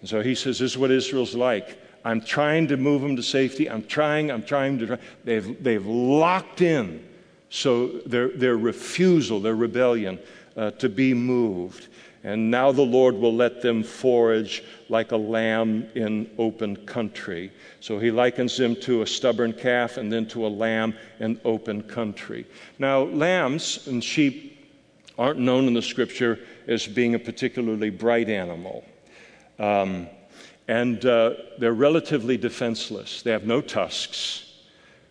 And 0.00 0.08
so 0.08 0.20
he 0.20 0.34
says, 0.34 0.58
This 0.58 0.72
is 0.72 0.78
what 0.78 0.90
Israel's 0.90 1.34
like. 1.34 1.78
I'm 2.04 2.20
trying 2.20 2.66
to 2.68 2.76
move 2.76 3.02
them 3.02 3.14
to 3.16 3.22
safety. 3.22 3.70
I'm 3.70 3.84
trying, 3.84 4.30
I'm 4.30 4.42
trying 4.42 4.78
to. 4.80 4.86
Try. 4.86 4.98
They've, 5.24 5.62
they've 5.62 5.86
locked 5.86 6.60
in. 6.60 7.06
So 7.48 7.86
their, 8.06 8.28
their 8.28 8.56
refusal, 8.56 9.38
their 9.40 9.54
rebellion 9.54 10.18
uh, 10.56 10.72
to 10.72 10.88
be 10.88 11.14
moved. 11.14 11.88
And 12.24 12.50
now 12.50 12.70
the 12.70 12.82
Lord 12.82 13.16
will 13.16 13.34
let 13.34 13.62
them 13.62 13.82
forage 13.82 14.62
like 14.88 15.10
a 15.10 15.16
lamb 15.16 15.88
in 15.94 16.30
open 16.38 16.76
country. 16.86 17.50
So 17.80 17.98
he 17.98 18.12
likens 18.12 18.56
them 18.56 18.76
to 18.82 19.02
a 19.02 19.06
stubborn 19.06 19.52
calf 19.52 19.96
and 19.96 20.12
then 20.12 20.26
to 20.28 20.46
a 20.46 20.48
lamb 20.48 20.94
in 21.18 21.40
open 21.44 21.82
country. 21.82 22.46
Now, 22.78 23.02
lambs 23.02 23.88
and 23.88 24.02
sheep 24.02 24.56
aren't 25.18 25.40
known 25.40 25.66
in 25.66 25.74
the 25.74 25.82
scripture 25.82 26.38
as 26.68 26.86
being 26.86 27.14
a 27.14 27.18
particularly 27.18 27.90
bright 27.90 28.28
animal. 28.28 28.84
Um, 29.58 30.06
and 30.68 31.04
uh, 31.04 31.34
they're 31.58 31.72
relatively 31.72 32.36
defenseless. 32.36 33.22
They 33.22 33.32
have 33.32 33.44
no 33.44 33.60
tusks, 33.60 34.52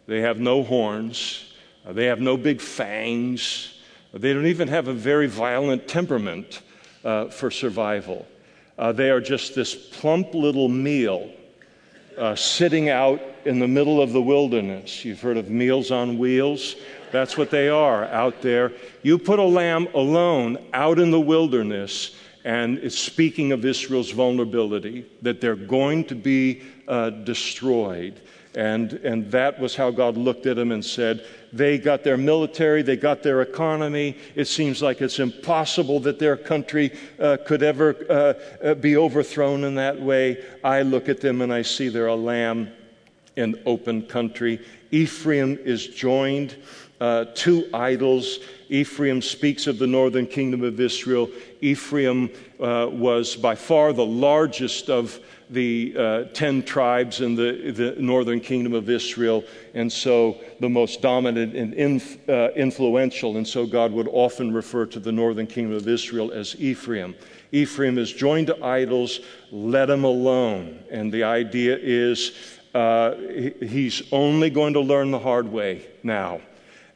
they 0.08 0.22
have 0.22 0.40
no 0.40 0.64
horns, 0.64 1.54
they 1.86 2.06
have 2.06 2.22
no 2.22 2.38
big 2.38 2.62
fangs, 2.62 3.78
they 4.14 4.34
don't 4.34 4.48
even 4.48 4.70
have 4.70 4.88
a 4.88 4.94
very 4.94 5.28
violent 5.28 5.88
temperament 5.88 6.62
uh, 7.04 7.26
for 7.30 7.52
survival. 7.52 8.26
Uh, 8.78 8.92
they 8.92 9.10
are 9.10 9.22
just 9.22 9.56
this 9.56 9.76
plump 9.76 10.34
little 10.34 10.70
meal 10.70 11.30
uh, 12.18 12.36
sitting 12.36 12.90
out 12.90 13.22
in 13.46 13.60
the 13.60 13.68
middle 13.68 14.02
of 14.02 14.12
the 14.12 14.22
wilderness. 14.22 15.04
You've 15.04 15.22
heard 15.22 15.38
of 15.38 15.50
meals 15.50 15.92
on 15.92 16.18
wheels? 16.18 16.76
That's 17.12 17.38
what 17.38 17.50
they 17.50 17.70
are 17.70 18.06
out 18.06 18.42
there. 18.42 18.72
You 19.02 19.18
put 19.18 19.40
a 19.40 19.44
lamb 19.44 19.88
alone 19.94 20.58
out 20.74 21.00
in 21.00 21.12
the 21.12 21.20
wilderness, 21.20 22.16
and 22.46 22.78
it's 22.80 22.98
speaking 22.98 23.52
of 23.52 23.66
Israel's 23.66 24.12
vulnerability, 24.12 25.06
that 25.22 25.42
they're 25.42 25.56
going 25.56 26.06
to 26.06 26.16
be 26.16 26.62
uh, 26.88 27.10
destroyed. 27.10 28.22
And, 28.56 28.94
and 28.94 29.32
that 29.32 29.60
was 29.60 29.76
how 29.76 29.92
God 29.92 30.18
looked 30.18 30.46
at 30.46 30.58
them 30.58 30.72
and 30.72 30.84
said, 30.84 31.26
They 31.54 31.78
got 31.78 32.04
their 32.04 32.18
military, 32.18 32.82
they 32.82 32.96
got 32.96 33.24
their 33.24 33.42
economy. 33.42 34.18
It 34.36 34.46
seems 34.46 34.82
like 34.82 35.02
it's 35.02 35.20
impossible 35.20 36.00
that 36.02 36.18
their 36.18 36.38
country 36.38 36.92
uh, 37.20 37.38
could 37.46 37.62
ever 37.62 37.96
uh, 38.10 38.66
uh, 38.66 38.74
be 38.76 38.96
overthrown 38.96 39.64
in 39.64 39.76
that 39.76 40.02
way. 40.02 40.44
I 40.64 40.82
look 40.84 41.10
at 41.10 41.20
them 41.20 41.42
and 41.42 41.54
I 41.54 41.62
see 41.64 41.90
they're 41.90 42.08
a 42.08 42.16
lamb 42.16 42.72
in 43.36 43.62
open 43.66 44.04
country. 44.04 44.60
Ephraim 44.92 45.58
is 45.64 45.88
joined 45.88 46.58
uh, 47.02 47.26
to 47.34 47.68
idols. 47.74 48.40
Ephraim 48.70 49.22
speaks 49.22 49.68
of 49.68 49.80
the 49.80 49.88
northern 49.88 50.28
kingdom 50.28 50.64
of 50.64 50.80
Israel. 50.80 51.30
Ephraim 51.60 52.30
uh, 52.60 52.88
was 52.90 53.36
by 53.36 53.56
far 53.56 53.92
the 53.92 54.06
largest 54.06 54.90
of 54.90 55.20
the 55.50 55.94
uh, 55.98 56.24
10 56.34 56.64
tribes 56.64 57.20
in 57.20 57.36
the, 57.36 57.72
the, 57.72 58.02
northern 58.02 58.40
kingdom 58.40 58.74
of 58.74 58.90
Israel, 58.90 59.44
and 59.74 59.92
so 59.92 60.40
the 60.62 60.70
most 60.70 61.02
dominant 61.02 61.54
and 61.56 61.74
inf, 61.74 62.18
uh, 62.30 62.52
influential. 62.56 63.36
And 63.36 63.46
so 63.46 63.66
God 63.66 63.92
would 63.92 64.08
often 64.08 64.54
refer 64.54 64.86
to 64.86 65.00
the 65.00 65.12
northern 65.12 65.48
kingdom 65.48 65.76
of 65.76 65.88
Israel 65.88 66.32
as 66.32 66.56
Ephraim. 66.58 67.16
Ephraim 67.52 67.98
is 67.98 68.14
joined 68.14 68.48
to 68.48 68.64
idols, 68.64 69.20
let 69.52 69.90
him 69.90 70.06
alone. 70.06 70.80
And 70.90 71.12
the 71.12 71.24
idea 71.24 71.78
is 71.78 72.32
uh, 72.74 73.16
he's 73.60 74.04
only 74.14 74.50
going 74.50 74.74
to 74.74 74.80
learn 74.80 75.12
the 75.12 75.20
hard 75.20 75.52
way 75.52 75.88
now. 76.04 76.40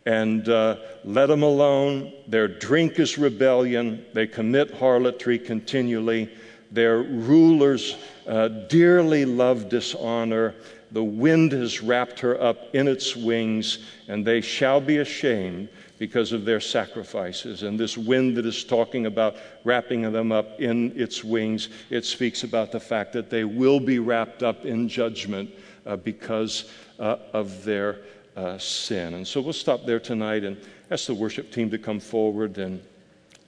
And 0.06 0.48
uh, 0.50 0.78
let 1.04 1.28
them 1.28 1.44
alone. 1.44 2.14
Their 2.28 2.48
drink 2.48 3.00
is 3.00 3.18
rebellion. 3.18 4.06
They 4.14 4.28
commit 4.28 4.72
harlotry 4.72 5.40
continually. 5.40 6.30
Their 6.72 7.02
rulers 7.02 7.96
uh, 8.28 8.48
dearly 8.48 9.26
love 9.26 9.70
dishonor. 9.70 10.56
The 10.92 11.04
wind 11.04 11.52
has 11.54 11.82
wrapped 11.82 12.20
her 12.20 12.40
up 12.42 12.74
in 12.74 12.88
its 12.88 13.16
wings, 13.16 13.80
and 14.08 14.24
they 14.24 14.42
shall 14.42 14.80
be 14.80 14.98
ashamed 14.98 15.70
because 15.98 16.32
of 16.32 16.46
their 16.46 16.60
sacrifices. 16.60 17.64
And 17.64 17.80
this 17.80 17.98
wind 17.98 18.38
that 18.38 18.46
is 18.46 18.64
talking 18.64 19.06
about 19.06 19.36
wrapping 19.64 20.12
them 20.12 20.32
up 20.32 20.60
in 20.60 20.92
its 20.96 21.24
wings, 21.24 21.70
it 21.90 22.06
speaks 22.06 22.44
about 22.44 22.72
the 22.72 22.80
fact 22.80 23.14
that 23.14 23.30
they 23.30 23.44
will 23.44 23.80
be 23.80 24.00
wrapped 24.00 24.44
up 24.44 24.66
in 24.66 24.88
judgment 24.90 25.50
uh, 25.86 25.96
because 25.96 26.70
uh, 27.00 27.18
of 27.34 27.64
their 27.64 28.00
uh, 28.36 28.58
sin. 28.58 29.14
And 29.14 29.28
so 29.28 29.42
we'll 29.42 29.54
stop 29.54 29.86
there 29.86 30.00
tonight 30.00 30.44
and 30.44 30.58
ask 30.92 31.08
the 31.08 31.14
worship 31.14 31.52
team 31.52 31.70
to 31.72 31.78
come 31.78 32.00
forward 32.00 32.58
and 32.58 32.82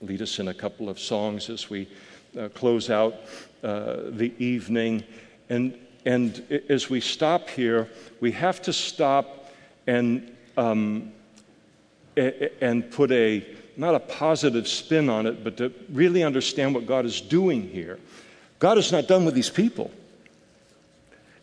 lead 0.00 0.22
us 0.22 0.38
in 0.38 0.48
a 0.48 0.54
couple 0.54 0.88
of 0.88 0.98
songs 0.98 1.50
as 1.50 1.68
we 1.68 1.88
uh, 2.38 2.48
close 2.48 2.90
out 2.90 3.14
uh, 3.62 3.96
the 4.10 4.32
evening. 4.38 5.04
And, 5.48 5.78
and 6.04 6.62
as 6.68 6.88
we 6.88 7.00
stop 7.00 7.48
here, 7.48 7.88
we 8.20 8.32
have 8.32 8.62
to 8.62 8.72
stop 8.72 9.50
and, 9.86 10.36
um, 10.56 11.12
and 12.16 12.90
put 12.90 13.10
a, 13.12 13.44
not 13.76 13.94
a 13.94 14.00
positive 14.00 14.68
spin 14.68 15.08
on 15.08 15.26
it, 15.26 15.42
but 15.42 15.56
to 15.56 15.72
really 15.92 16.22
understand 16.22 16.74
what 16.74 16.86
God 16.86 17.04
is 17.04 17.20
doing 17.20 17.68
here. 17.68 17.98
God 18.58 18.78
is 18.78 18.90
not 18.90 19.06
done 19.06 19.24
with 19.24 19.34
these 19.34 19.50
people. 19.50 19.90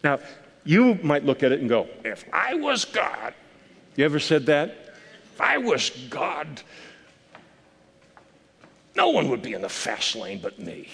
Now, 0.03 0.19
you 0.65 0.95
might 1.01 1.23
look 1.23 1.43
at 1.43 1.51
it 1.51 1.61
and 1.61 1.69
go, 1.69 1.87
if 2.03 2.25
I 2.33 2.55
was 2.55 2.83
God, 2.83 3.33
you 3.95 4.03
ever 4.03 4.19
said 4.19 4.47
that? 4.47 4.95
If 5.33 5.41
I 5.41 5.57
was 5.57 5.89
God, 6.09 6.61
no 8.95 9.09
one 9.09 9.29
would 9.29 9.41
be 9.41 9.53
in 9.53 9.61
the 9.61 9.69
fast 9.69 10.15
lane 10.15 10.39
but 10.41 10.59
me 10.59 10.89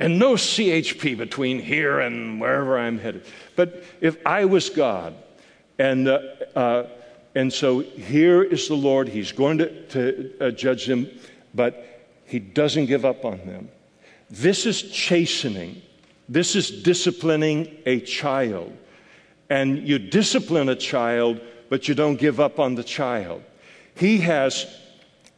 and 0.00 0.18
no 0.18 0.34
CHP 0.34 1.16
between 1.16 1.58
here 1.58 2.00
and 2.00 2.40
wherever 2.40 2.78
I'm 2.78 2.98
headed. 2.98 3.24
But 3.56 3.82
if 4.00 4.16
I 4.26 4.44
was 4.44 4.70
God, 4.70 5.14
and, 5.78 6.08
uh, 6.08 6.20
uh, 6.54 6.86
and 7.34 7.52
so 7.52 7.80
here 7.80 8.42
is 8.42 8.68
the 8.68 8.74
Lord, 8.74 9.08
He's 9.08 9.32
going 9.32 9.58
to, 9.58 9.86
to 9.88 10.34
uh, 10.40 10.50
judge 10.50 10.86
them, 10.86 11.08
but 11.54 12.06
He 12.26 12.38
doesn't 12.38 12.86
give 12.86 13.04
up 13.04 13.24
on 13.24 13.38
them. 13.38 13.68
This 14.30 14.66
is 14.66 14.82
chastening, 14.82 15.82
this 16.28 16.54
is 16.54 16.70
disciplining 16.70 17.76
a 17.86 18.00
child. 18.00 18.76
And 19.48 19.88
you 19.88 19.98
discipline 19.98 20.68
a 20.68 20.76
child, 20.76 21.40
but 21.70 21.88
you 21.88 21.94
don't 21.94 22.16
give 22.16 22.38
up 22.38 22.58
on 22.58 22.74
the 22.74 22.84
child. 22.84 23.42
He 23.94 24.18
has 24.18 24.66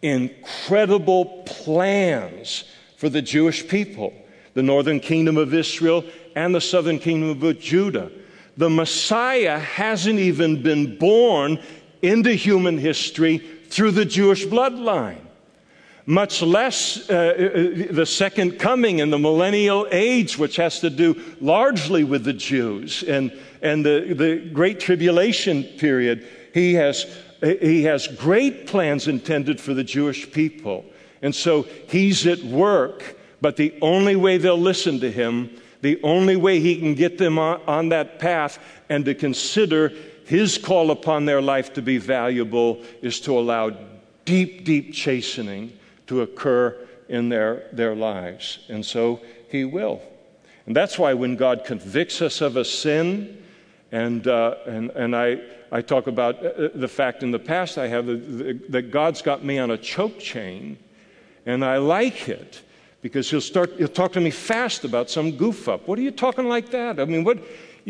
incredible 0.03 1.45
plans 1.47 2.64
for 2.97 3.09
the 3.09 3.22
Jewish 3.22 3.66
people, 3.68 4.12
the 4.55 4.62
northern 4.62 4.99
kingdom 4.99 5.36
of 5.36 5.55
Israel 5.55 6.05
and 6.34 6.55
the 6.55 6.61
southern 6.61 6.99
kingdom 6.99 7.43
of 7.43 7.61
Judah. 7.61 8.11
The 8.57 8.70
Messiah 8.70 9.59
hasn't 9.59 10.18
even 10.18 10.62
been 10.62 10.99
born 10.99 11.61
into 12.03 12.32
human 12.32 12.78
history 12.78 13.38
through 13.68 13.93
the 13.93 14.05
Jewish 14.05 14.45
bloodline 14.45 15.29
much 16.07 16.42
less 16.42 17.09
uh, 17.11 17.14
uh, 17.14 17.92
the 17.92 18.07
second 18.07 18.59
coming 18.59 18.98
in 18.98 19.11
the 19.11 19.18
millennial 19.18 19.86
age, 19.90 20.38
which 20.38 20.57
has 20.57 20.80
to 20.80 20.90
do 20.90 21.20
largely 21.40 22.05
with 22.05 22.24
the 22.24 22.32
Jews 22.32 23.03
and, 23.03 23.32
and 23.62 23.84
the, 23.84 24.14
the 24.14 24.51
great 24.53 24.80
tribulation 24.80 25.64
period. 25.64 26.26
He 26.55 26.74
has, 26.74 27.07
he 27.40 27.84
has 27.84 28.07
great 28.07 28.66
plans 28.66 29.09
intended 29.09 29.61
for 29.61 29.74
the 29.74 29.84
Jewish 29.84 30.30
people. 30.30 30.84
And 31.22 31.34
so 31.34 31.66
he's 31.88 32.26
at 32.26 32.40
work, 32.40 33.18
but 33.40 33.57
the 33.57 33.74
only 33.82 34.16
way 34.16 34.38
they'll 34.38 34.57
listen 34.57 35.01
to 35.01 35.11
him, 35.11 35.51
the 35.82 36.01
only 36.03 36.36
way 36.36 36.61
he 36.61 36.78
can 36.78 36.94
get 36.94 37.18
them 37.18 37.38
on, 37.38 37.61
on 37.66 37.88
that 37.90 38.18
path 38.18 38.59
and 38.88 39.05
to 39.05 39.14
consider 39.14 39.92
his 40.24 40.59
call 40.59 40.90
upon 40.90 41.24
their 41.24 41.42
life 41.42 41.72
to 41.74 41.82
be 41.82 41.98
valuable 41.98 42.82
is 43.03 43.20
to 43.20 43.38
allow 43.38 43.70
deep, 44.24 44.64
deep 44.64 44.92
chastening 44.94 45.72
to 46.11 46.22
occur 46.22 46.76
in 47.08 47.28
their, 47.28 47.68
their 47.72 47.94
lives. 47.94 48.58
And 48.68 48.84
so 48.84 49.20
he 49.48 49.64
will. 49.64 50.02
And 50.66 50.74
that's 50.74 50.98
why 50.98 51.14
when 51.14 51.36
God 51.36 51.64
convicts 51.64 52.20
us 52.20 52.40
of 52.40 52.56
a 52.56 52.64
sin, 52.64 53.40
and, 53.92 54.26
uh, 54.26 54.56
and, 54.66 54.90
and 54.90 55.14
I, 55.14 55.38
I 55.70 55.82
talk 55.82 56.08
about 56.08 56.44
uh, 56.44 56.70
the 56.74 56.88
fact 56.88 57.22
in 57.22 57.30
the 57.30 57.38
past 57.38 57.78
I 57.78 57.86
have 57.86 58.06
that 58.06 58.90
God's 58.90 59.22
got 59.22 59.44
me 59.44 59.61
on 59.61 59.70
a 59.70 59.78
choke 59.78 60.18
chain, 60.18 60.78
and 61.46 61.64
I 61.64 61.78
like 61.78 62.28
it 62.28 62.61
because 63.02 63.30
he'll 63.30 63.40
start, 63.40 63.74
he'll 63.78 63.86
talk 63.86 64.12
to 64.14 64.20
me 64.20 64.30
fast 64.30 64.84
about 64.84 65.11
some 65.11 65.36
goof 65.36 65.68
up. 65.68 65.86
What 65.86 65.96
are 65.96 66.02
you 66.02 66.11
talking 66.11 66.48
like 66.48 66.72
that? 66.72 66.98
I 66.98 67.04
mean, 67.04 67.22
what, 67.22 67.38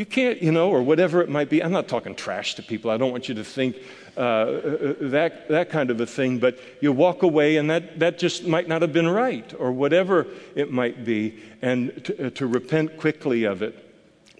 you 0.01 0.07
can't, 0.07 0.41
you 0.41 0.51
know, 0.51 0.71
or 0.71 0.83
whatever 0.83 1.21
it 1.21 1.29
might 1.29 1.51
be. 1.51 1.63
I'm 1.63 1.73
not 1.73 1.87
talking 1.87 2.15
trash 2.15 2.55
to 2.55 2.63
people. 2.63 2.91
I 2.91 2.97
don't 2.97 3.13
want 3.13 3.29
you 3.29 3.35
to 3.35 3.45
think 3.45 3.77
uh, 4.17 4.21
uh, 4.21 4.95
that, 5.01 5.47
that 5.51 5.69
kind 5.69 5.91
of 5.91 6.01
a 6.01 6.07
thing, 6.07 6.39
but 6.39 6.59
you 6.81 6.91
walk 6.91 7.23
away 7.23 7.59
and 7.59 7.69
that, 7.69 7.99
that 7.99 8.19
just 8.19 8.47
might 8.47 8.67
not 8.67 8.81
have 8.81 8.95
been 8.95 9.07
right, 9.07 9.53
or 9.59 9.73
whatever 9.73 10.27
it 10.55 10.73
might 10.73 11.05
be, 11.05 11.39
and 11.61 12.03
to, 12.07 12.29
uh, 12.29 12.31
to 12.31 12.47
repent 12.47 12.97
quickly 12.97 13.45
of 13.45 13.61
it. 13.61 13.75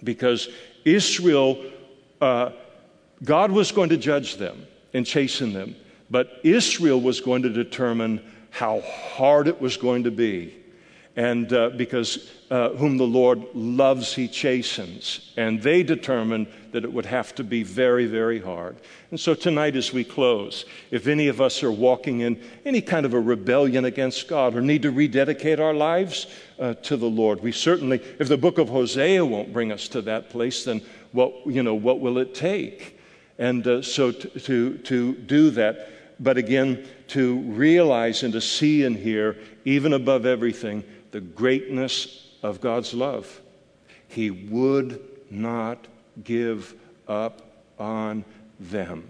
Because 0.03 0.49
Israel, 0.83 1.63
uh, 2.19 2.49
God 3.23 3.51
was 3.51 3.71
going 3.71 3.89
to 3.89 3.97
judge 3.97 4.37
them 4.37 4.65
and 4.95 5.05
chasten 5.05 5.53
them, 5.53 5.75
but 6.09 6.39
Israel 6.43 6.99
was 6.99 7.21
going 7.21 7.43
to 7.43 7.49
determine 7.49 8.19
how 8.49 8.81
hard 8.81 9.47
it 9.47 9.61
was 9.61 9.77
going 9.77 10.05
to 10.05 10.11
be 10.11 10.55
and 11.15 11.51
uh, 11.51 11.69
because 11.69 12.29
uh, 12.49 12.69
whom 12.69 12.97
the 12.97 13.03
Lord 13.03 13.43
loves, 13.53 14.13
he 14.13 14.27
chastens. 14.27 15.31
And 15.37 15.61
they 15.61 15.83
determined 15.83 16.47
that 16.71 16.83
it 16.83 16.91
would 16.91 17.05
have 17.05 17.35
to 17.35 17.43
be 17.43 17.63
very, 17.63 18.05
very 18.05 18.39
hard. 18.39 18.77
And 19.09 19.19
so 19.19 19.33
tonight, 19.33 19.75
as 19.75 19.91
we 19.91 20.03
close, 20.03 20.65
if 20.89 21.07
any 21.07 21.27
of 21.27 21.41
us 21.41 21.63
are 21.63 21.71
walking 21.71 22.21
in 22.21 22.41
any 22.65 22.81
kind 22.81 23.05
of 23.05 23.13
a 23.13 23.19
rebellion 23.19 23.85
against 23.85 24.27
God 24.27 24.55
or 24.55 24.61
need 24.61 24.81
to 24.83 24.91
rededicate 24.91 25.59
our 25.59 25.73
lives 25.73 26.27
uh, 26.59 26.75
to 26.75 26.95
the 26.95 27.09
Lord, 27.09 27.41
we 27.41 27.51
certainly, 27.51 28.01
if 28.19 28.27
the 28.27 28.37
book 28.37 28.57
of 28.57 28.69
Hosea 28.69 29.25
won't 29.25 29.51
bring 29.51 29.71
us 29.71 29.87
to 29.89 30.01
that 30.03 30.29
place, 30.29 30.63
then 30.63 30.81
what, 31.11 31.33
you 31.45 31.63
know, 31.63 31.75
what 31.75 31.99
will 31.99 32.17
it 32.17 32.33
take? 32.33 32.99
And 33.37 33.65
uh, 33.67 33.81
so 33.81 34.11
to, 34.11 34.39
to, 34.39 34.77
to 34.77 35.13
do 35.13 35.49
that, 35.51 35.89
but 36.21 36.37
again, 36.37 36.87
to 37.07 37.39
realize 37.39 38.23
and 38.23 38.31
to 38.33 38.41
see 38.41 38.85
and 38.85 38.95
hear, 38.95 39.37
even 39.65 39.93
above 39.93 40.25
everything, 40.25 40.83
the 41.11 41.21
greatness 41.21 42.31
of 42.41 42.61
God's 42.61 42.93
love. 42.93 43.41
He 44.07 44.31
would 44.31 44.99
not 45.29 45.87
give 46.23 46.73
up 47.07 47.41
on 47.79 48.25
them. 48.59 49.07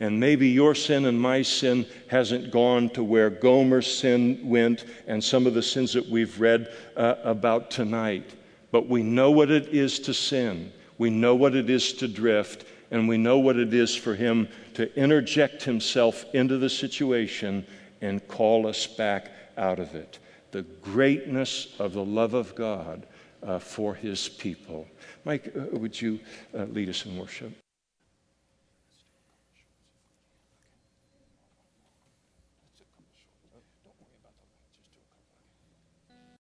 And 0.00 0.18
maybe 0.18 0.48
your 0.48 0.74
sin 0.74 1.04
and 1.04 1.20
my 1.20 1.42
sin 1.42 1.86
hasn't 2.08 2.50
gone 2.50 2.88
to 2.90 3.04
where 3.04 3.30
Gomer's 3.30 3.92
sin 3.92 4.40
went 4.42 4.84
and 5.06 5.22
some 5.22 5.46
of 5.46 5.54
the 5.54 5.62
sins 5.62 5.92
that 5.92 6.08
we've 6.08 6.40
read 6.40 6.72
uh, 6.96 7.16
about 7.22 7.70
tonight. 7.70 8.34
But 8.70 8.88
we 8.88 9.02
know 9.02 9.30
what 9.30 9.50
it 9.50 9.68
is 9.68 9.98
to 10.00 10.14
sin. 10.14 10.72
We 10.98 11.10
know 11.10 11.34
what 11.34 11.54
it 11.54 11.70
is 11.70 11.92
to 11.94 12.08
drift. 12.08 12.64
And 12.90 13.08
we 13.08 13.16
know 13.16 13.38
what 13.38 13.56
it 13.56 13.72
is 13.72 13.94
for 13.94 14.14
him 14.14 14.48
to 14.74 14.94
interject 14.96 15.62
himself 15.62 16.24
into 16.34 16.58
the 16.58 16.70
situation 16.70 17.64
and 18.00 18.26
call 18.28 18.66
us 18.66 18.86
back 18.86 19.30
out 19.56 19.78
of 19.78 19.94
it 19.94 20.18
the 20.52 20.62
greatness 20.62 21.74
of 21.78 21.92
the 21.94 22.04
love 22.04 22.34
of 22.34 22.54
God 22.54 23.06
uh, 23.42 23.58
for 23.58 23.94
his 23.94 24.28
people. 24.28 24.86
Mike, 25.24 25.52
uh, 25.56 25.76
would 25.76 26.00
you 26.00 26.20
uh, 26.54 26.64
lead 26.64 26.88
us 26.88 27.04
in 27.04 27.18
worship? 27.18 27.52